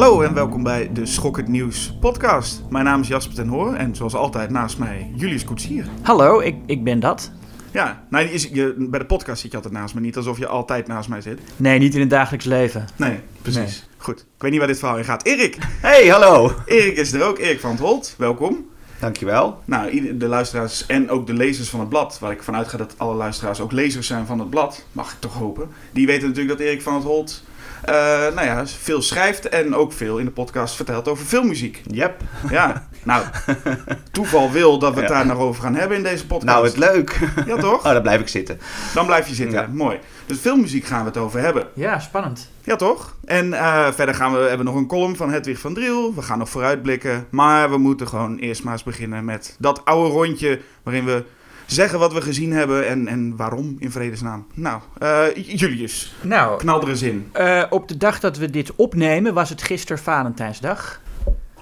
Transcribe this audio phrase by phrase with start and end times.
[0.00, 2.62] Hallo en welkom bij de Schokkend Nieuws podcast.
[2.70, 5.86] Mijn naam is Jasper ten Hoor en zoals altijd naast mij Julius Koetsier.
[6.02, 7.30] Hallo, ik, ik ben dat.
[7.72, 10.38] Ja, nou, die is, je, bij de podcast zit je altijd naast me, niet alsof
[10.38, 11.40] je altijd naast mij zit.
[11.56, 12.86] Nee, niet in het dagelijks leven.
[12.96, 13.60] Nee, precies.
[13.60, 13.96] Nee.
[13.96, 15.24] Goed, ik weet niet waar dit verhaal in gaat.
[15.24, 16.52] Erik, Hey, hallo.
[16.66, 18.68] Erik is er ook, Erik van het Holt, welkom.
[19.00, 19.62] Dankjewel.
[19.64, 22.94] Nou, de luisteraars en ook de lezers van het blad, waar ik vanuit ga dat
[22.96, 25.68] alle luisteraars ook lezers zijn van het blad, mag ik toch hopen.
[25.92, 27.42] Die weten natuurlijk dat Erik van het Holt
[27.84, 27.94] eh,
[28.34, 31.82] nou ja, veel schrijft en ook veel in de podcast vertelt over filmmuziek.
[31.90, 32.20] Yep.
[32.50, 33.24] Ja, nou,
[34.12, 35.14] toeval wil dat we het Ja.
[35.16, 36.46] daar nog over gaan hebben in deze podcast.
[36.54, 37.18] Nou, het leuk.
[37.46, 37.86] Ja, toch?
[37.86, 38.60] Oh, dan blijf ik zitten.
[38.94, 39.60] Dan blijf je zitten.
[39.60, 39.68] Ja.
[39.72, 39.98] Mooi.
[40.26, 41.66] Dus filmmuziek gaan we het over hebben.
[41.74, 42.50] Ja, spannend.
[42.64, 43.16] Ja, toch?
[43.24, 46.14] En eh, verder gaan we, hebben we nog een column van Hedwig van Driel.
[46.14, 47.26] We gaan nog vooruitblikken.
[47.30, 50.60] Maar we moeten gewoon eerst maar eens beginnen met dat oude rondje...
[50.82, 51.24] waarin we
[51.72, 54.46] zeggen wat we gezien hebben en, en waarom in vredesnaam.
[54.54, 57.28] Nou, eh, Julius, Nou, knal er eens in.
[57.32, 61.00] eh, op de dag dat we dit opnemen was het gisteren Valentijnsdag.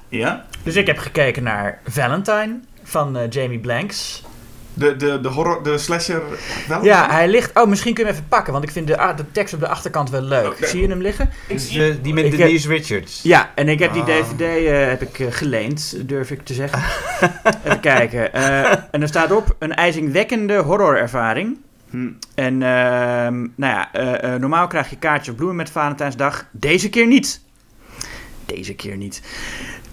[0.08, 0.47] Ja?
[0.62, 4.22] Dus ik heb gekeken naar Valentine van eh, Jamie Blanks.
[4.78, 6.22] De, de, de horror, de slasher
[6.68, 6.84] wel?
[6.84, 7.58] Ja, hij ligt...
[7.60, 9.60] Oh, misschien kun je hem even pakken, want ik vind de, ah, de tekst op
[9.60, 10.56] de achterkant wel leuk.
[10.60, 11.30] Zie je hem liggen?
[11.48, 13.20] Dus, eh, die met Ik heb- Denise Richards.
[13.22, 14.08] Ja, en ik heb die Ah.
[14.08, 16.82] DVD eh, heb ik, eh, geleend, durf ik te zeggen.
[17.64, 18.32] even kijken.
[18.32, 21.58] Eh, en er staat op een ijzingwekkende horrorervaring.
[21.90, 22.08] Hm.
[22.34, 26.46] En ehm, nou ja, eh, eh, normaal krijg je kaartjes of bloemen met Valentijnsdag.
[26.50, 27.40] Deze keer niet.
[28.46, 29.22] Deze keer niet.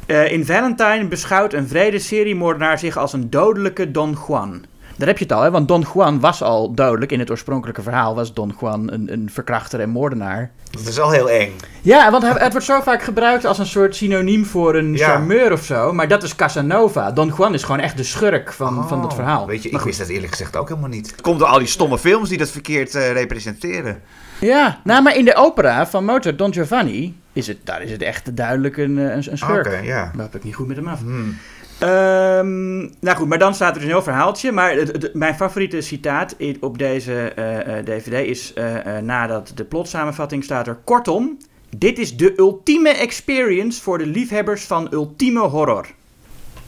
[0.05, 4.65] Eh, in Valentine beschouwt een vrede seriemoordenaar zich als een dodelijke Don Juan.
[4.97, 5.51] Daar heb je het al, hè?
[5.51, 7.11] want Don Juan was al dodelijk.
[7.11, 10.51] In het oorspronkelijke verhaal was Don Juan een, een verkrachter en moordenaar.
[10.71, 11.51] Dat is al heel eng.
[11.81, 15.07] Ja, want het wordt zo vaak gebruikt als een soort synoniem voor een Ja.
[15.09, 15.93] charmeur of zo.
[15.93, 17.11] Maar dat is Casanova.
[17.11, 19.47] Don Juan is gewoon echt de schurk van, van dat Oh, verhaal.
[19.47, 21.11] Weet je, ik wist dat eerlijk gezegd ook helemaal niet.
[21.11, 24.01] Het komt door al die stomme films die dat verkeerd eh, representeren.
[24.39, 28.01] Ja, nou, maar in de opera van Mozart, Don Giovanni, is het, daar is het
[28.01, 29.65] echt duidelijk een, eh, een, een schurk.
[29.65, 30.11] Oké, ja.
[30.15, 30.99] Daar heb ik niet goed met hem af.
[30.99, 31.37] Hmm.
[31.79, 34.51] Ehm, nou goed, maar dan staat er dus een heel verhaaltje.
[34.51, 39.51] Maar het, het- mijn favoriete citaat op deze eh, eh, DVD is eh, eh, nadat
[39.55, 40.77] de plotsamenvatting staat er...
[40.83, 41.37] Kortom,
[41.77, 45.87] dit is de ultieme experience voor de liefhebbers van ultieme horror.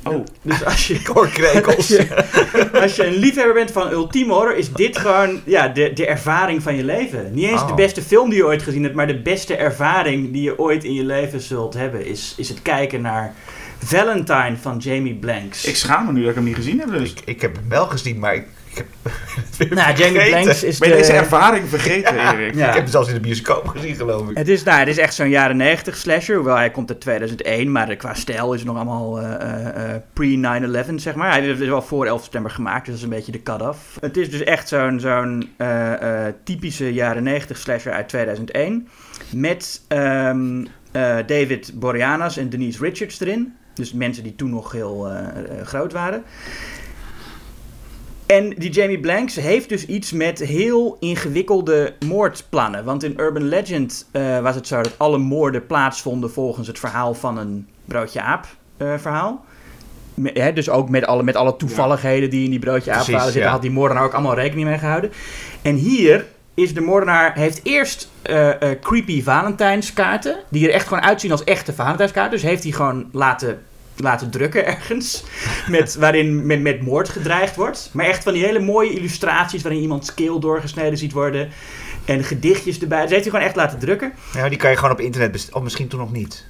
[0.04, 1.00] Oh, Dus als je,
[1.78, 2.08] als je,
[2.82, 6.64] als je een liefhebber bent van ultieme horror, is dit gewoon ja, de, de ervaring
[6.64, 7.34] van je leven.
[7.34, 7.76] Niet eens de Oh.
[7.76, 10.94] beste film die je ooit gezien hebt, maar de beste ervaring die je ooit in
[10.94, 13.34] je leven zult hebben, is, is het kijken naar
[13.80, 15.66] Valentine van Jamie Blanks.
[15.66, 16.90] ik schaam me nu dat ik hem niet gezien heb.
[16.90, 17.12] Dus.
[17.12, 18.86] Ik, ik heb hem wel gezien, maar ik, ik
[19.58, 20.42] heb nou, Jamie vergeten.
[20.42, 21.02] Blanks is Ben je de...
[21.02, 22.56] deze ervaring vergeten, Erik?
[22.56, 22.68] Ja.
[22.68, 24.38] Ik heb hem zelfs in de bioscoop gezien, geloof ik.
[24.38, 27.72] Het is, nou, het is echt zo'n jaren 90 slasher, hoewel hij komt uit 2001,
[27.72, 31.32] maar qua stijl is het nog allemaal eh, eh, eh, pre-9-11, zeg maar.
[31.32, 33.80] Hij is wel voor 11 september gemaakt, dus dat is een beetje de cut-off.
[34.00, 38.88] Het is dus echt zo'n zo'n eh, eh, typische jaren 90 slasher uit 2001,
[39.34, 43.56] met ehm, eh, David Boreanaz en Denise Richards erin.
[43.78, 46.24] Dus mensen die toen nog heel eh, eh, groot waren.
[48.26, 52.84] En die Jamie Blanks heeft dus iets met heel ingewikkelde moordplannen.
[52.84, 57.14] Want in Urban Legend eh, was het zo dat alle moorden plaatsvonden volgens het verhaal
[57.14, 58.46] van een broodje aap
[58.78, 59.46] verhaal.
[60.14, 63.32] Me- hè, dus ook met alle, met alle toevalligheden die in die broodje aap verhalen
[63.32, 63.52] zitten, ja.
[63.52, 65.12] had die moordenaar ook allemaal rekening mee gehouden.
[65.62, 66.26] En hier
[66.58, 71.44] is de moordenaar, heeft eerst eh, eh, creepy Valentijnskaarten, die er echt gewoon uitzien als
[71.44, 72.40] echte Valentijnskaarten.
[72.40, 73.62] Dus heeft hij gewoon laten,
[73.96, 75.24] laten drukken ergens,
[75.68, 77.90] met, waarin met, met moord gedreigd wordt.
[77.94, 81.50] Maar echt van die hele mooie illustraties waarin iemands keel doorgesneden ziet worden.
[82.06, 83.02] En gedichtjes erbij.
[83.02, 84.14] Dus heeft hij gewoon echt laten drukken.
[84.34, 85.58] Ja, die kan je gewoon op internet bestellen.
[85.58, 86.46] Of misschien toen nog niet.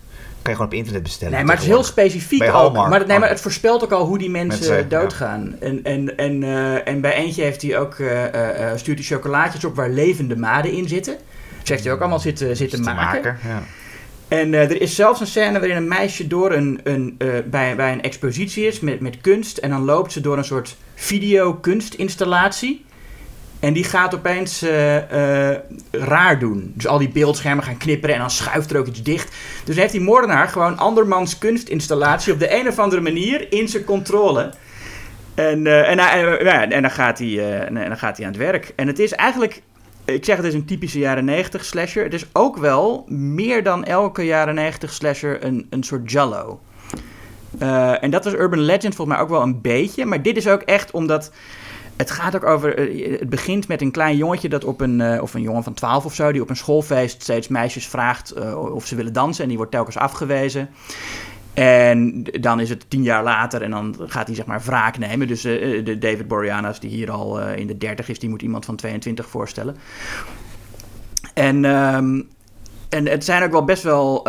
[0.47, 1.33] Kan je gewoon op internet bestellen.
[1.33, 2.73] Nee, maar het is heel specifiek ook.
[2.73, 4.99] Maar, nee, maar het voorspelt ook al hoe die mensen, Mensen, ja.
[5.01, 5.55] doodgaan.
[5.59, 9.07] En, en, en, eh, en bij eentje heeft hij ook, eh, eh, eh, stuurt hij
[9.07, 11.17] chocolaatjes op waar levende maden in zitten.
[11.59, 13.37] Dus heeft hij ook allemaal zitten, zitten te maken.
[13.47, 13.63] Ja.
[14.27, 17.75] En eh, er is zelfs een scène waarin een meisje door een, een, eh, bij,
[17.75, 19.57] bij een expositie is met, met kunst.
[19.57, 22.85] En dan loopt ze door een soort videokunstinstallatie.
[23.59, 25.51] En die gaat opeens eh,
[25.91, 26.71] raar doen.
[26.75, 29.35] Dus al die beeldschermen gaan knipperen en dan schuift er ook iets dicht.
[29.63, 33.83] Dus heeft die moordenaar gewoon andermans kunstinstallatie op de een of andere manier in zijn
[33.83, 34.53] controle.
[35.35, 35.99] En, eh, en,
[36.71, 38.73] en, dan gaat hij, en dan gaat hij aan het werk.
[38.75, 39.61] En het is eigenlijk,
[40.05, 42.03] ik zeg het is een typische jaren 90 slasher.
[42.03, 46.59] Het is ook wel meer dan elke jaren 90 slasher een, een soort jallo.
[47.99, 50.05] En dat was Urban Legend volgens mij ook wel een beetje.
[50.05, 51.31] Maar dit is ook echt omdat.
[51.97, 52.77] Het gaat ook over.
[52.77, 55.01] eh, het begint met een klein jongetje dat op een.
[55.01, 56.31] eh, of een jongen van 12 of zo.
[56.31, 58.31] die op een schoolfeest steeds meisjes vraagt.
[58.31, 59.41] eh, of ze willen dansen.
[59.41, 60.69] En die wordt telkens afgewezen.
[61.53, 65.27] En dan is het tien jaar later en dan gaat hij zeg maar wraak nemen.
[65.27, 68.75] Dus de David Boreanaz, die hier al in de 30 is, die moet iemand van
[68.75, 69.77] 22 voorstellen.
[71.33, 72.21] En ehm,
[72.89, 74.27] en het zijn ook wel best wel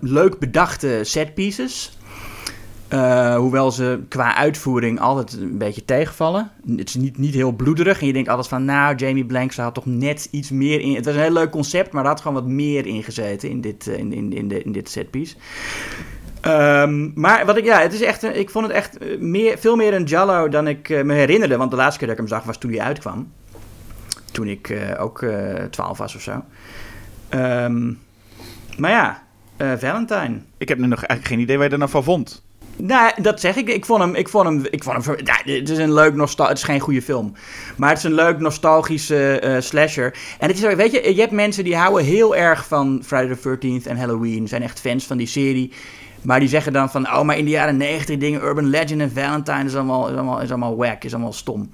[0.00, 1.98] leuk bedachte setpieces.
[2.94, 6.50] Eh, hoewel ze qua uitvoering altijd een beetje tegenvallen.
[6.76, 8.00] Het is niet, niet heel bloederig.
[8.00, 10.94] En je denkt altijd van, nou, Jamie Blanks had toch net iets meer in.
[10.94, 13.60] Het was een heel leuk concept, maar er had gewoon wat meer in gezeten in
[13.60, 15.36] dit, eh, in, in, in, de, in dit setpiece.
[16.40, 19.76] Ehm, maar wat ik, ja, het is echt, ik vond het echt eh, meer, veel
[19.76, 21.56] meer een Jallo dan ik me herinnerde.
[21.56, 23.32] Want de laatste keer dat ik hem zag was toen hij uitkwam.
[24.32, 26.44] Toen ik ook eh 12 was of zo.
[27.28, 27.92] Ehm,
[28.78, 29.22] maar ja,
[29.78, 30.40] Valentine.
[30.58, 32.43] Ik heb nu nog eigenlijk geen idee waar je er nou van vond.
[32.76, 33.68] Nou, dat zeg ik.
[33.68, 34.14] Ik vond hem.
[34.14, 34.66] Ik vond hem.
[34.70, 36.48] Ik vond hem het is een leuk nostal.
[36.48, 37.32] Het is geen goede film.
[37.76, 40.14] Maar het is een leuk nostalgische eh, slasher.
[40.38, 43.58] En het is weet je, je hebt mensen die houden heel erg van Friday the
[43.58, 44.48] 13th en Halloween.
[44.48, 45.72] Zijn echt fans van die serie.
[46.22, 49.10] Maar die zeggen dan van, oh, maar in de jaren 90 dingen, Urban Legend en
[49.10, 51.70] Valentine is allemaal, is allemaal, is allemaal wack, is allemaal stom.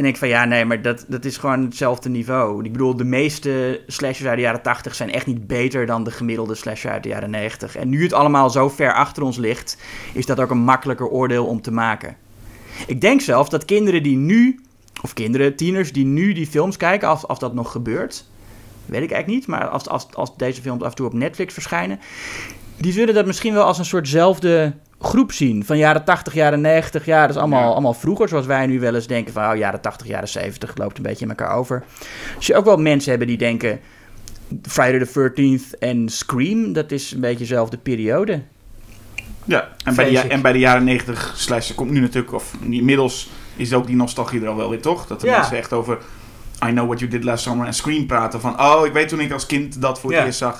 [0.00, 2.64] En ik van ja, nee, maar dat, dat is gewoon hetzelfde niveau.
[2.64, 6.10] Ik bedoel, de meeste slashers uit de jaren 80 zijn echt niet beter dan de
[6.10, 7.76] gemiddelde slasher uit de jaren 90.
[7.76, 9.76] En nu het allemaal zo ver achter ons ligt,
[10.12, 12.16] is dat ook een makkelijker oordeel om te maken.
[12.86, 14.60] Ik denk zelf dat kinderen die nu,
[15.02, 18.24] of kinderen, tieners die nu die films kijken, als, als dat nog gebeurt,
[18.86, 21.52] weet ik eigenlijk niet, maar als, als, als deze films af en toe op Netflix
[21.52, 22.00] verschijnen,
[22.76, 25.64] die zullen dat misschien wel als een soortzelfde groep zien.
[25.64, 27.04] Van jaren 80, jaren 90.
[27.04, 27.72] Ja, dat is allemaal, Ja.
[27.72, 28.28] allemaal vroeger.
[28.28, 30.76] Zoals wij nu wel eens denken van oh, jaren 80, jaren 70.
[30.76, 31.82] Loopt een beetje in elkaar over.
[32.36, 33.80] Als je ook wel mensen hebben die denken...
[34.62, 38.42] Friday the 13th en Scream, dat is een beetje dezelfde periode.
[39.44, 43.30] Ja, en bij, de, en bij de jaren 90 slash komt nu natuurlijk, of inmiddels
[43.56, 45.06] is ook die nostalgie er al wel weer, toch?
[45.06, 45.36] Dat de Ja.
[45.38, 45.98] mensen echt over
[46.66, 48.40] I Know What You Did Last Summer en Scream praten.
[48.40, 50.58] Van, oh, ik weet toen ik als kind dat voor het eerst zag.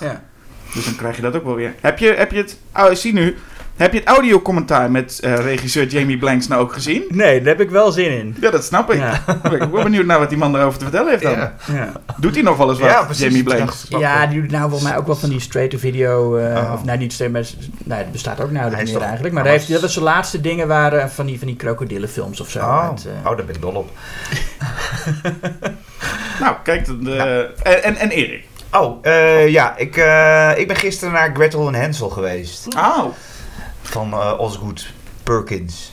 [0.75, 1.75] Dus dan krijg je dat ook wel weer.
[1.81, 3.37] Heb je, heb je het, oh, ik zie nu,
[3.83, 7.03] heb je het audiocommentaar met eh, regisseur Jamie Blanks nou ook gezien?
[7.09, 8.37] Nee, daar heb ik wel zin in.
[8.41, 8.99] Ja, dat snap ik.
[8.99, 9.23] Ja.
[9.53, 11.33] Ik ben benieuwd naar wat die man daarover te vertellen heeft dan.
[11.33, 11.55] Ja.
[11.73, 11.93] Ja.
[12.17, 13.25] Doet hij nog wel eens wat, Ja, precies.
[13.25, 13.87] Jamie Blanks?
[13.89, 16.37] Ja, die doet nou volgens mij ook wel van die straight-to-video.
[16.37, 16.73] eh Oh.
[16.75, 17.51] Of nou, niet straight, maar
[17.85, 19.35] nee, het bestaat ook nou meer toch- eigenlijk.
[19.35, 22.59] Maar heeft, dat was zijn laatste dingen waren van die, van die krokodillenfilms of zo.
[22.59, 23.91] Oh, Met, eh, oh, daar ben ik dol op.
[26.41, 28.45] Nou, kijk, de, en, en, en Erik.
[28.73, 32.67] Oh, eh, ja, ik, eh, ik ben gisteren naar Gretel en Hansel geweest.
[32.77, 33.05] Oh,
[33.91, 34.93] Van eh, Osgood
[35.23, 35.93] Perkins.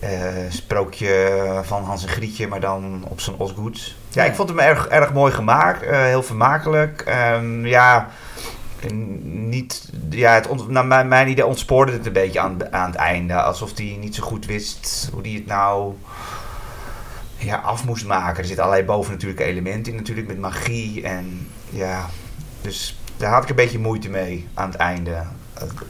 [0.00, 0.10] Eh,
[0.48, 3.94] sprookje van Hans en Grietje, maar dan op zijn Osgood.
[4.08, 5.82] Ja, ik vond hem erg, erg mooi gemaakt.
[5.82, 7.00] eh, heel vermakelijk.
[7.00, 8.08] Ehm, ja,
[9.22, 12.98] niet, ja het ont, naar mijn, mijn idee ontspoorde het een beetje aan, aan het
[12.98, 13.42] einde.
[13.42, 15.94] Alsof hij niet zo goed wist hoe hij het nou
[17.36, 18.38] ja, af moest maken.
[18.38, 21.02] Er zitten allerlei bovennatuurlijke elementen in natuurlijk met magie.
[21.02, 22.06] En ja,
[22.60, 25.22] dus daar had ik een beetje moeite mee aan het einde.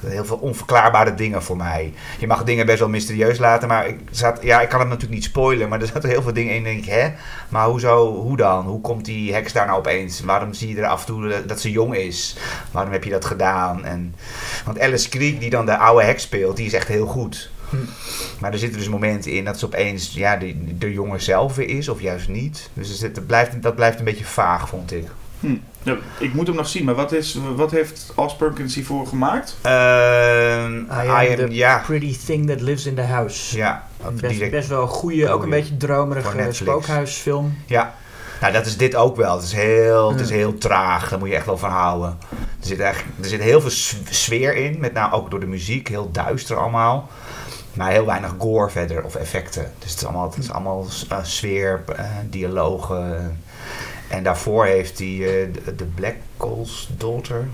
[0.07, 1.93] Heel veel onverklaarbare dingen voor mij.
[2.19, 5.15] Je mag dingen best wel mysterieus laten, maar ik, zat, ja, ik kan het natuurlijk
[5.15, 5.69] niet spoilen.
[5.69, 6.65] Maar er zaten heel veel dingen in.
[6.65, 7.09] Denk ik, hè?
[7.49, 8.65] Maar hoezo, hoe dan?
[8.67, 10.21] Hoe komt die heks daar nou opeens?
[10.21, 12.37] Waarom zie je er af en toe dat- ze jong is?
[12.71, 13.85] Waarom heb je dat gedaan?
[13.85, 14.15] En,
[14.65, 17.51] want Alice Creek, die dan de oude heks speelt, die is echt heel goed.
[18.41, 21.89] Maar er zitten dus momenten in dat ze opeens ja, de, de jongen zelf is,
[21.89, 22.71] of juist niet.
[22.73, 25.07] Dus er zit, blijft, dat blijft een beetje vaag, vond ik.
[25.43, 25.57] Hm.
[25.83, 29.57] Ja, ik moet hem nog zien, maar wat, is, wat heeft Os Perkins hiervoor gemaakt?
[29.63, 33.57] Ehm, I am I am, the pretty thing that lives in the house.
[33.57, 33.89] ja,
[34.21, 37.59] Best, best wel een goede, ook een beetje dromerige spookhuisfilm.
[37.67, 37.95] Ja,
[38.41, 39.35] nou dat is dit ook wel.
[39.35, 42.19] Het is heel, het is heel traag, daar moet je echt wel van houden.
[42.31, 45.89] Er zit, echt, er zit heel veel sfeer in, met nou ook door de muziek,
[45.89, 47.09] heel duister allemaal.
[47.75, 49.73] Maar heel weinig gore verder, of effecten.
[49.79, 53.42] Dus het is allemaal, het is allemaal eh, sfeer, eh, dialogen.
[54.13, 57.49] En daarvoor heeft hij eh, de, de Black Coal's Daughter.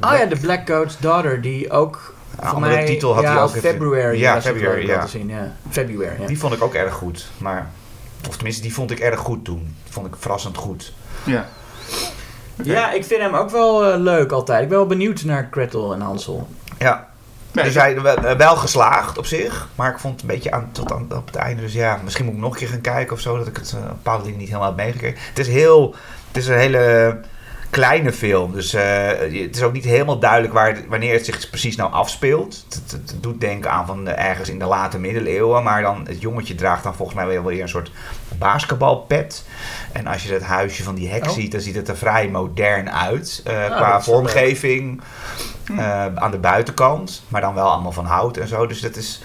[0.00, 3.32] Oh ja, The Black Goat's Daughter, die ook Een voor andere mij, titel had ja,
[3.32, 3.50] hij ook.
[3.50, 4.18] February.
[4.18, 5.04] Ja, February, ja.
[5.04, 5.52] te zien, ja.
[5.70, 6.26] February, ja.
[6.26, 7.28] Die vond ik ook erg goed.
[7.38, 7.70] Maar,
[8.28, 9.74] of tenminste, die vond ik erg goed toen.
[9.84, 10.92] Die vond ik verrassend goed.
[11.24, 11.48] Ja.
[12.62, 14.62] Ja, ik vind hem ook wel eh, leuk altijd.
[14.62, 16.48] Ik ben wel benieuwd naar Gretel en Hansel.
[16.78, 17.08] Ja,
[17.56, 20.68] Nee, dus hij wel, wel geslaagd op zich, maar ik vond het een beetje aan,
[20.72, 21.62] tot aan op het einde.
[21.62, 23.72] Dus ja, misschien moet ik nog een keer gaan kijken of zo, dat ik het
[23.76, 25.18] eh, bepaalde dingen niet helemaal heb meegekregen.
[25.28, 25.94] Het is heel,
[26.28, 27.20] het is een hele
[27.70, 31.76] kleine film, dus eh, het is ook niet helemaal duidelijk waar, wanneer het zich precies
[31.76, 32.64] nou afspeelt.
[32.68, 36.04] Het, het- het doet denken aan van eh, ergens in de late middeleeuwen, maar dan
[36.06, 37.90] het jongetje draagt dan volgens mij wel weer een soort
[38.38, 39.44] basketbalpet.
[39.92, 41.34] En als je het huisje van die heks Oh.
[41.34, 44.00] ziet, dan ziet het er vrij modern uit eh, dat qua wel
[45.78, 48.66] eh, aan de buitenkant, maar dan wel allemaal van hout en zo.
[48.66, 49.22] Dus dat is.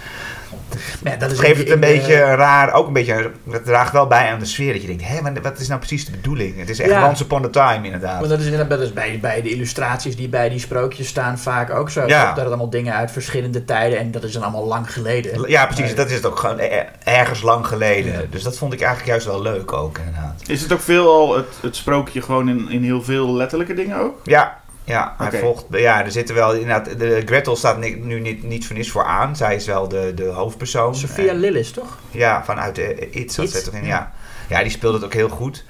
[1.04, 3.32] Ja, Dat is geeft het de- een beetje raar, ook een beetje.
[3.44, 4.72] Dat draagt wel bij aan de sfeer.
[4.74, 6.60] Dat je denkt, hé, maar wat is nou precies de bedoeling?
[6.60, 7.08] Het is echt Ja.
[7.08, 8.18] once upon a time, inderdaad.
[8.18, 11.40] Want dat is inderdaad dat is bij, bij de illustraties die bij die sprookjes staan
[11.40, 12.06] vaak ook zo.
[12.08, 12.28] Ja.
[12.28, 15.50] Dat het allemaal dingen uit verschillende tijden en dat is dan allemaal lang geleden.
[15.50, 15.86] Ja, precies.
[15.86, 18.12] Maar- Dat is het ook gewoon eh, ergens lang geleden.
[18.14, 18.20] Ja.
[18.30, 20.42] Dus dat vond ik eigenlijk juist wel leuk ook, inderdaad.
[20.48, 24.20] Is het ook veelal het, het sprookje gewoon in, in heel veel letterlijke dingen ook?
[24.24, 25.66] Ja, Ja, hij volgt.
[25.70, 27.00] Ja, er zitten wel inderdaad.
[27.00, 29.36] De Gretel staat ni- nu niet, niet voor niets voor aan.
[29.36, 30.96] Zij is wel de, de hoofdpersoon.
[30.96, 31.98] Sophia En- Lillis, toch?
[32.12, 33.86] Ja, vanuit uh, It zat ze toch in.
[33.86, 34.12] ja.
[34.50, 34.62] Ja.
[34.62, 35.64] die speelt het ook heel goed.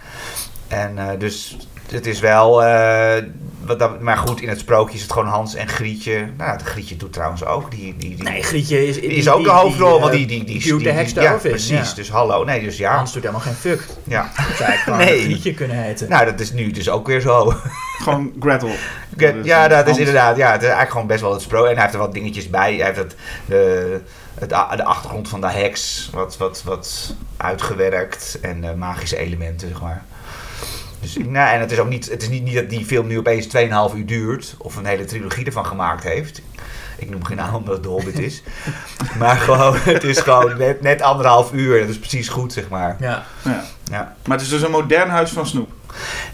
[0.68, 1.58] En eh, dus
[1.92, 2.64] het is wel.
[2.64, 3.24] eh,
[3.66, 6.28] wat dat, maar goed, in het sprookje is het gewoon Hans en Grietje.
[6.38, 7.72] Nou, de Grietje doet trouwens ook.
[7.72, 8.96] Die, die, die, Nee, Grietje is...
[9.00, 10.00] die is ook een hoofdrol.
[10.00, 11.90] want die, die, die, duwt die- de heks die- de Ja, precies.
[11.90, 11.96] ja.
[11.96, 12.44] Dus hallo.
[12.44, 12.96] Nee, dus ja.
[12.96, 13.86] Hans doet helemaal geen fuck.
[14.04, 14.22] ja.
[14.22, 15.24] Dat zou eigenlijk gewoon Nee.
[15.24, 16.10] Grietje kunnen heten.
[16.10, 17.54] Nou, dat is nu dus ook weer zo.
[18.02, 18.70] Gewoon Gretel.
[19.18, 20.38] Get- Dus ja, dat is inderdaad.
[20.38, 21.64] Ja, het is eigenlijk gewoon best wel het spro.
[21.66, 22.76] En hij heeft er wat dingetjes bij.
[22.76, 24.00] Hij heeft het, de,
[24.34, 28.38] het, de achtergrond van de heks wat, wat, wat uitgewerkt.
[28.42, 30.04] En eh, magische elementen, zeg maar.
[31.02, 33.18] Dus, nou, en het is ook niet, het is niet, niet dat die film nu
[33.18, 34.56] opeens 2,5 uur duurt.
[34.58, 36.42] Of een hele trilogie ervan gemaakt heeft.
[36.98, 38.44] Ik noem geen naam omdat het de Hobbit is.
[39.20, 41.80] maar gewoon, het is gewoon net, net anderhalf uur.
[41.80, 42.96] Dat is precies goed, zeg maar.
[43.00, 43.26] Ja.
[43.44, 43.64] Ja.
[43.84, 44.16] Ja.
[44.28, 45.72] Maar het is dus een modern huis van snoep.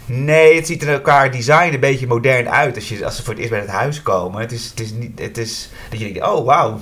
[0.06, 3.32] Nee, het ziet er elkaar design een beetje modern uit als, je, als ze voor
[3.32, 4.40] het eerst bij het huis komen.
[4.40, 6.80] Het is, het is niet, het is dat je denkt, oh wauw.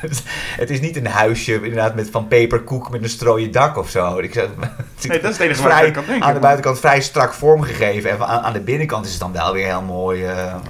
[0.60, 4.18] het is niet een huisje inderdaad met van peperkoek met een strooien dak of zo.
[4.18, 6.34] Ik, zeg- het ziet Nee, dat is het enige vrij, aan denken.
[6.34, 8.10] de buitenkant vrij strak vormgegeven.
[8.10, 10.26] En aan, aan de binnenkant is het dan wel weer heel mooi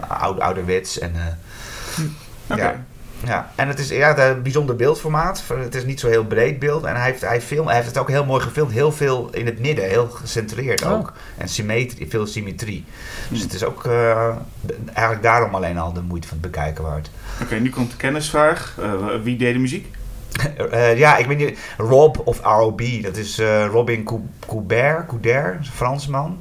[0.09, 0.99] oude, ouderwets.
[0.99, 2.03] En, eh,
[2.51, 2.63] Oké.
[2.63, 2.85] ja.
[3.27, 5.43] Ja, en het is ja, een bijzonder beeldformaat.
[5.55, 6.85] Het is niet zo heel breed beeld.
[6.85, 8.73] En hij heeft, hij, film, hij heeft het ook heel mooi gefilmd.
[8.73, 10.93] Heel veel in het midden, heel gecentreerd Oh.
[10.93, 11.13] ook.
[11.37, 12.85] En symmetrie, veel symmetrie.
[13.29, 13.47] Dus Hmm.
[13.49, 14.29] het is ook eh,
[14.93, 17.11] eigenlijk daarom alleen al de moeite van het bekijken waard.
[17.43, 18.75] Oké, nu komt de kennisvraag.
[18.81, 19.97] Eh, wie deed de muziek?
[20.71, 21.59] Eh, ja, ik weet niet.
[21.79, 26.39] Rob of ROB, dat is eh, Robin Cou- Coubert, Coudert, een Fransman.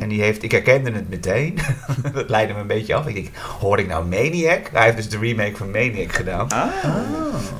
[0.00, 1.58] En die heeft, ik herkende het meteen.
[2.12, 3.06] dat leidde me een beetje af.
[3.06, 3.28] Ik denk,
[3.60, 4.68] hoorde ik nou Maniac?
[4.72, 6.48] Hij heeft dus de remake van Maniac gedaan.
[6.48, 6.62] Ah.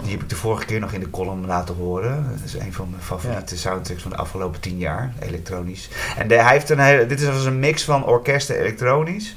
[0.03, 2.27] Die heb ik de vorige keer nog in de column laten horen.
[2.37, 5.89] Dat is een van mijn favoriete soundtracks van de afgelopen tien jaar, elektronisch.
[6.17, 9.37] En de, hij heeft een hele, dit is een mix van orkest en elektronisch.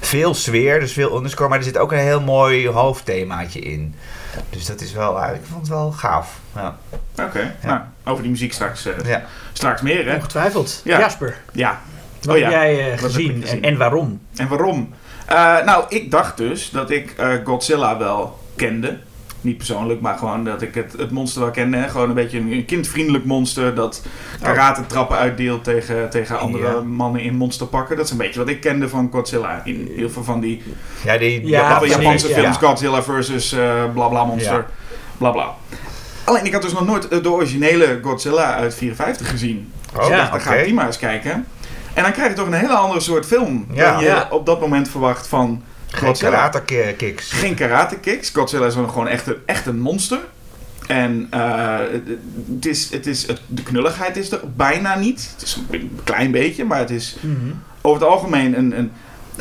[0.00, 3.94] Veel sfeer, dus veel underscore, maar er zit ook een heel mooi hoofdthemaatje in.
[4.50, 6.38] Dus dat is wel, ik vond het wel gaaf.
[6.54, 6.76] Ja.
[7.22, 9.22] Oké, nou, over die muziek straks, eh, Ja.
[9.52, 10.14] straks meer, hè?
[10.14, 10.80] Ongetwijfeld.
[10.84, 10.98] Ja.
[10.98, 11.80] Jasper, Ja.
[12.22, 12.44] wat Oh ja.
[12.44, 13.62] heb jij eh, heb ik gezien, gezien?
[13.62, 14.20] En, en waarom?
[14.36, 14.94] En waarom?
[15.26, 18.98] Eh, nou, ik dacht dus dat ik eh, Godzilla wel kende.
[19.42, 21.76] Niet persoonlijk, maar gewoon dat ik het, het monster wel kende.
[21.76, 21.88] Hè?
[21.88, 24.02] Gewoon een beetje een, een kindvriendelijk monster dat
[24.42, 26.80] karate trappen uitdeelt tegen, tegen andere Ja.
[26.80, 27.96] mannen in monsterpakken.
[27.96, 29.60] Dat is een beetje wat ik kende van Godzilla.
[29.64, 30.62] In heel veel van die
[31.04, 32.34] Ja, die Ja, Japanse ja.
[32.34, 32.56] films.
[32.56, 34.52] Godzilla versus eh bla bla monster.
[34.52, 34.66] Ja.
[35.18, 35.54] Bla bla.
[36.24, 39.72] Alleen ik had dus nog nooit eh, de originele Godzilla uit 54 gezien.
[39.96, 40.58] Oh, Ja, Dus dan ga oké.
[40.58, 41.46] ik die maar eens kijken.
[41.94, 43.92] En dan krijg je toch een hele andere soort film Ja.
[43.92, 44.26] dan je Ja.
[44.30, 47.30] op dat moment verwacht van Geen karate ki- kicks.
[47.32, 48.30] Geen karate kicks.
[48.30, 50.18] Godzilla is gewoon echt een, echt een monster.
[50.86, 51.78] En eh,
[52.54, 55.30] het is, het is, het, de knulligheid is er bijna niet.
[55.32, 57.16] Het is een klein beetje, maar het is
[57.80, 58.92] over het algemeen een, een,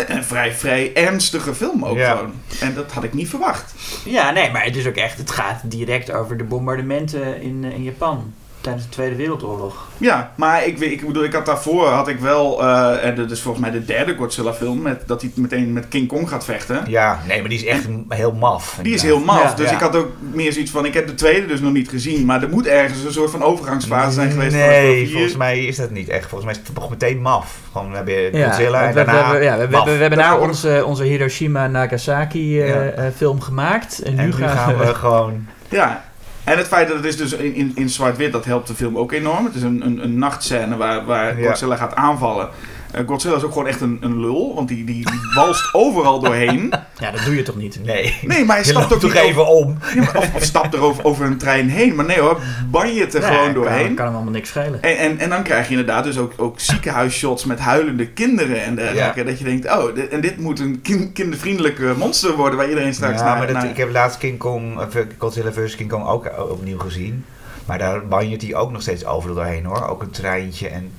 [0.08, 2.15] een vrij, vrij ernstige film ook Ja.
[2.15, 2.34] gewoon.
[2.60, 3.74] En dat had ik niet verwacht.
[4.05, 7.72] Ja, nee, maar het is ook echt, het gaat direct over de bombardementen in, eh,
[7.74, 9.87] in Japan tijdens de Tweede Wereldoorlog.
[9.97, 13.31] Ja, maar ik, weet- ik bedoel, ik had daarvoor had ik wel, eh, en dat
[13.31, 16.45] is volgens mij de derde Godzilla film, met, dat hij meteen met King Kong gaat
[16.45, 16.83] vechten.
[16.87, 18.79] Ja, nee, maar die is echt heel maf.
[18.81, 19.53] Die is heel maf, Ja.
[19.55, 19.75] dus Ja.
[19.75, 22.41] ik had ook meer zoiets van, ik heb de tweede dus nog niet gezien, maar
[22.43, 24.55] er moet ergens een soort van overgangsfase zijn geweest.
[24.55, 26.29] Nee, volgens mij is dat niet echt.
[26.29, 27.57] Volgens mij is het toch meteen maf.
[27.71, 30.83] Gewoon, we hebben Godzilla en we- daarna we, ja, we, we, hebben Dat nou onze,
[30.85, 32.75] onze Hiroshima Nagasaki eh, Ja.
[32.89, 34.01] eh, film gemaakt.
[34.01, 35.45] En nu, En nu gaan we gewoon...
[35.69, 36.03] Ja,
[36.43, 38.98] en het feit dat het is dus in, in, in zwart-wit, dat helpt de film
[38.98, 39.45] ook enorm.
[39.45, 41.36] Het is een, een, een nachtscène waar, waar.
[41.36, 42.50] Godzilla gaat aanvallen.
[42.91, 46.19] Eh, Godzilla is ook gewoon echt een, een lul, want die, die, die walst overal
[46.19, 46.74] doorheen.
[47.00, 47.79] Ja, dat doe je toch niet?
[47.86, 48.17] Nee.
[48.21, 49.77] Nee, maar hij Je stapt loopt ook toch even om.
[49.95, 51.95] Ja, maar of, of stapt er over, over een trein heen.
[51.95, 53.95] Maar nee hoor, ban je het er Ja, gewoon kan- doorheen.
[53.95, 54.81] Kan, hem allemaal niks schelen.
[54.81, 58.75] En, en, en dan krijg je inderdaad dus ook, ook ziekenhuisshots met huilende kinderen en
[58.75, 59.24] dergelijke.
[59.24, 62.93] Dat je denkt, oh, dit- en dit moet een kin- kindervriendelijke monster worden waar iedereen
[62.93, 63.38] straks Ja, naar...
[63.38, 65.75] maar dat, naar- ik heb laatst King Kong, eh, Godzilla vs.
[65.75, 67.25] King Kong ook eh, opnieuw gezien.
[67.65, 69.88] Maar daar banjert hij ook nog steeds overal doorheen hoor.
[69.88, 70.91] Ook een treintje en...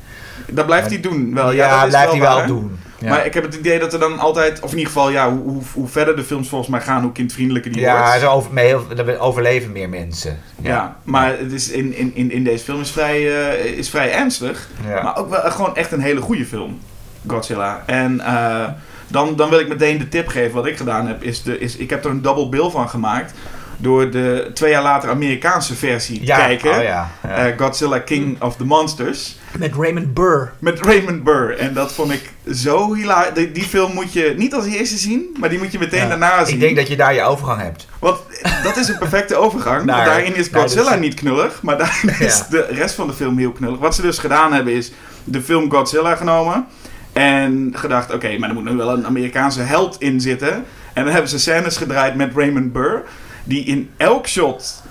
[0.50, 1.52] Dat blijft hij doen wel.
[1.52, 2.78] Ja, ja, dat blijft hij wel doen.
[3.02, 3.08] Ja.
[3.08, 5.40] Maar ik heb het idee dat er dan altijd, of in ieder geval, ja, hoe,
[5.40, 8.20] hoe, hoe verder de films volgens mij gaan, hoe kindvriendelijker die Ja, wordt.
[8.20, 10.38] ze over, heel, er overleven meer mensen.
[10.60, 14.68] Ja, maar het is in, in, in, deze film is vrij, eh, is vrij ernstig.
[14.88, 15.02] Ja.
[15.02, 16.80] Maar ook wel gewoon echt een hele goede film.
[17.26, 17.82] Godzilla.
[17.86, 18.68] En eh,
[19.06, 20.54] dan, dan wil ik meteen de tip geven.
[20.54, 23.32] Wat ik gedaan heb, is, de, is ik heb er een double bill van gemaakt.
[23.76, 26.36] Door de twee jaar later Amerikaanse versie te ja.
[26.36, 26.70] kijken.
[26.70, 27.10] Oh, ja.
[27.22, 27.46] Ja.
[27.46, 29.36] Eh, Godzilla King of the Monsters.
[29.58, 30.52] Met Raymond Burr.
[30.58, 31.58] Met Raymond Burr.
[31.58, 33.34] En dat vond ik zo hilarisch.
[33.34, 36.08] Die, die film moet je niet als eerste zien, maar die moet je meteen Ja.
[36.08, 36.54] daarna zien.
[36.54, 37.86] ik denk dat je daar je overgang hebt.
[37.98, 38.18] Want
[38.62, 39.76] dat is een perfecte overgang.
[39.76, 42.46] Want daarin is naar Godzilla niet knullig, maar daarin is Ja.
[42.50, 43.78] de rest van de film heel knullig.
[43.78, 44.92] Wat ze dus gedaan hebben is
[45.24, 46.66] de film Godzilla genomen
[47.12, 50.52] En gedacht, oké, maar er moet nu wel een Amerikaanse held in zitten.
[50.92, 53.02] En dan hebben ze scènes gedraaid met Raymond Burr.
[53.44, 54.82] Die in elk shot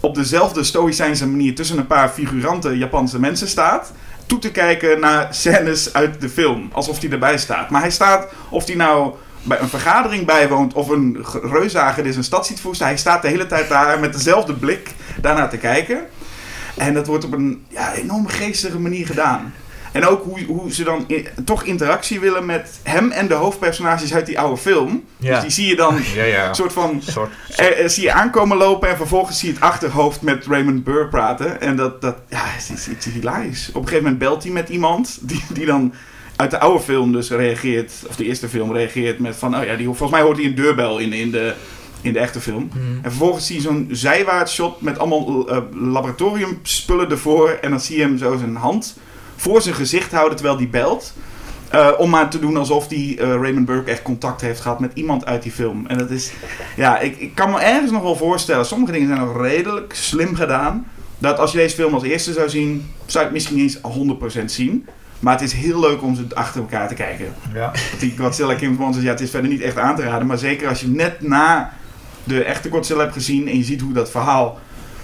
[0.00, 3.92] op dezelfde stoïcijnse manier tussen een paar figurante Japanse mensen staat.
[4.30, 6.68] Toe te kijken naar scènes uit de film.
[6.72, 7.70] Alsof hij erbij staat.
[7.70, 12.12] Maar hij staat, of hij nou bij een vergadering bijwoont of een ge- reuszager die
[12.12, 12.86] zijn stad ziet voesten.
[12.86, 16.00] Hij staat de hele tijd daar met dezelfde blik daarnaar te kijken.
[16.76, 19.54] En dat wordt op een ja, enorm geestige manier gedaan.
[19.92, 21.06] En ook hoe, hoe ze dan
[21.44, 25.04] toch interactie willen met hem en de hoofdpersonages uit die oude film.
[25.16, 25.34] Ja.
[25.34, 26.48] Dus die zie je dan Ja, ja.
[26.48, 30.22] een soort van soort, eh, zie je aankomen lopen en vervolgens zie je het achterhoofd
[30.22, 31.60] met Raymond Burr praten.
[31.60, 33.68] En dat, dat ja, het is, het is hilarisch.
[33.68, 35.94] Op een gegeven moment belt hij met iemand die, die dan
[36.36, 39.76] uit de oude film dus reageert, of de eerste film reageert met van, oh ja,
[39.76, 41.54] die, volgens mij hoort hij een deurbel in, in, de,
[42.00, 42.70] in de echte film.
[42.72, 42.98] Hmm.
[43.02, 47.58] En vervolgens zie je zo'n zijwaarts shot met allemaal eh, laboratoriumspullen ervoor.
[47.60, 48.96] En dan zie je hem zo zijn hand
[49.40, 51.12] voor zijn gezicht houden terwijl hij belt.
[51.70, 54.90] Eh, om maar te doen alsof die eh, Raymond Burke echt contact heeft gehad met
[54.94, 55.86] iemand uit die film.
[55.86, 56.32] En dat is,
[56.76, 58.66] ja, ik, ik kan me ergens nog wel voorstellen.
[58.66, 60.86] Sommige dingen zijn nog redelijk slim gedaan.
[61.18, 64.40] Dat als je deze film als eerste zou zien, zou je het misschien niet eens
[64.42, 64.86] 100% zien.
[65.18, 67.34] Maar het is heel leuk om ze achter elkaar te kijken.
[67.54, 67.72] ja.
[67.98, 70.26] Die Godzilla King of Monsters, ja, het is verder niet echt aan te raden.
[70.26, 71.72] Maar zeker als je net na
[72.24, 74.58] de echte Godzilla hebt gezien en je ziet hoe dat verhaal...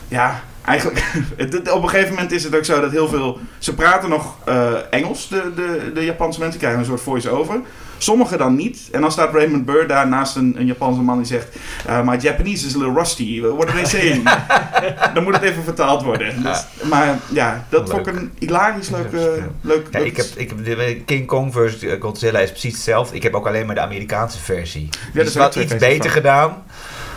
[0.08, 1.04] Ja, eigenlijk...
[1.72, 3.38] op een gegeven moment is het ook zo dat heel veel...
[3.58, 7.60] Ze praten nog eh, Engels, de, de, de Japanse mensen krijgen een soort voice-over.
[7.98, 8.88] Sommigen dan niet.
[8.92, 11.56] En dan staat Raymond Burr daar naast een, een Japanse man die zegt...
[11.88, 13.40] Uh, my Japanese is a little rusty.
[13.40, 14.30] What are they saying?
[15.14, 16.42] dan moet het even vertaald worden.
[16.42, 18.22] Dus, maar ja, dat vond ik Leuk.
[18.22, 19.12] een hilarisch leuk...
[19.12, 19.20] eh,
[19.60, 23.16] leuk, Ja, leuk- ik heb, ik heb de, King Kong versus Godzilla is precies hetzelfde.
[23.16, 24.88] Ik heb ook alleen maar de Amerikaanse versie.
[25.12, 26.10] Die er is twee iets beter van.
[26.10, 26.62] gedaan.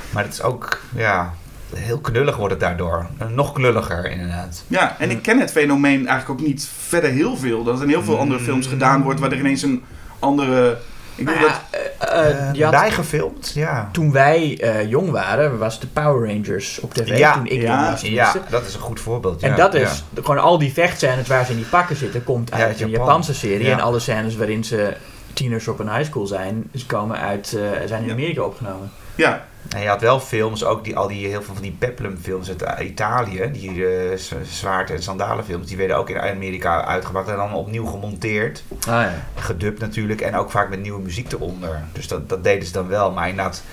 [0.09, 1.33] Maar het is ook, ja,
[1.75, 3.05] heel knullig wordt het daardoor.
[3.33, 4.63] Nog knulliger inderdaad.
[4.67, 7.63] Ja, en ik ken het fenomeen eigenlijk ook niet verder heel veel.
[7.63, 9.83] Dat er in heel veel andere films gedaan wordt waar er ineens een
[10.19, 10.77] andere.
[11.15, 11.61] Ik bedoel ja, dat.
[12.09, 13.89] eh, eh, Eh, je had- bijgefilmd, ja.
[13.91, 17.17] toen wij eh, jong waren, was de Power Rangers op tv.
[17.17, 18.01] Ja, toen ik ja, was.
[18.01, 19.41] Ja, dat is een goed voorbeeld.
[19.41, 19.79] En ja, dat ja.
[19.79, 23.05] is gewoon al die vechtscènes waar ze in die pakken zitten, komt uit een Japan.
[23.05, 23.65] Japanse serie.
[23.65, 23.71] Ja.
[23.71, 24.93] En alle scènes waarin ze
[25.33, 28.13] tieners op een high school zijn, ze komen uit, eh, zijn in Ja.
[28.13, 28.91] Amerika opgenomen.
[29.15, 32.49] Ja, En je had wel films, ook die, al die, heel veel van die peplumfilms
[32.49, 37.35] uit Italië, die eh, z- zwaard- en sandalenfilms, die werden ook in Amerika uitgebracht en
[37.35, 38.63] dan opnieuw gemonteerd.
[38.79, 39.13] Ah, ja.
[39.35, 41.81] Gedubt natuurlijk en ook vaak met nieuwe muziek eronder.
[41.93, 43.11] Dus dat, dat deden ze dan wel.
[43.11, 43.63] Maar inderdaad,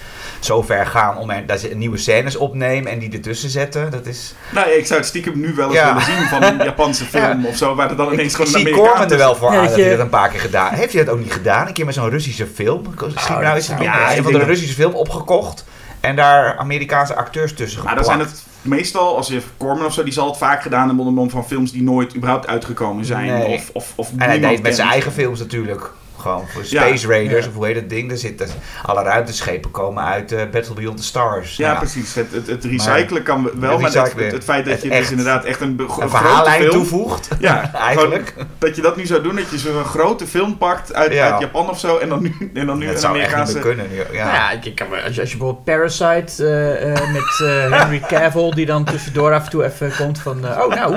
[0.41, 4.35] zo ver gaan om dat ze nieuwe scènes opnemen en die ertussen zetten, dat is...
[4.53, 5.87] nou, ik zou het stiekem nu wel eens Ja.
[5.87, 8.55] willen zien van een Japanse film of zo, waar er dan ineens Ik, gewoon ik
[8.57, 10.29] een zie Amerikaan Corman er wel voor Ja, aan dat hij je- dat een paar
[10.29, 11.67] keer gedaan Heeft hij dat ook niet gedaan?
[11.67, 12.83] Een keer met zo'n Russische film?
[13.01, 14.95] Misschien Oh, nou dat is het zou- ja, ja, ik een van dat- Russische film
[14.95, 15.65] opgekocht
[16.07, 17.97] en daar Amerikaanse acteurs tussen geplakt.
[17.97, 21.07] dan zijn het meestal, als je Corman of zo, die zal het vaak gedaan hebben
[21.07, 23.33] onder van films die nooit überhaupt uitgekomen zijn.
[23.33, 23.55] Nee.
[23.55, 25.91] Of, of, of En hij deed met zijn eigen films natuurlijk.
[26.27, 26.83] Gewoon voor Ja.
[26.83, 27.51] Space Raiders, Ja.
[27.51, 28.09] of hoe heet dat ding?
[28.09, 28.49] Daar zitten
[28.83, 31.57] alle ruimteschepen komen uit eh, Battle Beyond the Stars.
[31.57, 32.15] Ja, Nou, precies.
[32.15, 34.89] Het, het, het recyclen kan wel, Het maar het, het, het feit dat Het je
[34.89, 36.71] dus inderdaad echt een, Een grote verhaallijn film...
[36.71, 37.29] toevoegt.
[37.39, 38.29] Ja, Eigenlijk.
[38.33, 41.31] gewoon Dat je dat nu zou doen, dat je zo'n grote film pakt uit, Ja.
[41.31, 43.87] uit Japan of zo en dan nu, en dan nu dat zou echt niet kunnen.
[43.95, 44.03] Ja.
[44.25, 47.79] Nou ja, ik, ik kan als, je, als je bijvoorbeeld Parasite eh, eh, met eh,
[47.81, 50.97] Henry Cavill, die dan tussendoor af en toe even komt van, eh, oh nou,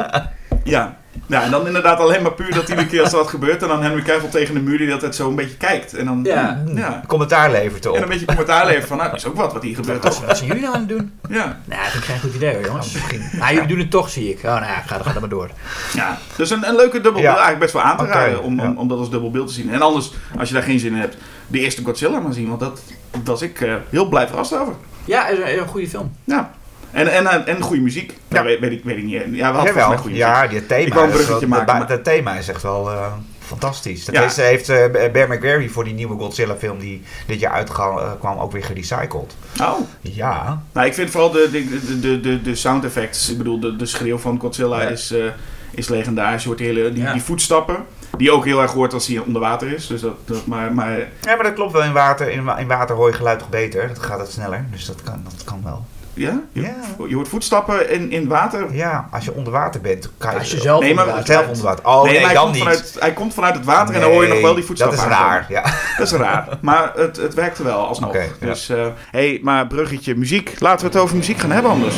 [0.64, 0.98] Ja.
[1.28, 3.68] Ja, en dan inderdaad alleen maar puur dat iedere keer als er wat gebeurt en
[3.68, 5.94] dan Henry Cavill tegen de muur die dat het zo een beetje kijkt.
[5.94, 6.64] En dan, Ja.
[6.76, 7.02] ja.
[7.08, 8.04] Commentaar levert En erop.
[8.04, 10.04] een beetje commentaar leveren van, nou, dat is ook wat wat hier gebeurt.
[10.04, 11.12] wat, wat zijn jullie nou aan het doen?
[11.30, 12.92] Ja, Nou, dat vind ik geen goed idee hoor, jongens.
[12.94, 13.22] Misschien.
[13.32, 14.38] Nou, jullie doen het toch, zie ik.
[14.38, 15.50] Oh, nou ja, ga, ga dan maar door.
[15.94, 16.18] ja.
[16.36, 17.30] Dus een, een leuke dubbelbeeld, Ja.
[17.32, 19.74] eigenlijk best wel aan te raden om, om, dat als dubbelbeeld te zien.
[19.74, 22.60] En anders, als je daar geen zin in hebt, de eerste Godzilla maar zien, want
[22.60, 22.82] dat
[23.24, 24.74] was ik eh, heel blij verrast over.
[25.06, 26.12] Ja, is een, een goede film.
[26.24, 26.52] Ja.
[26.92, 28.14] En, en, en, goede muziek.
[28.28, 28.38] Ja.
[28.44, 28.60] Ja.
[28.60, 29.14] weet, ik, weet ik niet.
[29.14, 30.16] Ja, we hadden Jawel, goede muziek.
[30.18, 32.48] ja, die thema, Ik wou een is wel- bruggetje dat- maken, maar- Dat thema is
[32.48, 34.06] echt wel eh, fantastisch.
[34.06, 34.22] Dat Ja.
[34.22, 38.52] heeft, heeft eh, Bear McGarry voor die nieuwe Godzilla film die dit jaar uitkwam ook
[38.52, 39.36] weer gerecycled.
[39.62, 39.80] Oh.
[40.02, 43.30] Ja, Nou, ik vind vooral de, de, de, de, de sound effects.
[43.30, 44.88] Ik bedoel, de, de schreeuw van Godzilla Ja.
[44.90, 45.24] is, eh,
[45.72, 46.42] is legendarisch.
[46.42, 47.14] Je hoort die, hele, die, Ja.
[47.14, 47.78] die voetstappen.
[48.18, 49.88] Die ook heel erg hoort als hij onder water is.
[49.88, 51.84] Dus dat, dat, maar, maar Ja, maar dat klopt wel.
[51.84, 53.88] In water, in, in water hoor je geluid toch beter?
[53.88, 54.66] Dat gaat het sneller.
[54.72, 55.86] Dus dat kan, dat kan wel.
[56.20, 56.40] Ja?
[56.52, 56.76] Je, Ja.
[57.08, 58.74] je hoort voetstappen in, in water.
[58.76, 61.34] Ja, als je onder water bent, kan je, Als je zelf Nee, maar- onder water
[61.34, 61.58] zelf bent.
[61.58, 61.86] onder water.
[61.86, 62.64] Oh nee, maar hij, dan komt niet.
[62.64, 65.08] Vanuit, hij komt vanuit het water en dan hoor je nog wel die voetstappen Dat
[65.08, 65.46] is raar.
[65.50, 65.62] Ja.
[65.98, 66.48] Dat is raar.
[66.62, 68.10] Maar het, het werkte wel alsnog.
[68.10, 68.46] Oké, ja.
[68.46, 70.56] dus, eh hey, maar bruggetje muziek.
[70.60, 71.96] Laten we het over muziek gaan hebben anders.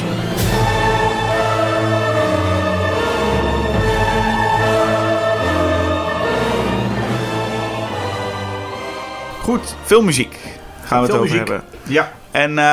[9.41, 10.38] Goed, filmmuziek
[10.84, 11.63] gaan we het over hebben.
[11.84, 12.12] Ja.
[12.32, 12.65] En eh,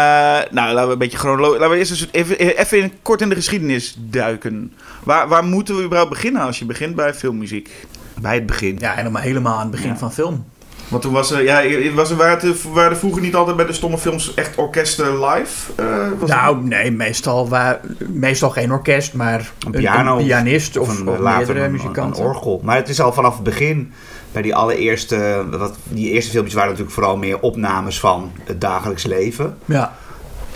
[0.51, 1.59] nou, laten we een beetje chronologisch.
[1.59, 4.73] Laten we eerst eens even, even in, kort in de geschiedenis duiken.
[5.05, 7.71] Waar, waar moeten we überhaupt beginnen als je begint bij filmmuziek?
[8.21, 8.77] bij het begin.
[8.81, 9.97] Ja, helemaal, helemaal aan het begin Ja.
[9.97, 10.45] van film.
[10.89, 13.67] Want toen was er, ja, was er, waren, er, waren er vroeger niet altijd bij
[13.67, 15.73] de stomme films echt orkesten live?
[15.77, 20.99] Eh, was Nou, nee, meestal, wa- meestal geen orkest, maar Een piano pianist of, Of,
[21.01, 22.23] een, of later meerdere een, een, muzikanten.
[22.23, 22.61] een orgel.
[22.65, 23.93] Maar het is al vanaf het begin,
[24.33, 29.05] bij die allereerste, wat, die eerste filmpjes waren natuurlijk vooral meer opnames van het dagelijks
[29.05, 29.59] leven.
[29.65, 29.97] Ja,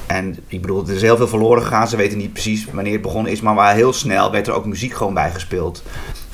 [0.06, 1.88] En ik bedoel, er is heel veel verloren gegaan.
[1.88, 3.40] Ze weten niet precies wanneer het begonnen is.
[3.40, 5.82] Maar wel heel snel werd er ook muziek gewoon bij gespeeld.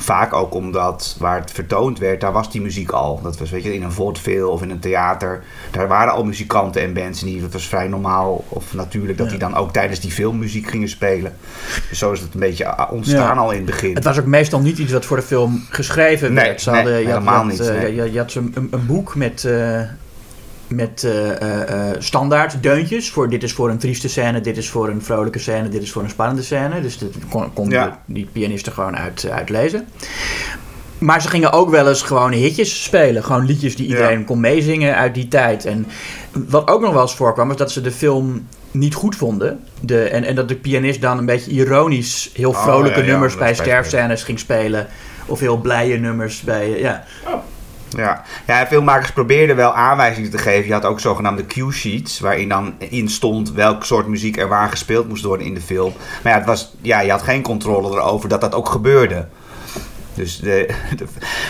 [0.00, 3.20] Vaak ook omdat waar het vertoond werd, daar was die muziek al.
[3.22, 5.44] Dat was weet je, in een vaudeville of in een theater.
[5.70, 7.20] Daar waren al muzikanten en bands.
[7.20, 9.32] Die, het was vrij normaal of natuurlijk dat Ja.
[9.32, 11.37] die dan ook tijdens die film muziek gingen spelen.
[11.88, 13.42] Dus zo is het een beetje ah, ontstaan Ja.
[13.42, 13.94] al in het begin.
[13.94, 16.61] het was ook meestal niet iets wat voor de film geschreven Nee, werd.
[16.61, 17.94] Ze nee, hadden, helemaal had, niet, nee.
[17.94, 19.80] je, je had een, een, een boek met, eh,
[20.68, 23.11] met eh, standaard deuntjes.
[23.11, 25.92] Voor, dit is voor een trieste scène, dit is voor een vrolijke scène, dit is
[25.92, 26.81] voor een spannende scène.
[26.81, 28.02] Dus dat kon, konden Ja.
[28.07, 29.87] die pianisten gewoon uit, uitlezen.
[30.98, 33.24] Maar ze gingen ook wel eens gewoon hitjes spelen.
[33.24, 34.24] Gewoon liedjes die iedereen Ja.
[34.24, 35.64] kon meezingen uit die tijd.
[35.64, 35.87] En
[36.33, 39.61] wat ook nog wel eens voorkwam, was dat ze de film niet goed vonden.
[39.81, 43.37] De, en, en dat de pianist dan een beetje ironisch heel Oh, vrolijke ja, nummers
[43.37, 44.87] bij sterfscènes ging spelen.
[45.26, 46.78] Of heel blije nummers bij...
[46.78, 47.04] Ja,
[47.96, 48.22] Ja.
[48.46, 50.66] ja, filmmakers probeerden wel aanwijzingen te geven.
[50.66, 54.68] Je had ook zogenaamde cue sheets, waarin dan in stond welk soort muziek er waar
[54.70, 55.92] gespeeld moest worden in de film.
[56.22, 59.27] Maar ja, het was, ja je had geen controle erover dat dat ook gebeurde.
[60.14, 61.07] Dus de, de-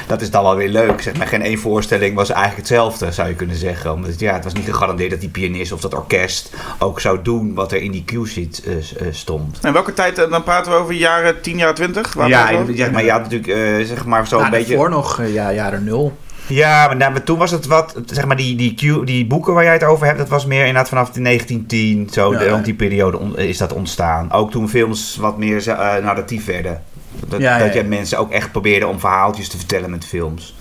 [0.07, 1.03] dat is dan wel weer leuk.
[1.03, 1.27] Zeg maar.
[1.27, 3.93] Geen één voorstelling was eigenlijk hetzelfde, zou je kunnen zeggen.
[3.93, 7.19] Omdat het, ja, het was niet gegarandeerd dat die pianist of dat orkest ook zou
[7.23, 8.83] doen wat er in die cue sheet eh, eh,
[9.15, 9.59] stond.
[9.63, 12.15] En welke tijd, eh, dan praten we over jaren 10 jaar 20?
[12.15, 13.49] Waar Ja, zeg maar je had natuurlijk
[13.81, 14.75] eh, zeg maar zo nou, een beetje...
[14.75, 16.17] daarvoor nog, ja, jaren nul.
[16.49, 19.55] Ja, maar, nou, maar toen was het wat, zeg maar, die, die, Q- die boeken
[19.55, 22.45] waar jij het over hebt, dat was meer inderdaad vanaf de 1910, zo, Ja, de,
[22.45, 22.51] ja.
[22.51, 24.33] rond die periode on- is dat ontstaan.
[24.33, 26.83] Ook toen films wat meer eh, narratief werden.
[27.29, 30.57] Dat, Ja, dat je mensen ook echt probeerden om verhaaltjes te vertellen met films.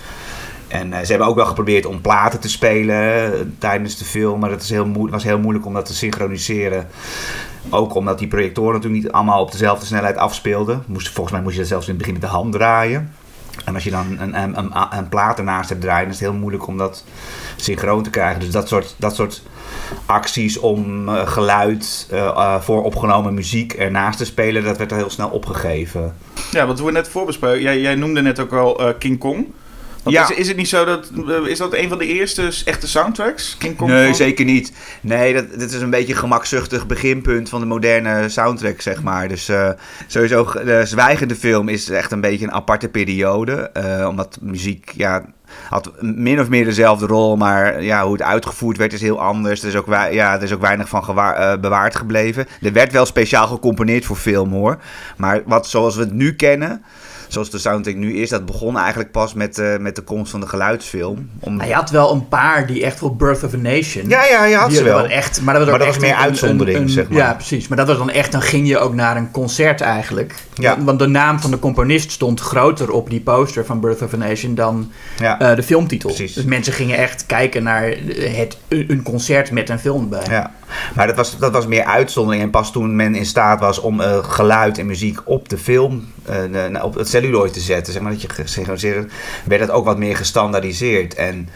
[0.67, 4.39] En eh, ze hebben ook wel geprobeerd om platen te spelen eh, tijdens de film,
[4.39, 6.87] maar dat is heel was heel moeilijk om dat te synchroniseren.
[7.69, 10.83] Ook omdat die projectoren natuurlijk niet allemaal op dezelfde snelheid afspeelden.
[10.85, 13.11] Moest, volgens mij moest je dat zelfs in het begin met de hand draaien.
[13.65, 16.67] En als je dan een, een, een, plaat ernaast hebt draaien, is het heel moeilijk
[16.67, 17.03] om dat
[17.55, 18.39] synchroon te krijgen.
[18.39, 19.41] Dus dat soort, dat soort
[20.05, 24.97] acties om eh, geluid eh, eh, voor opgenomen muziek ernaast te spelen, dat werd al
[24.97, 26.15] heel snel opgegeven.
[26.51, 27.61] Ja, wat we net voorbesproken.
[27.61, 29.47] Jij, jij noemde net ook al King Kong.
[30.13, 30.29] Want Ja.
[30.29, 31.11] is, is het niet zo dat...
[31.27, 33.55] eh, Is dat een van de eerste echte soundtracks?
[33.57, 33.89] King Kong?
[33.91, 34.15] Nee, van?
[34.15, 34.71] zeker niet.
[35.01, 39.27] Nee, dat, dit is een beetje een gemakzuchtig beginpunt van de moderne soundtrack, zeg maar.
[39.27, 39.69] Dus eh,
[40.07, 43.53] sowieso, de zwijgende film is echt een beetje een aparte periode.
[43.73, 45.25] eh, omdat muziek, ja,
[45.69, 49.61] had min of meer dezelfde rol, maar ja, hoe het uitgevoerd werd is heel anders.
[49.61, 51.05] Er is ook, ja, er is ook weinig van
[51.61, 52.45] bewaard gebleven.
[52.61, 54.77] Er werd wel speciaal gecomponeerd voor film, hoor.
[55.17, 56.83] Maar wat zoals we het nu kennen...
[57.27, 60.39] Zoals de soundtrack nu is, dat begon eigenlijk pas met, eh, met de komst van
[60.39, 61.29] de geluidsfilm.
[61.39, 61.63] Om...
[61.63, 64.09] Je had wel een paar die echt voor Birth of a Nation...
[64.09, 65.05] Ja, ja, je had ze wel.
[65.07, 67.17] Echt, maar dat was, Maar ook dat was echt meer een- uitzondering, een- zeg maar.
[67.17, 67.67] Ja, precies.
[67.67, 70.35] Maar dat was dan echt, dan ging je ook naar een concert eigenlijk.
[70.53, 70.69] Ja.
[70.73, 74.13] Want- Want de naam van de componist stond groter op die poster van Birth of
[74.13, 75.39] a Nation dan Ja.
[75.39, 76.09] eh, de filmtitel.
[76.09, 76.33] Precies.
[76.33, 80.23] Dus mensen gingen echt kijken naar het, een concert met een film erbij.
[80.29, 80.51] Ja,
[80.95, 82.43] maar dat was, dat was meer uitzondering.
[82.43, 86.11] En pas toen men in staat was om eh, geluid en muziek op de film,
[86.25, 89.11] eh, op het celluloid te zetten, zeg maar dat je gesynchroniseerd,
[89.45, 91.13] werd het ook wat meer gestandaardiseerd.
[91.15, 91.49] En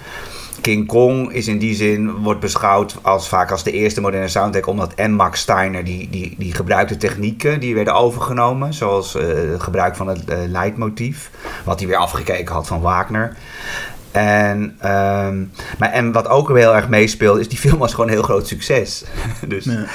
[0.62, 4.67] King Kong is in die zin, wordt beschouwd als vaak als de eerste moderne soundtrack,
[4.67, 9.63] omdat en Max Steiner, die, die, die gebruikte technieken, die werden overgenomen, zoals eh, het
[9.63, 11.32] gebruik van het eh, leidmotief,
[11.63, 13.36] wat hij weer afgekeken had van Wagner.
[14.12, 15.43] En, ehm,
[15.78, 18.47] maar, en wat ook heel erg meespeelt, is die film was gewoon een heel groot
[18.47, 19.04] succes.
[19.47, 19.86] dus Ja.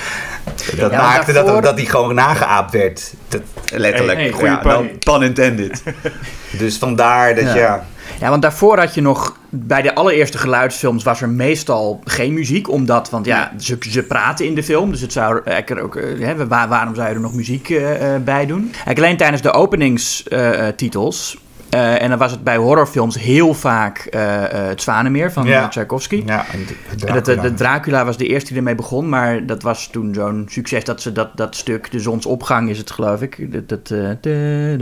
[0.76, 3.14] dat Ja, maakte daarvoor- dat, dat die gewoon nageaapt werd.
[3.28, 3.40] Dat,
[3.74, 4.18] letterlijk.
[4.18, 5.82] Hey, hey, goeie ja, pun intended.
[6.58, 7.54] dus vandaar dat Ja.
[7.54, 7.86] ja.
[8.20, 9.36] Ja, want daarvoor had je nog...
[9.48, 12.70] Bij de allereerste geluidsfilms was er meestal geen muziek.
[12.70, 14.90] Omdat, want ja, ze, ze praten in de film.
[14.90, 15.96] Dus het zou eigenlijk ook...
[15.96, 18.62] eh, hè, waar, waarom zou je er nog muziek eh, eh, bij doen?
[18.72, 21.36] Eigenlijk alleen tijdens de openingstitels...
[21.68, 25.68] eh, en dan was het bij horrorfilms heel vaak eh, eh, het Zwanenmeer van Ja.
[25.68, 26.22] Tchaikovsky.
[26.26, 26.66] ja en
[27.14, 27.54] dat, de, de Dracula.
[27.54, 31.12] Dracula was de eerste die ermee begon, maar dat was toen zo'n succes dat ze
[31.12, 33.52] dat, dat stuk, de zonsopgang is het geloof ik.
[33.52, 34.78] Dat, dat, eh,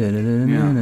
[0.49, 0.73] Ja.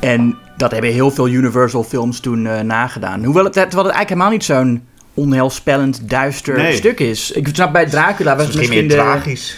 [0.00, 3.24] En dat hebben heel veel Universal films toen eh, nagedaan.
[3.24, 4.82] Hoewel het, terwijl het eigenlijk helemaal niet zo'n
[5.14, 6.74] onheilspellend, duister Nee.
[6.76, 7.30] stuk is.
[7.30, 9.12] Ik snap bij Dracula was het misschien misschien meer de...
[9.12, 9.56] tragisch.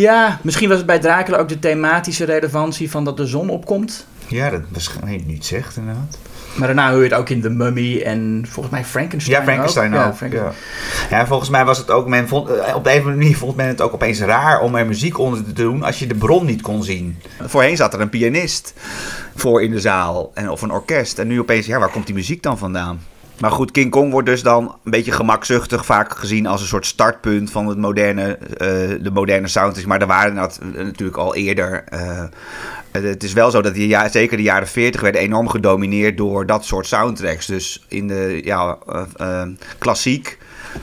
[0.00, 4.06] Ja, misschien was het bij Dracula ook de thematische relevantie van dat de zon opkomt.
[4.26, 6.18] Ja, dat waarschijnlijk niet zegt inderdaad.
[6.54, 9.92] Maar daarna hoor je het ook in The Mummy en volgens mij Frankenstein Ja, Frankenstein
[9.94, 9.98] ook.
[9.98, 10.54] Ja, Ja, Frankenstein.
[11.10, 11.26] ja.
[11.26, 12.06] volgens mij was het ook...
[12.08, 14.60] Men vond, eh, op de een of andere manier vond men het ook opeens raar
[14.60, 17.18] om er muziek onder te doen als je de bron niet kon zien.
[17.40, 18.74] Voorheen zat er een pianist
[19.36, 21.18] voor in de zaal en, of een orkest.
[21.18, 23.00] En nu opeens, ja, waar komt die muziek dan vandaan?
[23.40, 26.86] Maar goed, King Kong wordt dus dan een beetje gemakzuchtig vaak gezien als een soort
[26.86, 28.68] startpunt van het moderne, eh,
[29.02, 29.88] de moderne soundtracks.
[29.88, 31.84] Maar er waren dat natuurlijk al eerder.
[31.84, 32.24] eh,
[32.90, 36.64] het is wel zo dat die, zeker de jaren 40 werden enorm gedomineerd door dat
[36.64, 37.46] soort soundtracks.
[37.46, 38.78] Dus in de ja,
[39.16, 39.42] eh,
[39.78, 40.38] klassiek,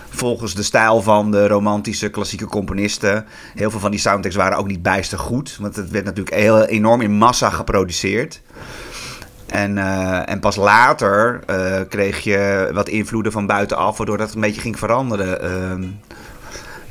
[0.10, 3.26] volgens de stijl van de romantische klassieke componisten.
[3.56, 5.58] Heel veel van die soundtracks waren ook niet bijster goed.
[5.60, 8.42] Want het werd natuurlijk heel enorm in massa geproduceerd.
[9.48, 14.42] En, eh, en pas later eh, kreeg je wat invloeden van buitenaf, waardoor dat een
[14.42, 15.42] beetje ging veranderen.
[15.42, 15.84] Ehm,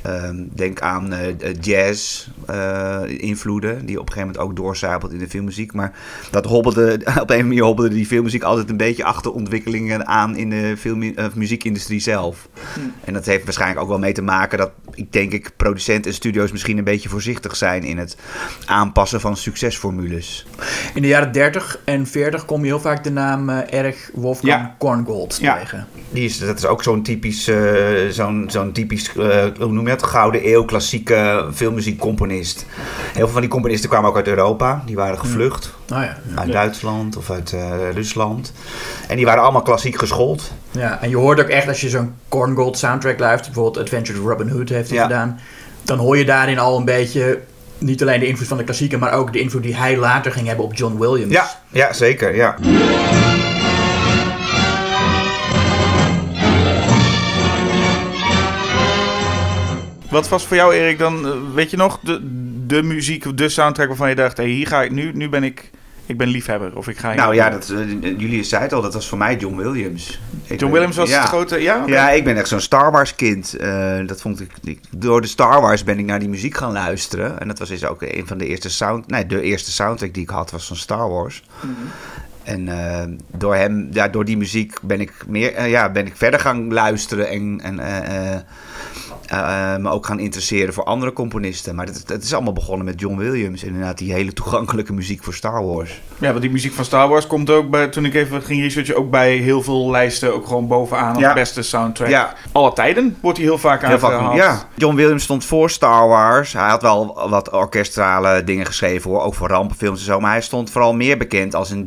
[0.06, 5.12] ehm, denk aan eh, eh, jazz eh, invloeden, die op een gegeven moment ook doorcijpelt
[5.12, 5.72] in de filmmuziek.
[5.72, 5.92] Maar
[6.30, 10.06] dat hobbelde, op een of andere manier hobbelde die filmmuziek altijd een beetje achter ontwikkelingen
[10.06, 12.48] aan in de film, muziekindustrie zelf.
[13.04, 16.16] En dat heeft waarschijnlijk ook wel mee te maken dat, ik denk ik, producenten en
[16.16, 18.16] studio's misschien een beetje voorzichtig zijn in het
[18.66, 20.46] aanpassen van succesformules.
[20.94, 24.74] In de jaren 30 en 40 kom je heel vaak de naam Erg Wolfgang Ja.
[24.78, 25.58] Korngold Ja.
[25.58, 25.86] tegen.
[26.10, 27.50] Die is, dat is ook zo'n typisch,
[28.10, 29.10] zo'n, zo'n typisch
[29.58, 32.66] hoe noem je gouden eeuw klassieke filmmuziekcomponist.
[33.12, 34.82] Heel veel van die componisten kwamen ook uit Europa.
[34.86, 36.16] Die waren gevlucht Oh ja.
[36.34, 38.52] uit Duitsland of uit eh, Rusland.
[39.08, 40.52] En die waren allemaal klassiek geschoold.
[40.70, 40.98] ja.
[41.02, 44.48] En je hoort ook echt als je zo'n Korngold soundtrack luistert, bijvoorbeeld Adventures of Robin
[44.48, 45.04] Hood heeft hij Ja.
[45.04, 45.40] gedaan,
[45.82, 47.40] dan hoor je daarin al een beetje
[47.78, 50.46] niet alleen de invloed van de klassieker, maar ook de invloed die hij later ging
[50.46, 51.32] hebben op John Williams.
[51.32, 52.34] Ja, ja zeker.
[52.36, 52.54] Ja.
[60.16, 62.18] Wat was voor jou, Erik, dan, eh, weet je nog, de,
[62.66, 65.70] de muziek, de soundtrack waarvan je dacht, hey, hier ga ik nu, nu ben ik,
[66.06, 66.76] ik ben liefhebber.
[66.76, 69.18] Of ik ga hier- Nou ja, dat, eh, Julius zei het al, dat was voor
[69.18, 70.08] mij John Williams.
[70.42, 71.18] Ik John ben- Williams was ja.
[71.20, 71.82] het grote, ja?
[71.86, 73.54] Ja, ik ben echt zo'n Star Wars kind.
[73.54, 76.72] Eh, dat vond ik, ik- door de Star Wars ben ik naar die muziek gaan
[76.72, 77.40] luisteren.
[77.40, 80.22] En dat was dus ook een van de eerste sound, nee, de eerste soundtrack die
[80.22, 81.42] ik had was van Star Wars.
[82.42, 83.04] En eh,
[83.36, 87.28] door hem, ja, door die muziek ben ik meer, ja, ben ik verder gaan luisteren
[87.28, 87.78] en, en
[89.78, 91.74] me ook gaan interesseren voor andere componisten.
[91.74, 93.64] Maar het, het is allemaal begonnen met John Williams.
[93.64, 96.00] Inderdaad, die hele toegankelijke muziek voor Star Wars.
[96.18, 98.96] Ja, want die muziek van Star Wars komt ook bij, toen ik even ging researchen,
[98.96, 101.32] ook bij heel veel lijsten ook gewoon bovenaan als Ja.
[101.34, 102.08] beste soundtrack.
[102.08, 102.34] Ja.
[102.52, 104.36] Alle tijden wordt hij heel vaak aangehaald.
[104.36, 104.62] ja.
[104.74, 106.52] John Williams stond voor Star Wars.
[106.52, 110.20] Hij had wel wat orkestrale dingen geschreven hoor, ook voor rampenfilms en zo.
[110.20, 111.84] Maar hij stond vooral meer bekend als een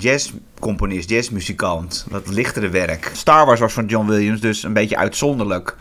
[0.60, 2.06] jazzcomponist, jazzmuzikant.
[2.10, 3.12] Dat lichtere werk.
[3.14, 5.76] Star Wars was van John Williams dus een beetje uitzonderlijk.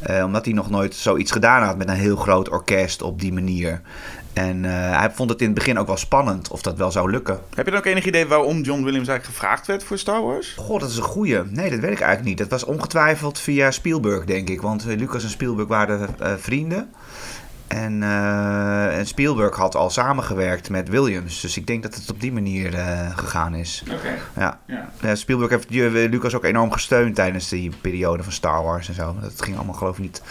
[0.00, 3.32] eh, omdat hij nog nooit zoiets gedaan had met een heel groot orkest op die
[3.32, 3.80] manier.
[4.32, 7.10] En eh, hij vond het in het begin ook wel spannend of dat wel zou
[7.10, 7.40] lukken.
[7.54, 10.54] Heb je dan ook enig idee waarom John Williams eigenlijk gevraagd werd voor Star Wars?
[10.56, 11.42] Goh, dat is een goeie.
[11.44, 12.38] Nee, dat weet ik eigenlijk niet.
[12.38, 14.62] Dat was ongetwijfeld via Spielberg, denk ik.
[14.62, 16.08] Want eh, Lucas en Spielberg waren
[16.38, 16.90] vrienden.
[17.68, 21.40] En, eh, en Spielberg had al samengewerkt met Williams.
[21.40, 23.82] Dus ik denk dat het op die manier eh, gegaan is.
[23.90, 24.14] Oké.
[24.36, 24.58] Ja.
[25.00, 25.14] Ja.
[25.14, 25.70] Spielberg heeft
[26.10, 29.16] Lucas ook enorm gesteund tijdens die periode van Star Wars en zo.
[29.20, 30.22] Dat ging allemaal geloof ik niet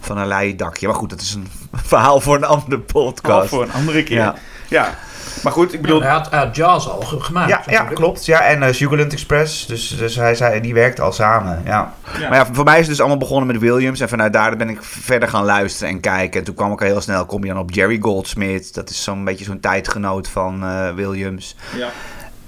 [0.00, 0.86] van een leien dakje.
[0.86, 1.48] Maar goed, dat is een
[1.92, 3.40] verhaal voor een andere podcast.
[3.40, 4.16] Al voor een andere keer.
[4.16, 4.34] Ja.
[4.68, 4.98] Ja.
[5.42, 7.48] Maar goed, ik bedoel, hij had, hij had Jaws al ge- gemaakt.
[7.48, 8.26] Ja, ja klopt.
[8.26, 9.66] Ja, en uh, Sugarland Express.
[9.66, 11.62] Dus, dus hij zei, die werkte al samen.
[11.64, 11.92] Ja.
[12.18, 12.28] Ja.
[12.28, 14.00] Maar ja, voor mij is het dus allemaal begonnen met Williams.
[14.00, 16.38] En vanuit daar ben ik verder gaan luisteren en kijken.
[16.38, 18.74] En toen kwam ik al heel snel, kom je dan op Jerry Goldsmith.
[18.74, 21.56] Dat is zo'n beetje zo'n tijdgenoot van eh, Williams.
[21.76, 21.88] ja.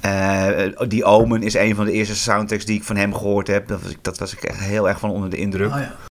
[0.01, 3.69] Eh, die Omen is een van de eerste soundtracks die ik van hem gehoord heb.
[3.69, 5.71] Dat was ik, dat was ik echt heel erg van onder de indruk.
[5.73, 6.10] Oh, ja.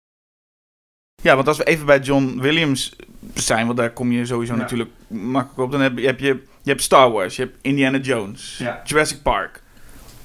[1.24, 2.96] Ja, want als we even bij John Williams
[3.34, 4.60] zijn, want daar kom je sowieso Ja.
[4.60, 5.72] natuurlijk makkelijk op.
[5.72, 6.26] Dan heb je, heb je,
[6.62, 8.82] je hebt Star Wars, je hebt Indiana Jones, Ja.
[8.84, 9.62] Jurassic Park.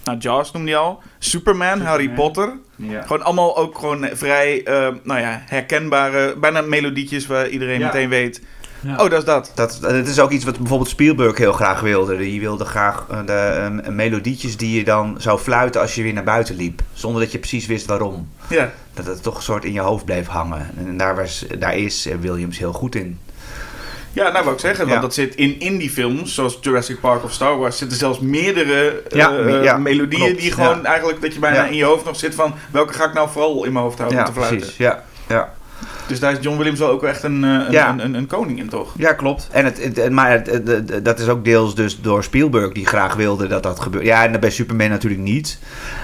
[0.04, 1.02] Nou, Jaws noemde je al.
[1.18, 2.52] Superman, Harry Potter.
[2.76, 3.02] Ja.
[3.02, 8.42] Gewoon allemaal ook gewoon vrij, eh, nou ja, herkenbare, bijna melodietjes waar iedereen meteen weet.
[8.80, 8.92] Ja.
[8.92, 9.52] Oh, dat is dat.
[9.54, 12.16] Dat, dat is ook iets wat bijvoorbeeld Spielberg heel graag wilde.
[12.16, 16.12] Die wilde graag eh, de eh, melodietjes die je dan zou fluiten als je weer
[16.12, 16.80] naar buiten liep.
[16.92, 18.28] Zonder dat je precies wist waarom.
[18.48, 18.70] Ja.
[18.94, 20.70] Dat het toch een soort in je hoofd bleef hangen.
[20.86, 23.18] En daar, was, daar is eh, Williams heel goed in.
[24.12, 25.00] Ja, nou wou ik zeggen, want Ja.
[25.00, 29.30] dat zit in indie films, zoals Jurassic Park of Star Wars, zitten zelfs meerdere Ja,
[29.36, 32.16] eh, eh, ja, melodieën klopt, die gewoon eigenlijk, dat je bijna in je hoofd nog
[32.16, 34.58] zit van, welke ga ik nou vooral in mijn hoofd houden te fluiten?
[34.58, 34.76] precies.
[34.76, 35.52] Ja, ja.
[36.08, 37.90] Dus daar is John Williams wel ook echt een, eh, een, Ja.
[37.90, 38.94] een, een, een koning in, toch?
[38.96, 39.48] Ja, klopt.
[39.52, 42.86] En het, het- maar het- het- het- dat is ook deels dus door Spielberg die
[42.86, 44.04] graag wilde dat dat gebeurt.
[44.04, 45.58] Ja, en bij Superman natuurlijk niet.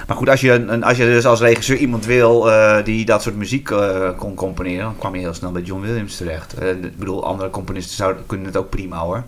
[0.07, 3.35] Maar goed, als je, als je dus als regisseur iemand wil eh, die dat soort
[3.35, 6.55] muziek eh, kon componeren, dan kwam je heel snel bij John Williams terecht.
[6.83, 9.23] Ik bedoel, andere componisten zouden, kunnen het ook prima hoor.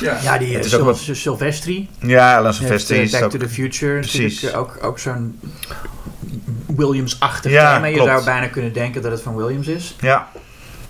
[0.00, 0.18] Ja.
[0.22, 1.88] Ja, die Het is ook Sil- wat- Sil- Sylvestri.
[2.00, 3.30] Ja, Alan Silvestri is Back ook...
[3.30, 3.98] to the Future.
[3.98, 4.42] Precies.
[4.42, 5.38] Natuurlijk ook, ook zo'n
[6.76, 7.86] Williams-achtig Ja, thema.
[7.86, 8.10] Je klopt.
[8.10, 9.96] zou bijna kunnen denken dat het van Williams is.
[10.00, 10.28] Ja,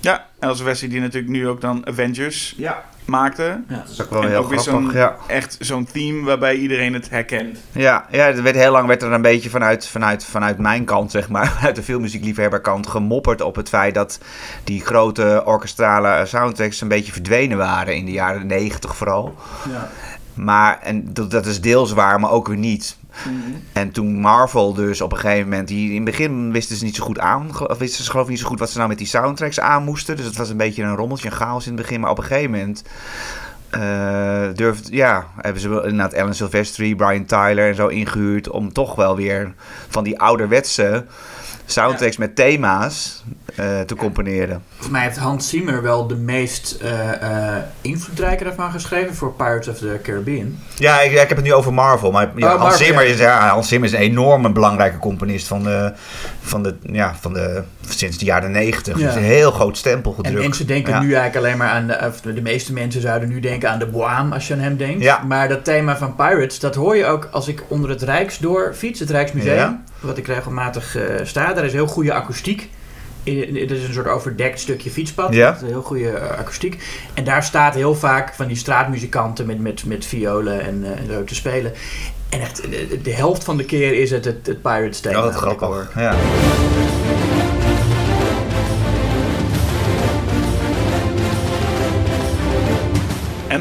[0.00, 2.84] Ja, en als Wesley die natuurlijk nu ook dan Avengers ja.
[3.04, 3.60] maakte.
[3.68, 4.90] dat is ook wel en heel ook weer grappig.
[4.90, 5.16] zo'n, Ja.
[5.26, 7.58] echt zo'n theme waarbij iedereen het herkent.
[7.72, 11.10] Ja, ja er werd heel lang werd er een beetje vanuit, vanuit, vanuit mijn kant,
[11.10, 14.18] zeg maar, uit de filmmuziekliefhebberkant, gemopperd op het feit dat
[14.64, 19.34] die grote orkestrale soundtracks een beetje verdwenen waren in de jaren negentig vooral.
[19.70, 19.90] Ja.
[20.34, 22.96] Maar, en dat, dat is deels waar, maar ook weer niet.
[23.72, 26.96] En toen Marvel dus op een gegeven moment, die, in het begin wisten ze niet
[26.96, 29.06] zo goed aan, wisten ze geloof ik niet zo goed wat ze nou met die
[29.06, 30.16] soundtracks aan moesten.
[30.16, 32.00] Dus het was een beetje een rommeltje, een chaos in het begin.
[32.00, 32.82] Maar op een gegeven moment
[33.70, 38.94] eh durft, ja, hebben ze inderdaad Alan Silvestri, Brian Tyler en zo ingehuurd om toch
[38.94, 39.54] wel weer
[39.88, 41.04] van die ouderwetse
[41.66, 43.24] soundtracks met thema's
[43.56, 44.62] eh, te componeren.
[44.68, 49.68] Volgens mij heeft Hans Zimmer wel de meest eh, eh, invloedrijke daarvan geschreven voor Pirates
[49.68, 50.58] of the Caribbean.
[50.74, 52.10] Ja, ik, ik heb het nu over Marvel.
[52.10, 53.10] Maar ja, Oh, Hans, Marvel, Zimmer ja.
[53.12, 55.92] is, ja, Hans Zimmer is een enorme belangrijke componist van de,
[56.40, 58.98] van de, ja, van de, sinds de jaren negentig.
[58.98, 59.06] Ja.
[59.06, 60.34] Dus een heel groot stempel gedrukt.
[60.36, 61.00] En mensen denken Ja.
[61.00, 63.86] nu eigenlijk alleen maar aan, de, of de meeste mensen zouden nu denken aan de
[63.86, 65.02] Boam als je aan hem denkt.
[65.02, 65.22] Ja.
[65.26, 69.00] Maar dat thema van Pirates, dat hoor je ook als ik onder het Rijksdoor fiets,
[69.00, 69.80] het Rijksmuseum, Ja.
[70.00, 71.52] wat ik regelmatig eh, sta.
[71.52, 72.68] Daar is heel goede akoestiek.
[73.34, 75.34] Het is een soort overdekt stukje fietspad.
[75.34, 75.50] Ja.
[75.60, 76.84] Met heel goede eh, akoestiek.
[77.14, 81.06] En daar staat heel vaak van die straatmuzikanten met, met, met violen en, eh, en
[81.06, 81.72] zo te spelen.
[82.28, 85.16] En echt, de, de helft van de keer is het het, het Pirates thema.
[85.16, 85.56] Ja, dat ik hoor.
[85.56, 85.94] grappig.
[85.94, 86.14] Ja.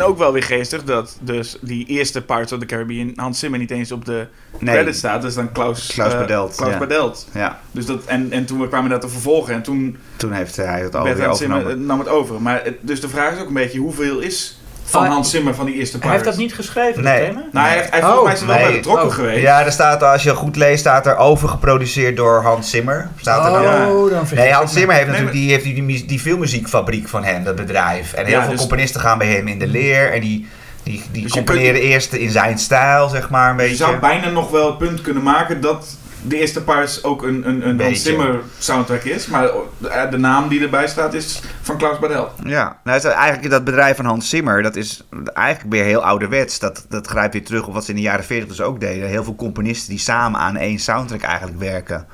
[0.05, 3.71] Ook wel weer geestig dat dus die eerste Pirates of the Caribbean Hans Zimmer niet
[3.71, 4.27] eens op de
[4.59, 4.73] Nee.
[4.75, 5.21] credits staat.
[5.21, 6.77] Dus dan Klaus, Klaus eh, Badelt, Klaus ja.
[6.77, 7.27] Badelt.
[7.33, 10.55] ja, Dus dat, en, en toen kwamen we dat te vervolgen en toen toen heeft
[10.55, 11.83] hij het werd alweer Hans Zimmer, overgenomen.
[11.83, 12.41] eh, nam het over.
[12.41, 14.54] Maar het- dus de vraag is ook een beetje hoeveel is
[14.85, 16.25] van Oh, Hans Zimmer van die eerste Hij Pirates?
[16.25, 17.25] heeft dat niet geschreven, Nee.
[17.27, 17.43] thema?
[17.51, 18.65] Nou, hij, heeft- hij Oh, volgens mij is er wel nee.
[18.65, 19.13] bij betrokken Oh.
[19.13, 19.41] geweest.
[19.41, 23.09] Ja, er staat, als je goed leest, staat er overgeproduceerd door Hans Zimmer.
[23.19, 23.63] Staat er dan.
[23.63, 23.89] ja.
[23.91, 24.77] Oh, dan Nee, Hans me.
[24.79, 28.13] Zimmer heeft Nee, natuurlijk die, heeft die, die, die filmmuziekfabriek van hem, dat bedrijf.
[28.13, 30.13] En heel Ja, veel dus- componisten gaan bij hem in de leer.
[30.13, 30.47] En die,
[30.83, 33.71] die, die Dus componeren eerst in zijn stijl, zeg maar, een beetje.
[33.71, 35.87] je zou bijna nog wel het punt kunnen maken dat
[36.27, 37.81] de eerste Pirates ook een, een, een.
[37.81, 39.27] Hans Zimmer soundtrack is.
[39.27, 42.31] Maar de, de naam die erbij staat is van Klaus Badelt.
[42.43, 46.59] Ja, nou, is eigenlijk dat bedrijf van Hans Zimmer, dat is eigenlijk weer heel ouderwets.
[46.59, 49.07] Dat, dat grijpt weer terug op wat ze in de jaren 40 dus ook deden.
[49.09, 52.07] Heel veel componisten die samen aan één soundtrack eigenlijk werken.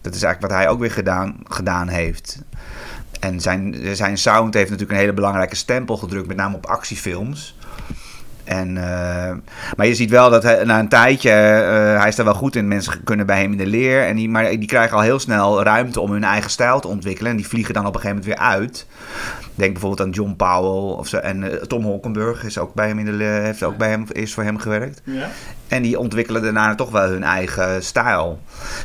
[0.00, 2.38] Dat is eigenlijk wat hij ook weer gedaan, gedaan heeft.
[3.20, 7.56] En zijn, zijn sound heeft natuurlijk een hele belangrijke stempel gedrukt, met name op actiefilms.
[8.44, 9.36] En, eh,
[9.76, 12.56] maar je ziet wel dat hij, na een tijdje, eh, hij is daar wel goed
[12.56, 12.68] in.
[12.68, 14.06] Mensen kunnen bij hem in de leer.
[14.06, 17.30] En die, maar die krijgen al heel snel ruimte om hun eigen stijl te ontwikkelen.
[17.30, 18.86] En die vliegen dan op een gegeven moment weer uit.
[19.54, 21.16] Denk bijvoorbeeld aan John Powell of zo.
[21.16, 24.34] En eh, Tom Holkenburg is ook bij hem in de heeft ook bij hem, is
[24.34, 25.00] voor hem gewerkt.
[25.04, 25.28] Ja.
[25.68, 28.40] En die ontwikkelen daarna toch wel hun eigen stijl.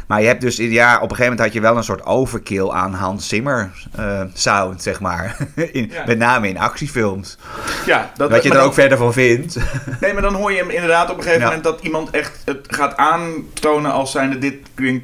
[0.07, 2.69] Maar je hebt dus, ja, op een gegeven moment had je wel een soort overkill
[2.69, 5.37] aan Hans Zimmer eh, sound, zeg maar.
[5.71, 6.03] in, Ja.
[6.05, 7.37] Met name in actiefilms.
[7.85, 9.57] Ja, dat, Wat je er ook verder van vindt.
[10.01, 11.47] Nee, maar dan hoor je hem inderdaad op een gegeven Ja.
[11.47, 14.55] moment dat iemand echt het gaat aantonen als zijnde dit,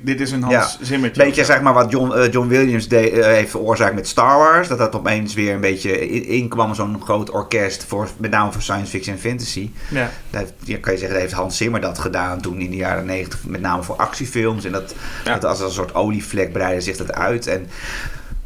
[0.02, 0.86] dit is een Hans Ja.
[0.86, 1.24] Zimmertje.
[1.24, 4.68] Beetje zeg maar wat John, eh, John Williams deed, eh, heeft veroorzaakt met Star Wars.
[4.68, 8.90] Dat dat opeens weer beetje in- inkwam, zo'n groot orkest, voor, met name voor science
[8.90, 9.72] fiction en fantasy.
[9.92, 10.10] Ja.
[10.30, 12.76] Daar heeft, ja, kan je zeggen, daar heeft Hans Zimmer dat gedaan toen in de
[12.76, 14.66] jaren negentig, met name voor actiefilms.
[14.66, 14.96] En dat,
[15.26, 15.34] Ja.
[15.34, 17.48] dat als een soort olievlek breidde zich dat uit.
[17.48, 17.68] En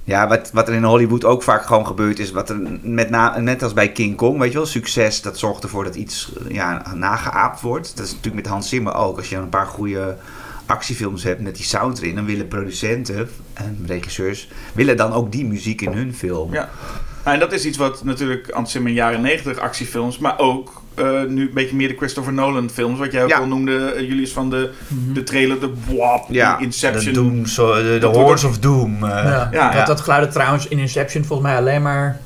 [0.03, 3.39] ja, wat, wat er in Hollywood ook vaak gewoon gebeurt, is wat er met na,
[3.39, 6.83] net als bij King Kong, weet je wel, succes, dat zorgt ervoor dat iets ja,
[6.95, 7.97] nageaapt wordt.
[7.97, 9.17] Dat is natuurlijk met Hans Zimmer ook.
[9.17, 10.17] Als je een paar goede
[10.67, 15.45] actiefilms hebt met die sound erin, dan willen producenten en regisseurs willen dan ook die
[15.45, 16.53] muziek in hun film.
[16.53, 16.69] Ja.
[17.23, 20.81] Nou, en dat is iets wat natuurlijk Hans in de jaren 90 actiefilms, maar ook
[20.95, 23.37] eh, nu een beetje meer de Christopher Nolan films, wat jij ook Ja.
[23.37, 24.71] al noemde, eh, Julius, van de,
[25.13, 25.71] de trailer, de
[26.29, 27.13] Ja, die Inception.
[27.13, 28.93] de, Doom, zo, de, de Horns of Doom.
[28.95, 29.09] eh.
[29.09, 29.71] Ja, ja.
[29.71, 32.19] dat, dat geluid trouwens in Inception volgens mij alleen maar